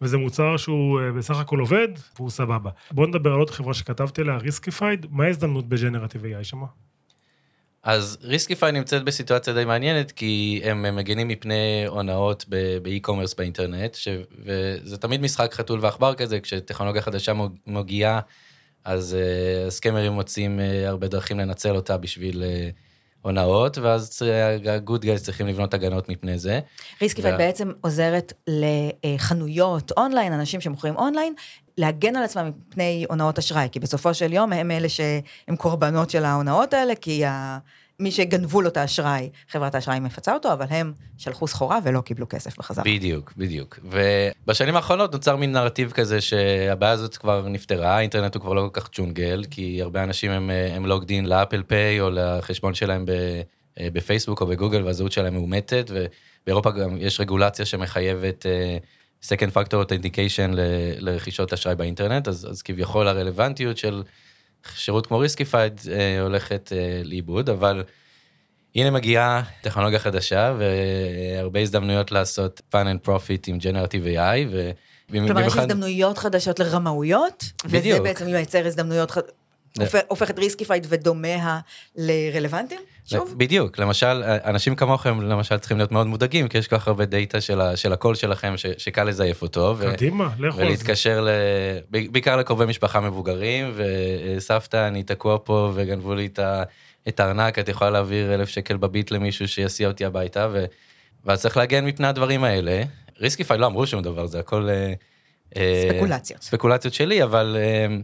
וזה 0.00 0.16
מוצר 0.16 0.56
שהוא 0.56 1.00
אה, 1.00 1.12
בסך 1.12 1.38
הכל 1.38 1.58
עובד, 1.58 1.88
והוא 2.16 2.30
סבבה. 2.30 2.70
בוא 2.90 3.06
נדבר 3.06 3.32
על 3.32 3.38
עוד 3.38 3.50
חברה 3.50 3.74
שכתבתי 3.74 4.20
עליה, 4.20 4.36
Riskified, 4.36 5.06
מה 5.10 5.24
ההזדמנות 5.24 5.68
בג'נרטיב 5.68 6.24
AI 6.24 6.44
שמה? 6.44 6.66
אז 7.82 8.18
Riskified 8.22 8.72
נמצאת 8.72 9.04
בסיטואציה 9.04 9.54
די 9.54 9.64
מעניינת, 9.64 10.12
כי 10.12 10.60
הם 10.64 10.96
מגנים 10.96 11.28
מפני 11.28 11.84
הונאות 11.86 12.44
ב-e-commerce 12.82 13.34
באינטרנט, 13.34 13.94
ש... 13.94 14.08
וזה 14.44 14.96
תמיד 14.96 15.20
משחק 15.20 15.54
חתול 15.54 15.78
ועכבר 15.82 16.14
כזה, 16.14 16.40
כשטכנולוגיה 16.40 17.02
חדשה 17.02 17.32
מגיעה, 17.66 18.20
אז 18.84 19.16
uh, 19.16 19.70
scammerים 19.70 20.12
מוצאים 20.12 20.58
uh, 20.58 20.88
הרבה 20.88 21.08
דרכים 21.08 21.38
לנצל 21.38 21.76
אותה 21.76 21.96
בשביל 21.96 22.42
uh, 22.42 22.74
הונאות, 23.22 23.78
ואז 23.78 24.22
ה-good 24.66 25.00
guys 25.00 25.24
צריכים 25.24 25.46
לבנות 25.46 25.74
הגנות 25.74 26.08
מפני 26.08 26.38
זה. 26.38 26.60
Riskified 27.02 27.34
וה- 27.34 27.38
בעצם 27.38 27.72
עוזרת 27.80 28.32
לחנויות 29.04 29.92
אונליין, 29.96 30.32
אנשים 30.32 30.60
שמוכרים 30.60 30.96
אונליין, 30.96 31.34
להגן 31.78 32.16
על 32.16 32.24
עצמם 32.24 32.50
מפני 32.68 33.04
הונאות 33.08 33.38
אשראי, 33.38 33.68
כי 33.72 33.80
בסופו 33.80 34.14
של 34.14 34.32
יום 34.32 34.52
הם 34.52 34.70
אלה 34.70 34.88
שהם 34.88 35.56
קורבנות 35.56 36.10
של 36.10 36.24
ההונאות 36.24 36.74
האלה, 36.74 36.94
כי 36.94 37.24
ה... 37.24 37.58
מי 38.00 38.10
שגנבו 38.10 38.62
לו 38.62 38.68
את 38.68 38.76
האשראי, 38.76 39.30
חברת 39.48 39.74
האשראי 39.74 40.00
מפצה 40.00 40.34
אותו, 40.34 40.52
אבל 40.52 40.66
הם 40.70 40.92
שלחו 41.18 41.46
סחורה 41.46 41.78
ולא 41.84 42.00
קיבלו 42.00 42.28
כסף 42.28 42.58
בחזרה. 42.58 42.84
בדיוק, 42.84 43.32
בדיוק. 43.36 43.78
ובשנים 43.84 44.76
האחרונות 44.76 45.12
נוצר 45.12 45.36
מין 45.36 45.52
נרטיב 45.52 45.90
כזה 45.90 46.20
שהבעיה 46.20 46.92
הזאת 46.92 47.16
כבר 47.16 47.48
נפתרה, 47.48 47.96
האינטרנט 47.96 48.34
הוא 48.34 48.42
כבר 48.42 48.52
לא 48.52 48.68
כל 48.72 48.80
כך 48.80 48.90
ג'ונגל, 48.92 49.44
כי 49.50 49.82
הרבה 49.82 50.02
אנשים 50.02 50.30
הם, 50.30 50.50
הם 50.76 50.86
לוגד 50.86 51.10
אין 51.10 51.26
לאפל 51.26 51.62
פיי 51.62 52.00
או 52.00 52.10
לחשבון 52.10 52.74
שלהם 52.74 53.04
אה, 53.80 53.88
בפייסבוק 53.92 54.40
או 54.40 54.46
בגוגל 54.46 54.82
והזהות 54.84 55.12
שלהם 55.12 55.34
מאומתת, 55.34 55.90
ובאירופה 55.90 56.70
גם 56.70 56.96
יש 57.00 57.20
רגולציה 57.20 57.64
שמחייבת 57.64 58.46
אה, 58.46 58.78
second 59.24 59.50
factor 59.54 59.74
authentication 59.86 60.50
לרכישות 60.98 61.52
אשראי 61.52 61.74
באינטרנט, 61.74 62.28
אז, 62.28 62.46
אז 62.50 62.62
כביכול 62.62 63.08
הרלוונטיות 63.08 63.76
של 63.78 64.02
שירות 64.74 65.06
כמו 65.06 65.18
Riskified 65.18 65.80
אה, 65.92 66.20
הולכת 66.20 66.72
אה, 66.76 67.00
לאיבוד, 67.04 67.50
אבל 67.50 67.84
הנה 68.74 68.90
מגיעה 68.90 69.42
טכנולוגיה 69.62 69.98
חדשה 69.98 70.54
והרבה 70.58 71.60
הזדמנויות 71.60 72.12
לעשות 72.12 72.60
fun 72.72 72.76
and 72.86 73.08
profit 73.08 73.42
עם 73.46 73.58
Generative 73.60 74.16
AI. 74.16 74.48
ו... 74.52 74.70
כלומר, 75.10 75.40
יש 75.46 75.56
הזדמנויות 75.56 76.18
חדשות 76.18 76.58
לרמאויות, 76.60 77.44
וזה 77.64 77.78
בדיוק. 77.78 78.00
בעצם 78.02 78.26
מייצר 78.26 78.66
הזדמנויות, 78.66 79.10
ח- 79.10 79.18
הופך- 80.08 80.30
את 80.30 80.38
Riskified 80.38 80.86
ודומיה 80.88 81.60
לרלוונטיים? 81.96 82.80
שוב? 83.10 83.34
בדיוק, 83.36 83.78
למשל, 83.78 84.22
אנשים 84.44 84.76
כמוכם 84.76 85.20
למשל 85.20 85.58
צריכים 85.58 85.78
להיות 85.78 85.92
מאוד 85.92 86.06
מודאגים, 86.06 86.48
כי 86.48 86.58
יש 86.58 86.68
כל 86.68 86.78
כך 86.78 86.88
הרבה 86.88 87.04
data 87.04 87.40
של, 87.40 87.60
ה, 87.60 87.76
של 87.76 87.92
הקול 87.92 88.14
שלכם 88.14 88.56
ש, 88.56 88.66
שקל 88.78 89.04
לזייף 89.04 89.42
אותו. 89.42 89.74
ו... 89.78 89.92
קדימה, 89.92 90.30
לכו. 90.38 90.58
ולהתקשר 90.58 91.20
ל... 91.20 91.28
בעיקר 91.90 92.36
לקרובי 92.36 92.66
משפחה 92.66 93.00
מבוגרים, 93.00 93.72
וסבתא, 93.74 94.88
אני 94.88 95.02
תקוע 95.02 95.38
פה 95.44 95.72
וגנבו 95.74 96.14
לי 96.14 96.26
את, 96.26 96.38
ה... 96.38 96.62
את 97.08 97.20
הארנק, 97.20 97.58
את 97.58 97.68
יכולה 97.68 97.90
להעביר 97.90 98.34
אלף 98.34 98.48
שקל 98.48 98.76
בביט 98.76 99.10
למישהו 99.10 99.48
שיסיע 99.48 99.88
אותי 99.88 100.04
הביתה, 100.04 100.48
ו... 100.52 100.64
ואז 101.24 101.40
צריך 101.40 101.56
להגן 101.56 101.84
מפני 101.84 102.06
הדברים 102.06 102.44
האלה. 102.44 102.82
Riskified 103.20 103.58
לא 103.58 103.66
אמרו 103.66 103.86
שום 103.86 104.02
דבר, 104.02 104.26
זה 104.26 104.38
הכל... 104.38 104.68
אה, 104.68 104.92
אה, 105.56 105.88
ספקולציות. 105.90 106.42
ספקולציות 106.42 106.94
שלי, 106.94 107.22
אבל 107.22 107.56
אה, 107.60 107.96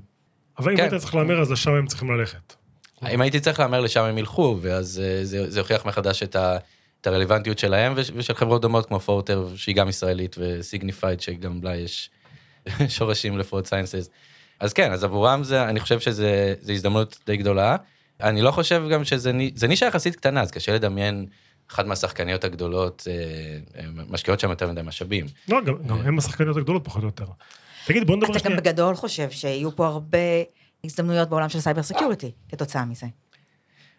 אבל 0.58 0.70
אם 0.70 0.76
כן. 0.76 0.82
היית 0.82 0.94
צריך 0.94 1.14
להמר, 1.14 1.40
אז 1.40 1.50
לשם 1.50 1.70
הם 1.70 1.86
צריכים 1.86 2.10
ללכת. 2.10 2.63
אם 3.10 3.20
הייתי 3.20 3.40
צריך 3.40 3.60
להמר 3.60 3.80
לשם 3.80 4.04
הם 4.04 4.18
ילכו, 4.18 4.58
ואז 4.60 5.02
אה, 5.04 5.24
זה, 5.24 5.50
זה 5.50 5.60
יוכיח 5.60 5.86
מחדש 5.86 6.22
את, 6.22 6.36
ה, 6.36 6.56
את 7.00 7.06
הרלוונטיות 7.06 7.58
שלהם 7.58 7.92
וש- 7.96 8.10
ושל 8.14 8.34
חברות 8.34 8.62
דומות 8.62 8.86
כמו 8.86 9.00
Forter, 9.00 9.48
שהיא 9.56 9.74
גם 9.76 9.88
ישראלית, 9.88 10.36
ו-Signifyd, 10.38 11.20
שגם 11.20 11.60
לה 11.62 11.76
יש 11.76 12.10
שורשים 12.88 13.38
ל-Fraud 13.38 13.66
Sciences. 13.66 14.10
אז 14.60 14.72
כן, 14.72 14.92
אז 14.92 15.04
עבורם 15.04 15.44
זה, 15.44 15.64
אני 15.64 15.80
חושב 15.80 16.00
שזה 16.00 16.54
זה 16.60 16.72
הזדמנות 16.72 17.18
די 17.26 17.36
גדולה. 17.36 17.76
אני 18.22 18.42
לא 18.42 18.50
חושב 18.50 18.82
גם 18.92 19.04
שזה 19.04 19.32
זה 19.54 19.68
נישה 19.68 19.86
יחסית 19.86 20.16
קטנה, 20.16 20.40
אז 20.42 20.50
קשה 20.50 20.74
לדמיין 20.74 21.26
אחת 21.70 21.86
מהשחקניות 21.86 22.44
הגדולות 22.44 23.08
אה, 23.10 23.84
משקיעות 24.08 24.40
שם 24.40 24.50
יותר 24.50 24.70
מדי 24.70 24.80
משאבים. 24.84 25.26
לא, 25.48 25.60
גם 25.64 25.74
גם 25.86 25.98
הם 26.00 26.18
השחקניות 26.18 26.56
הגדולות 26.56 26.84
פחות 26.84 27.02
או 27.02 27.08
יותר. 27.08 27.24
תגיד, 27.86 28.06
בוא 28.06 28.16
נדבר 28.16 28.36
אתה 28.36 28.48
גם. 28.48 28.56
בגדול 28.56 28.94
חושב 28.94 29.30
שיהיו 29.30 29.76
פה 29.76 29.86
הרבה 29.86 30.18
הזדמנויות 30.84 31.28
בעולם 31.28 31.48
של 31.48 31.60
cyber 31.60 31.82
security 31.82 32.30
כתוצאה 32.48 32.84
מזה. 32.84 33.06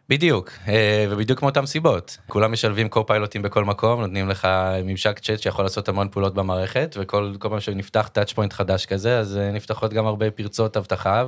בדיוק, 0.10 0.52
אה, 0.68 1.06
ובדיוק 1.10 1.42
מאותן 1.42 1.66
סיבות. 1.66 2.18
כולם 2.28 2.52
משלבים 2.52 2.90
copilotים 2.90 3.42
בכל 3.42 3.66
מקום, 3.66 4.02
נותנים 4.02 4.30
לך 4.30 4.48
ממשק 4.84 5.20
צ'אט 5.20 5.40
שיכול 5.40 5.66
לעשות 5.66 5.90
המון 5.90 6.10
פעולות 6.10 6.34
במערכת, 6.34 6.96
וכל 7.00 7.34
כל 7.40 7.50
פעם 7.50 7.60
שנפתח 7.60 8.10
טאצ' 8.14 8.34
פוינט 8.34 8.54
חדש 8.54 8.86
כזה, 8.86 9.20
אז 9.20 9.38
אה, 9.38 9.52
נפתחות 9.52 9.94
גם 9.94 10.06
הרבה 10.06 10.32
פרצות 10.32 10.78
אבטחה, 10.78 11.26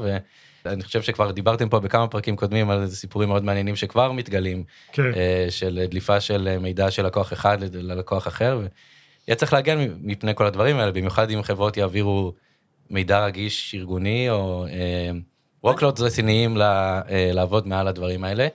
ואני 0.66 0.84
חושב 0.84 1.02
שכבר 1.02 1.32
דיברתם 1.32 1.70
פה 1.70 1.80
בכמה 1.80 2.08
פרקים 2.08 2.36
קודמים 2.36 2.70
על 2.70 2.88
סיפורים 2.88 3.30
מאוד 3.30 3.44
מעניינים 3.44 3.76
שכבר 3.76 4.12
מתגלים, 4.12 4.64
כן. 4.92 5.14
אה, 5.16 5.46
של 5.50 5.86
דליפה 5.90 6.20
של 6.20 6.58
מידע 6.60 6.92
של 6.92 7.06
לקוח 7.06 7.34
אחד 7.34 7.58
ללקוח 7.74 8.28
אחר, 8.28 8.60
ויהיה 8.60 9.36
צריך 9.36 9.54
להגן 9.54 9.88
מפני 10.02 10.36
כל 10.36 10.46
הדברים 10.46 10.78
האלה, 10.78 10.92
במיוחד 10.92 11.32
אם 11.32 11.44
חברות 11.44 11.78
יעבירו 11.78 12.34
מידע 12.90 13.26
רגיש 13.26 13.76
ארגוני, 13.76 14.30
או 14.30 14.66
וורקלוט 15.64 16.00
רציניים 16.00 16.58
לעבוד 17.34 17.68
מעל 17.68 17.88
הדברים 17.88 18.24
האלה. 18.24 18.48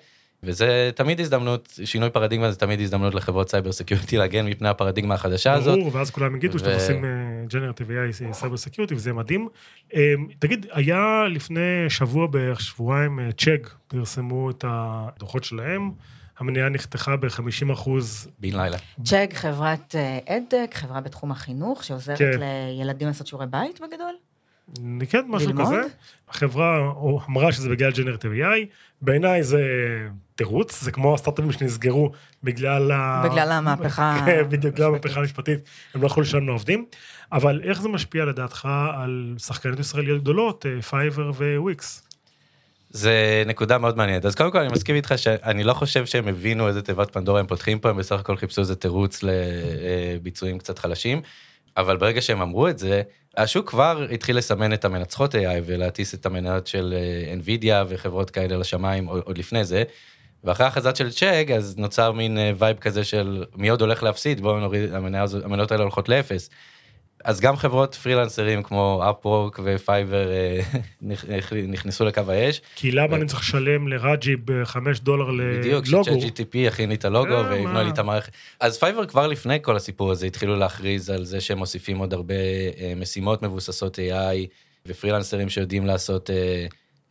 וזה 0.45 0.91
תמיד 0.95 1.21
הזדמנות, 1.21 1.79
שינוי 1.85 2.11
פרדיגמה 2.11 2.51
זה 2.51 2.59
תמיד 2.59 2.81
הזדמנות 2.81 3.15
לחברות 3.15 3.51
cyber 3.51 3.73
security 3.73 4.17
להגן 4.17 4.47
מפני 4.47 4.69
הפרדיגמה 4.69 5.15
החדשה 5.15 5.53
הזאת. 5.53 5.79
ברור, 5.79 5.91
ואז 5.97 6.11
כולם 6.11 6.37
יגידו 6.37 6.59
שאתם 6.59 6.71
עושים 6.71 7.05
generative 7.49 7.89
AI 7.91 8.33
cyber 8.33 8.57
security 8.57 8.95
וזה 8.95 9.13
מדהים. 9.13 9.49
אה, 9.95 10.15
תגיד, 10.39 10.67
היה 10.73 11.25
לפני 11.31 11.85
שבוע 11.89 12.27
בערך, 12.27 12.61
שבועיים, 12.61 13.21
Chegg 13.39 13.71
פרסמו 13.89 14.51
את 14.51 14.65
הדוחות 14.69 15.45
שלהם. 15.45 15.91
המניה 16.39 16.69
נחתכה 16.69 17.17
ב-50 17.17 17.73
אחוז. 17.73 18.29
בן 18.39 18.57
לילה. 18.57 18.77
Chegg, 19.05 19.31
חברת 19.35 19.95
EdTech, 20.29 20.75
חברה 20.75 21.01
בתחום 21.01 21.31
החינוך, 21.31 21.85
שעוזרת 21.85 22.19
כן. 22.19 22.31
לילדים 22.79 23.09
לעשות 23.09 23.27
שיעורי 23.27 23.47
בית 23.47 23.81
בגדול? 23.81 24.15
כן, 25.09 25.25
משהו 25.29 25.49
ללמוד? 25.49 25.67
כזה. 25.67 25.81
החברה 26.29 26.93
אמרה 27.29 27.53
שזה 27.53 27.69
בגלל 27.69 27.93
generative 27.93 28.33
AI, 28.33 28.67
בעיניי 29.03 29.43
זה 29.43 29.63
תירוץ, 30.35 30.83
זה 30.83 30.93
כמו 30.93 31.15
הסטארט-אפים 31.15 31.53
שנסגרו 31.53 32.13
בגלל 32.43 32.91
ה... 32.91 33.23
בגלל 33.31 33.53
המהפכה... 33.53 34.17
כן, 34.27 34.43
בדיוק, 34.49 34.75
בגלל 34.75 34.87
המהפכה 34.87 35.21
המשפטית, 35.21 35.59
הם 35.95 36.03
לא 36.03 36.07
יכולים 36.07 36.29
לשלם 36.29 36.47
לעובדים. 36.47 36.87
אבל 37.33 37.61
איך 37.65 37.83
זה 37.83 37.89
משפיע 37.89 38.25
לדעתך 38.25 38.69
על 38.95 39.35
שחקניות 39.39 39.79
ישראליות 39.79 40.21
גדולות, 40.21 40.67
פייבר 40.91 41.31
וויקס? 41.57 42.07
זה 42.91 43.43
נקודה 43.47 43.79
מאוד 43.79 43.97
מעניינת. 43.97 44.25
אז 44.25 44.35
קודם 44.35 44.51
כל 44.51 44.59
אני 44.59 44.73
מסכים 44.73 44.97
איתך 44.97 45.15
שאני 45.17 45.65
לא 45.65 45.75
חושב 45.75 46.07
שהם 46.07 46.29
הבינו 46.29 46.69
איזה 46.69 46.83
תיבת 46.83 47.13
פנדורה 47.13 47.41
הם 47.41 47.47
פותחים 47.47 47.79
פה, 47.79 47.91
הם 47.91 47.97
בסך 47.97 48.21
הכל 48.21 48.37
חיפשו 48.37 48.61
איזה 48.61 48.77
תירוץ 48.77 49.21
לביצועים 49.23 50.59
קצת 50.59 50.79
חלשים. 50.79 51.23
אבל 51.77 51.97
ברגע 51.97 52.21
שהם 52.21 52.43
אמרו 52.43 52.69
את 52.69 52.79
זה, 52.79 53.03
השוק 53.37 53.69
כבר 53.71 54.07
התחיל 54.13 54.37
לסמן 54.37 54.73
את 54.73 54.85
המנצחות 54.85 55.35
AI 55.35 55.63
ולהטיס 55.67 56.15
את 56.15 56.27
המניות 56.27 56.67
של 56.67 56.95
אה, 56.97 57.35
NVIDIA 57.35 57.87
וחברות 57.89 58.31
כאלה 58.31 58.57
לשמיים 58.57 59.07
עוד 59.07 59.39
לפני 59.39 59.65
זה. 59.65 59.83
ואחרי 60.45 60.67
התחזית 60.67 60.97
של 60.97 61.11
Chegg, 61.11 61.47
אז 61.57 61.77
נוצר 61.79 62.13
מין 62.13 62.39
vibe 62.59 62.63
אה, 62.63 62.75
כזה 62.75 63.05
של 63.05 63.45
מי 63.57 63.69
עוד 63.69 63.81
הולך 63.81 64.03
להפסיד, 64.03 64.41
בואו 64.41 64.61
נוריד, 64.61 64.95
המניות 65.45 65.73
האלה 65.73 65.83
הולכות 65.83 66.09
לאפס. 66.09 66.51
אז 67.25 67.41
גם 67.41 67.57
חברות 67.57 67.95
פרילנסרים 67.95 68.63
כמו 68.63 69.03
Upwork 69.11 69.59
ופייבר 69.65 70.33
אה, 70.33 70.61
נכנסו 71.69 72.05
לקו 72.05 72.23
האש. 72.29 72.61
כי 72.77 72.91
למה 72.91 73.17
אני 73.17 73.27
צריך 73.27 73.41
לשלם 73.41 73.89
לראג'י 73.89 74.37
ב-5 74.37 74.77
דולר 75.03 75.31
ללוגו? 75.31 75.61
בדיוק, 75.61 75.85
ש 75.87 75.93
Chat 75.93 76.07
GTP 76.07 76.55
יכין 76.55 76.89
לי 76.89 76.95
את 76.95 77.05
הלוגו 77.05 77.35
אה, 77.35 77.51
ויבנו 77.51 77.83
לי 77.83 77.91
את 77.91 77.99
המערכת. 77.99 78.33
אז 78.61 78.79
פייבר 78.79 79.07
כבר 79.07 79.27
לפני 79.27 79.59
כל 79.63 79.77
הסיפור 79.77 80.11
הזה 80.11 80.27
התחילו 80.27 80.57
להכריז 80.57 81.11
על 81.11 81.25
זה 81.25 81.41
שהם 81.41 81.59
מוסיפים 81.59 81.99
עוד 81.99 82.13
הרבה 82.13 82.35
אה, 82.79 82.93
משימות 82.97 83.43
מבוססות 83.43 83.99
AI 83.99 84.47
ופרילנסרים 84.87 85.49
שיודעים 85.49 85.87
לעשות 85.87 86.31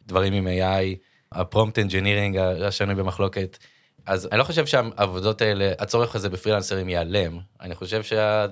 דברים 0.08 0.34
עם 0.34 0.48
AI. 0.48 0.96
ה 1.32 1.39
prompt 1.39 1.80
engineering 1.80 2.38
השנוי 2.38 2.96
במחלוקת. 2.96 3.58
אז 4.06 4.30
אני 4.32 4.40
לא 4.40 4.44
חושב 4.44 4.66
שהעבודות 4.66 5.42
האלה, 5.42 5.72
הצורך 5.80 6.16
הזה 6.16 6.30
בפרילנסרים 6.30 6.90
ייעלם. 6.90 7.40
אני 7.62 7.76
חושב 7.76 8.04
שה... 8.04 8.46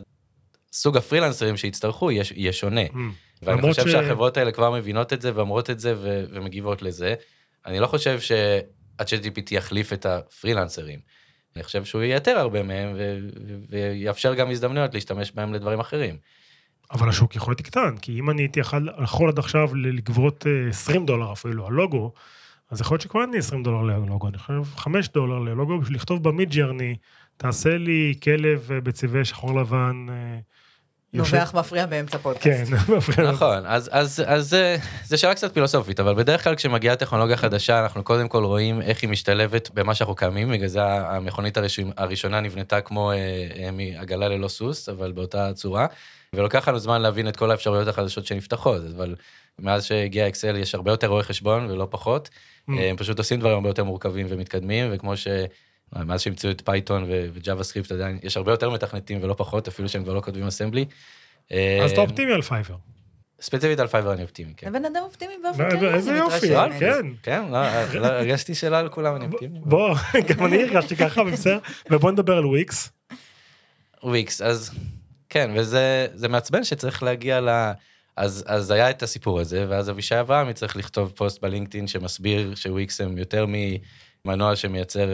סוג 0.74 0.98
הפרילנסרים 0.98 1.58
שיצטרכו 1.58 2.12
יהיה, 2.12 2.24
יהיה 2.36 2.54
שונה. 2.54 2.86
Mm. 2.86 2.98
ואני 3.42 3.62
חושב 3.62 3.88
ש... 3.88 3.92
שהחברות 3.92 4.38
האלה 4.38 4.52
כבר 4.52 4.72
מבינות 4.72 5.14
את 5.14 5.22
זה 5.22 5.36
ואומרות 5.36 5.70
את 5.70 5.80
זה 5.80 5.94
ו- 5.98 6.24
ומגיבות 6.32 6.82
לזה. 6.82 7.16
אני 7.66 7.80
לא 7.80 7.88
חושב 7.88 8.20
שה-chat 8.20 9.24
GPT 9.24 9.48
יחליף 9.52 9.94
את 9.94 10.06
הפרילנסרים. 10.06 11.00
אני 11.56 11.64
חושב 11.64 11.86
שהוא 11.86 12.02
ייתר 12.02 12.38
הרבה 12.38 12.64
מהם 12.64 12.94
ו- 12.98 13.20
ויאפשר 13.70 14.34
גם 14.34 14.52
הזדמנויות 14.52 14.94
להשתמש 14.94 15.32
בהם 15.32 15.54
לדברים 15.54 15.80
אחרים. 15.80 16.18
אבל 16.92 17.10
השוק 17.10 17.36
יכול 17.36 17.52
להיות 17.52 17.62
קטן, 17.62 17.98
כי 18.02 18.20
אם 18.20 18.30
אני 18.30 18.42
הייתי 18.42 18.60
יכול, 18.60 18.90
יכול 19.04 19.30
עד 19.30 19.40
עכשיו 19.40 19.76
לגבות 19.76 20.46
20 20.70 21.02
אה, 21.02 21.06
דולר 21.06 21.34
אפילו 21.34 21.68
על 21.68 21.74
לוגו, 21.74 22.14
אז 22.72 22.82
יכול 22.82 22.96
להיות 22.96 23.02
שכבר 23.02 23.22
אין 23.22 23.32
לי 23.32 23.38
20 23.38 23.64
דולר 23.64 23.82
ללוגו, 23.82 24.28
אני 24.28 24.38
חושב 24.38 24.64
5 24.76 25.08
דולר 25.08 25.40
ללוגו 25.40 25.80
בשביל 25.80 25.96
לכתוב 25.96 26.24
במיד 26.24 26.50
ג'רני, 26.50 26.96
תעשה 27.38 27.78
לי 27.78 28.14
כלב 28.24 28.72
אה, 28.72 28.82
בצבעי 28.82 29.26
שחור 29.26 29.62
לבן. 29.62 30.06
אה, 31.16 31.20
נובח 31.20 31.54
מפריע 31.56 31.86
באמצע 31.86 32.18
פודקאסט. 32.18 32.74
כן, 32.74 32.94
מפריע. 32.98 33.32
נכון, 33.32 33.66
אז, 33.66 33.90
אז, 33.94 34.24
אז 34.28 34.56
זה 35.06 35.18
שאלה 35.18 35.36
קצת 35.36 35.54
פילוסופית, 35.54 36.00
אבל 36.00 36.14
בדרך 36.14 36.44
כלל 36.44 36.56
כשמגיעה 36.56 36.96
טכנולוגיה 36.96 37.38
חדשה, 37.38 37.84
אנחנו 37.84 38.04
קודם 38.04 38.28
כל 38.28 38.44
רואים 38.44 38.82
איך 38.82 39.02
היא 39.02 39.10
משתלבת 39.10 39.70
במה 39.74 39.96
שאנחנו 39.96 40.16
קיימים, 40.16 40.50
בגלל 40.52 40.68
זה 40.68 40.84
המכונית 40.84 41.58
הראשונה 41.98 42.40
נבנתה 42.40 42.82
כמו 42.82 43.12
אה, 43.12 43.70
מעגלה 43.72 44.28
ללא 44.28 44.48
סוס, 44.48 44.90
אבל 44.90 45.12
באותה 45.12 45.54
צורה, 45.54 45.88
ולוקח 46.34 46.68
לנו 46.68 46.80
זמן 46.80 47.02
להבין 47.02 47.28
את 47.28 47.38
כל 47.38 47.52
האפשרויות 47.52 47.88
החדשות 47.88 48.26
שנפתחות, 48.26 48.82
אבל 48.96 49.16
מאז 49.60 49.86
שהגיע 49.86 50.28
אקסל 50.28 50.56
יש 50.56 50.76
הרבה 50.76 50.92
יותר 50.92 51.08
רואי 51.08 51.24
חשבון 51.24 51.72
ולא 51.72 51.88
פחות, 51.90 52.30
mm. 52.30 52.74
הם 52.80 52.98
פשוט 52.98 53.18
עושים 53.18 53.40
דברים 53.40 53.56
הרבה 53.56 53.70
יותר 53.70 53.84
מורכבים 53.84 54.28
ומתקדמים, 54.30 54.90
וכמו 54.92 55.18
ש... 55.18 55.28
מאז 55.96 56.22
שהמציאו 56.22 56.52
את 56.52 56.62
פייתון 56.66 57.06
וג'אווה 57.34 57.64
סקריפט 57.64 57.92
עדיין, 57.92 58.20
יש 58.24 58.38
הרבה 58.38 58.52
יותר 58.52 58.70
מתכנתים 58.70 59.24
ולא 59.24 59.34
פחות, 59.34 59.68
אפילו 59.68 59.90
שהם 59.90 60.04
כבר 60.04 60.14
לא 60.14 60.22
כותבים 60.22 60.48
אסמבלי. 60.48 60.86
אז 61.52 61.92
אתה 61.92 62.02
אופטימי 62.02 62.34
על 62.34 62.42
פייבר. 62.42 62.76
ספציפית 63.42 63.80
על 63.80 63.88
פייבר 63.88 64.14
אני 64.14 64.24
אופטימי, 64.24 64.54
כן. 64.58 64.74
בן 64.74 64.86
אדם 64.86 65.02
אופטימי 65.04 65.34
באופן 65.44 65.70
כללי, 65.70 65.94
איזה 65.94 66.12
יופי, 66.12 66.48
כן. 66.80 67.06
כן, 67.24 67.44
לא, 67.52 67.58
הרגשתי 68.04 68.56
שאלה 68.56 68.80
על 68.80 68.90
כולם, 68.90 69.16
אני 69.16 69.26
אופטימי. 69.26 69.60
בוא, 69.64 69.96
גם 70.28 70.46
אני 70.46 70.64
הרגשתי 70.64 70.96
ככה, 70.96 71.24
בסדר, 71.24 71.60
ובוא 71.92 72.12
נדבר 72.12 72.38
על 72.38 72.46
וויקס. 72.46 72.92
וויקס, 74.04 74.42
אז 74.42 74.72
כן, 75.30 75.52
וזה 75.56 76.28
מעצבן 76.30 76.64
שצריך 76.64 77.04
להגיע 77.04 77.42
ל... 77.42 77.50
אז, 78.16 78.44
אז 78.48 78.72
היה 78.72 78.90
את 78.90 79.04
הסיפור 79.04 79.40
הזה, 79.40 79.66
ואז 79.70 79.90
אבישי 79.90 80.20
אברהמי 80.20 80.54
צריך 80.54 80.76
לכתוב 80.76 81.14
פוסט 81.16 81.42
בלינקדאין 81.42 81.88
שמסביר 81.88 82.56
שוויקס 82.56 83.02
הם 83.02 83.18
יותר 83.18 83.46
מ... 83.46 83.54
מנוע 84.26 84.56
שמייצר 84.56 85.10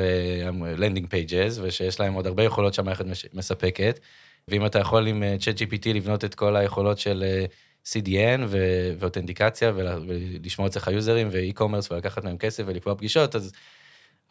landing 0.78 1.08
uh, 1.08 1.10
pages, 1.10 1.60
ושיש 1.64 2.00
להם 2.00 2.14
עוד 2.14 2.28
הרבה 2.28 2.44
יכולות 2.44 2.74
שהמערכת 2.74 3.06
מספקת. 3.34 4.00
ואם 4.48 4.66
אתה 4.66 4.80
יכול 4.80 5.08
עם 5.08 5.24
uh, 5.24 5.42
ChatGPT 5.42 5.94
לבנות 5.94 6.26
את 6.26 6.36
כל 6.36 6.56
היכולות 6.56 7.00
של 7.00 7.24
uh, 7.24 7.52
CDN 7.88 8.42
ו- 8.48 8.94
ואותנטיקציה 9.00 9.72
ולשמור 9.76 10.68
אצלך 10.68 10.88
יוזרים 10.88 11.30
ו 11.32 11.37
e-commerce 11.37 11.92
ולקחת 11.92 12.24
מהם 12.24 12.38
כסף 12.38 12.64
ולקבוע 12.68 12.96
פגישות, 12.96 13.36
אז 13.36 13.52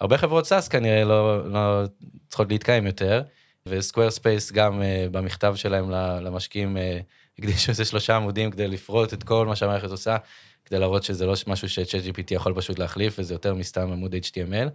הרבה 0.01 0.19
חברות 0.19 0.47
SaaS 0.47 0.69
כנראה 0.69 1.05
לא, 1.05 1.51
לא 1.51 1.83
צריכות 2.29 2.49
להתקיים 2.51 2.87
יותר. 2.87 3.23
ו 3.67 4.11
Squarespace 4.11 4.53
גם 4.53 4.81
uh, 4.81 4.85
במכתב 5.11 5.55
שלהם 5.57 5.91
למשקיעים 6.21 6.77
uh, 6.77 6.81
הקדישו 7.39 7.71
איזה 7.71 7.85
שלושה 7.85 8.17
עמודים 8.17 8.51
כדי 8.51 8.69
לפרוט 8.69 9.15
את 9.15 9.23
כל 9.23 9.47
מה 9.47 9.57
שהמערכת 9.57 9.91
עושה. 9.91 10.17
כדי 10.65 10.79
להראות 10.79 11.03
שזה 11.03 11.27
לא 11.27 11.35
משהו 11.47 11.69
ש-ChatGPT 11.69 12.25
יכול 12.31 12.55
פשוט 12.57 12.79
להחליף, 12.79 13.19
וזה 13.19 13.35
יותר 13.35 13.55
מסתם 13.55 13.93
עמוד 13.93 14.15
HTML. 14.15 14.69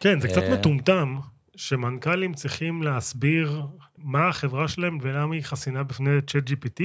כן, 0.00 0.20
זה 0.20 0.28
קצת 0.28 0.42
אה, 0.42 0.54
מטומטם, 0.54 1.18
שמנכ"לים 1.56 2.34
צריכים 2.34 2.82
להסביר 2.82 3.62
מה 3.98 4.28
החברה 4.28 4.68
שלהם 4.68 4.98
ולמה 5.02 5.34
היא 5.34 5.42
חסינה 5.42 5.82
בפני 5.82 6.18
ChatGPT. 6.18 6.82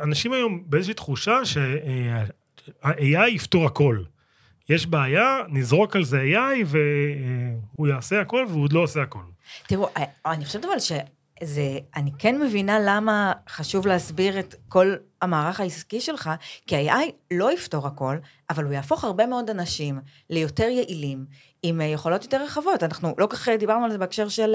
אנשים 0.00 0.32
היום 0.32 0.62
באיזושהי 0.66 0.94
תחושה 0.94 1.44
שה-AI 1.44 3.28
יפתור 3.28 3.66
הכל. 3.66 4.02
יש 4.68 4.86
בעיה, 4.86 5.38
נזרוק 5.48 5.96
על 5.96 6.04
זה 6.04 6.22
AI 6.22 6.66
והוא 6.66 7.88
יעשה 7.88 8.20
הכל 8.20 8.46
והוא 8.48 8.62
עוד 8.62 8.72
לא 8.72 8.80
עושה 8.80 9.02
הכל. 9.02 9.18
תראו, 9.66 9.88
אני 10.26 10.44
חושבת 10.44 10.64
אבל 10.64 10.78
ש... 10.78 10.92
זה, 11.44 11.78
אני 11.96 12.10
כן 12.18 12.40
מבינה 12.40 12.78
למה 12.80 13.32
חשוב 13.48 13.86
להסביר 13.86 14.38
את 14.38 14.54
כל 14.68 14.94
המערך 15.22 15.60
העסקי 15.60 16.00
שלך, 16.00 16.30
כי 16.66 16.90
ה-AI 16.90 17.12
לא 17.30 17.52
יפתור 17.52 17.86
הכל, 17.86 18.16
אבל 18.50 18.64
הוא 18.64 18.72
יהפוך 18.72 19.04
הרבה 19.04 19.26
מאוד 19.26 19.50
אנשים 19.50 20.00
ליותר 20.30 20.68
יעילים, 20.68 21.24
עם 21.62 21.80
אה, 21.80 21.86
יכולות 21.86 22.22
יותר 22.22 22.44
רחבות. 22.44 22.82
אנחנו 22.82 23.14
לא 23.18 23.26
כך 23.26 23.48
דיברנו 23.48 23.84
על 23.84 23.90
זה 23.90 23.98
בהקשר 23.98 24.28
של 24.28 24.54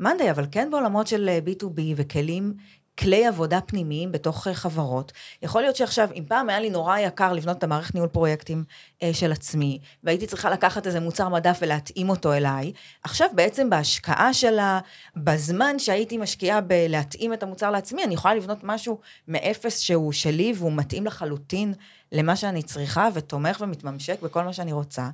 מאנדיי, 0.00 0.30
אבל 0.30 0.46
כן 0.50 0.68
בעולמות 0.70 1.06
של 1.06 1.38
B2B 1.46 1.78
אה, 1.78 1.84
וכלים 1.96 2.54
כלי 2.98 3.26
עבודה 3.26 3.60
פנימיים 3.60 4.12
בתוך 4.12 4.46
אה, 4.46 4.54
חברות. 4.54 5.12
יכול 5.42 5.62
להיות 5.62 5.76
שעכשיו, 5.76 6.08
אם 6.14 6.24
פעם 6.28 6.48
היה 6.48 6.60
לי 6.60 6.70
נורא 6.70 6.98
יקר 6.98 7.32
לבנות 7.32 7.58
את 7.58 7.64
המערכת 7.64 7.94
ניהול 7.94 8.08
פרויקטים 8.08 8.64
אה, 9.02 9.14
של 9.14 9.32
עצמי, 9.32 9.78
והייתי 10.04 10.26
צריכה 10.26 10.50
לקחת 10.50 10.86
איזה 10.86 11.00
מוצר 11.00 11.28
מדף 11.28 11.58
ולהתאים 11.62 12.08
אותו 12.08 12.32
אליי, 12.32 12.72
עכשיו 13.02 13.28
בעצם 13.32 13.70
בהשקעה 13.70 14.34
שלה, 14.34 14.80
בזמן 15.16 15.78
שהייתי 15.78 16.18
משקיעה 16.18 16.60
בלהתאים 16.60 17.32
את 17.32 17.42
המוצר 17.42 17.70
לעצמי, 17.70 18.04
אני 18.04 18.14
יכולה 18.14 18.34
לבנות 18.34 18.58
משהו 18.62 18.98
מאפס 19.28 19.78
שהוא 19.78 20.12
שלי 20.12 20.52
והוא 20.56 20.72
מתאים 20.72 21.06
לחלוטין 21.06 21.74
למה 22.12 22.36
שאני 22.36 22.62
צריכה, 22.62 23.08
ותומך 23.14 23.60
ומתממשק 23.60 24.22
בכל 24.22 24.44
מה 24.44 24.52
שאני 24.52 24.72
רוצה. 24.72 25.08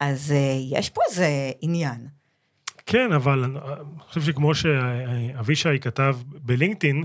אז 0.00 0.32
אה, 0.32 0.78
יש 0.78 0.90
פה 0.90 1.00
איזה 1.10 1.26
עניין. 1.60 2.23
כן, 2.86 3.12
אבל 3.12 3.44
אני 3.44 3.58
חושב 3.98 4.20
שכמו 4.20 4.54
שאבישי 4.54 5.78
כתב 5.80 6.16
בלינקדאין, 6.26 7.04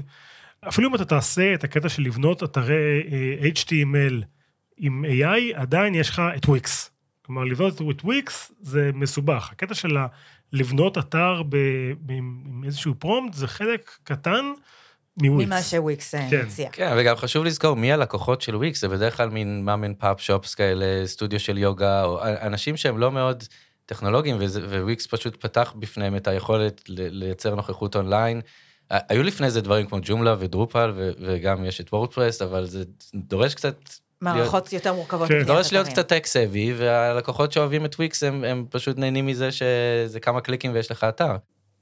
אפילו 0.67 0.89
אם 0.89 0.95
אתה 0.95 1.05
תעשה 1.05 1.53
את 1.53 1.63
הקטע 1.63 1.89
של 1.89 2.03
לבנות 2.03 2.43
אתרי 2.43 3.03
אה, 3.11 3.49
HTML 3.49 4.23
עם 4.77 5.05
AI, 5.05 5.59
עדיין 5.59 5.95
יש 5.95 6.09
לך 6.09 6.21
את 6.37 6.45
וויקס. 6.45 6.91
כלומר, 7.25 7.43
לבנות 7.43 7.81
את 7.91 8.03
וויקס 8.03 8.51
זה 8.61 8.91
מסובך. 8.93 9.49
הקטע 9.51 9.73
של 9.73 9.97
לבנות 10.53 10.97
אתר 10.97 11.43
ב, 11.49 11.57
ב, 11.99 12.11
עם 12.11 12.61
איזשהו 12.65 12.95
פרומפט 12.99 13.33
זה 13.33 13.47
חלק 13.47 13.91
קטן 14.03 14.51
מוויקס. 15.17 15.47
ממה 15.47 15.61
שוויקס 15.61 16.15
אה, 16.15 16.27
כן. 16.29 16.45
מציע. 16.45 16.69
כן, 16.71 16.93
וגם 16.97 17.15
חשוב 17.15 17.45
לזכור 17.45 17.75
מי 17.75 17.91
הלקוחות 17.91 18.41
של 18.41 18.55
וויקס, 18.55 18.81
זה 18.81 18.87
בדרך 18.87 19.17
כלל 19.17 19.29
מין 19.29 19.65
mom 19.65 19.79
and 19.79 19.93
pop 19.93 20.21
shops 20.21 20.55
כאלה, 20.55 20.85
סטודיו 21.05 21.39
של 21.39 21.57
יוגה, 21.57 22.03
או 22.03 22.19
אנשים 22.23 22.77
שהם 22.77 22.97
לא 22.97 23.11
מאוד 23.11 23.43
טכנולוגיים, 23.89 24.37
וויקס 24.81 25.07
פשוט 25.07 25.41
פתח 25.41 25.73
בפניהם 25.79 26.15
את 26.15 26.27
היכולת 26.27 26.81
לייצר 26.87 27.55
נוכחות 27.55 27.95
אונליין. 27.95 28.41
היו 28.89 29.23
לפני 29.23 29.51
זה 29.51 29.61
דברים 29.61 29.87
כמו 29.87 29.97
Joomla 30.01 30.35
ו 30.39 30.46
Drupal, 30.46 30.91
ו- 30.95 31.11
וגם 31.21 31.65
יש 31.65 31.81
את 31.81 31.93
WordPress, 31.93 32.41
אבל 32.41 32.65
זה 32.65 32.83
דורש 33.15 33.53
קצת... 33.53 33.75
מערכות 34.21 34.73
יותר 34.73 34.93
מורכבות. 34.93 35.27
כן. 35.27 35.43
דורש 35.43 35.73
להיות. 35.73 35.87
קצת 35.87 36.07
tech 36.07 36.25
savvy, 36.25 36.73
והלקוחות 36.77 37.51
שאוהבים 37.51 37.85
את 37.85 37.95
וויקס 37.95 38.23
הם, 38.23 38.43
הם 38.43 38.65
פשוט 38.69 38.97
נהנים 38.97 39.25
מזה 39.25 39.51
שזה 39.51 40.19
כמה 40.21 40.41
קליקים 40.41 40.73
ויש 40.73 40.91
לך 40.91 41.03
אתר. 41.03 41.35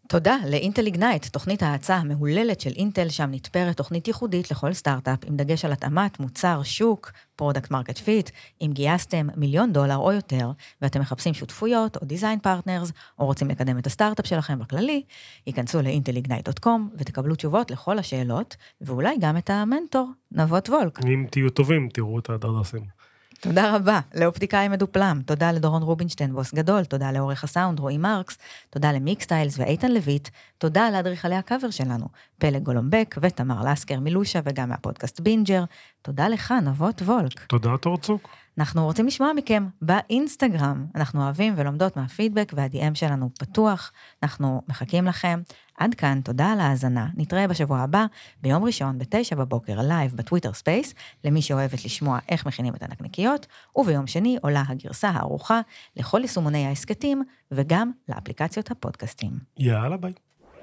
תודה 0.09 0.37
ל 0.49 0.55
Intel 0.55 0.85
Ignite, 0.85 1.25
תוכנית 1.25 1.63
ההאצה 1.63 1.95
המהוללת 1.95 2.61
של 2.61 2.69
אינטל, 2.75 3.09
שם 3.09 3.29
נתפרת 3.31 3.77
תוכנית 3.77 4.07
ייחודית 4.07 4.51
לכל 4.51 4.73
סטארט-אפ, 4.73 5.19
עם 5.25 5.37
דגש 5.37 5.65
על 5.65 5.71
התאמת 5.71 6.19
מוצר, 6.19 6.63
שוק, 6.63 7.11
product 7.35 7.71
market 7.71 7.97
fit, 7.97 8.29
אם 8.61 8.71
גייסתם 8.73 9.27
מיליון 9.35 9.73
דולר 9.73 9.97
או 9.97 10.11
יותר, 10.11 10.51
ואתם 10.81 10.99
מחפשים 11.01 11.33
שותפויות 11.33 11.97
או 11.97 12.05
design 12.05 12.39
partners, 12.39 12.91
או 13.19 13.25
רוצים 13.25 13.47
לקדם 13.49 13.77
את 13.77 13.87
הסטארט-אפ 13.87 14.27
שלכם 14.27 14.59
בכללי, 14.59 15.03
היכנסו 15.45 15.81
ל-intelignite.com 15.81 16.69
ותקבלו 16.97 17.35
תשובות 17.35 17.71
לכל 17.71 17.99
השאלות, 17.99 18.55
ואולי 18.81 19.15
גם 19.19 19.37
את 19.37 19.49
המנטור, 19.49 20.09
נבות 20.31 20.69
וולק. 20.69 20.99
אם 21.05 21.25
תהיו 21.31 21.49
טובים, 21.49 21.89
תראו 21.93 22.19
את 22.19 22.29
הדרדסים. 22.29 22.96
תודה 23.41 23.75
רבה 23.75 23.99
לאופטיקאי 24.15 24.67
מדופלם, 24.67 25.21
תודה 25.25 25.51
לדורון 25.51 25.83
רובינשטיין, 25.83 26.33
בוס 26.33 26.53
גדול, 26.53 26.85
תודה 26.85 27.11
לעורך 27.11 27.43
הסאונד 27.43 27.79
רועי 27.79 27.97
מרקס, 27.97 28.37
תודה 28.69 28.91
למיקסטיילס 28.91 29.59
ואיתן 29.59 29.91
לויט, 29.91 30.29
תודה 30.57 30.89
לאדריכלי 30.89 31.35
הקאבר 31.35 31.69
שלנו, 31.69 32.07
פלג 32.37 32.63
גולומבק 32.63 33.15
ותמר 33.21 33.71
לסקר 33.71 33.99
מלושה 33.99 34.39
וגם 34.45 34.69
מהפודקאסט 34.69 35.19
בינג'ר, 35.19 35.63
תודה 36.01 36.27
לך 36.27 36.53
נבות 36.63 37.01
וולק. 37.01 37.45
תודה, 37.45 37.77
תורצוק. 37.77 38.29
אנחנו 38.57 38.85
רוצים 38.85 39.07
לשמוע 39.07 39.33
מכם 39.33 39.67
באינסטגרם, 39.81 40.85
אנחנו 40.95 41.23
אוהבים 41.23 41.53
ולומדות 41.57 41.97
מהפידבק 41.97 42.51
וה-DM 42.55 42.95
שלנו 42.95 43.29
פתוח, 43.39 43.91
אנחנו 44.23 44.61
מחכים 44.67 45.05
לכם. 45.05 45.41
עד 45.77 45.93
כאן, 45.93 46.21
תודה 46.23 46.51
על 46.51 46.59
ההאזנה, 46.59 47.07
נתראה 47.17 47.47
בשבוע 47.47 47.79
הבא, 47.79 48.05
ביום 48.41 48.63
ראשון, 48.63 48.97
בתשע 48.97 49.35
בבוקר, 49.35 49.81
live 49.81 50.15
ב 50.15 50.20
Twitter 50.20 50.53
Space, 50.53 50.93
למי 51.23 51.41
שאוהבת 51.41 51.85
לשמוע 51.85 52.19
איך 52.29 52.45
מכינים 52.45 52.75
את 52.75 52.83
הנקניקיות, 52.83 53.47
וביום 53.75 54.07
שני 54.07 54.37
עולה 54.41 54.63
הגרסה 54.67 55.09
הערוכה 55.09 55.61
לכל 55.97 56.19
יישומוני 56.21 56.65
ההסכתים, 56.65 57.23
וגם 57.51 57.91
לאפליקציות 58.09 58.71
הפודקאסטים. 58.71 59.31
יאללה, 59.57 59.97
ביי. 59.97 60.13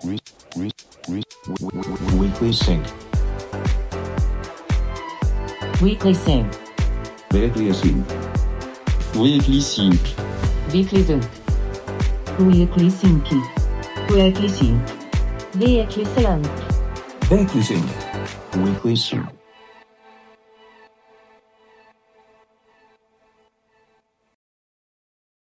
Weekly 0.05 2.53
Sync. 2.53 2.87
Weekly 5.81 6.15
Sync. 6.15 6.55
Weekly 7.33 7.73
Sync. 7.73 8.07
Weekly 9.15 9.61
Sync. 9.61 10.01
Weekly 10.73 11.03
Sync. 11.03 11.25
Weekly 12.39 12.91
Sync. 12.91 13.27
Weekly 14.11 14.49
Sync. 14.49 15.04
Veklisend. 15.59 16.49
Veklisend. 17.29 17.91
Veklisend. 18.51 19.34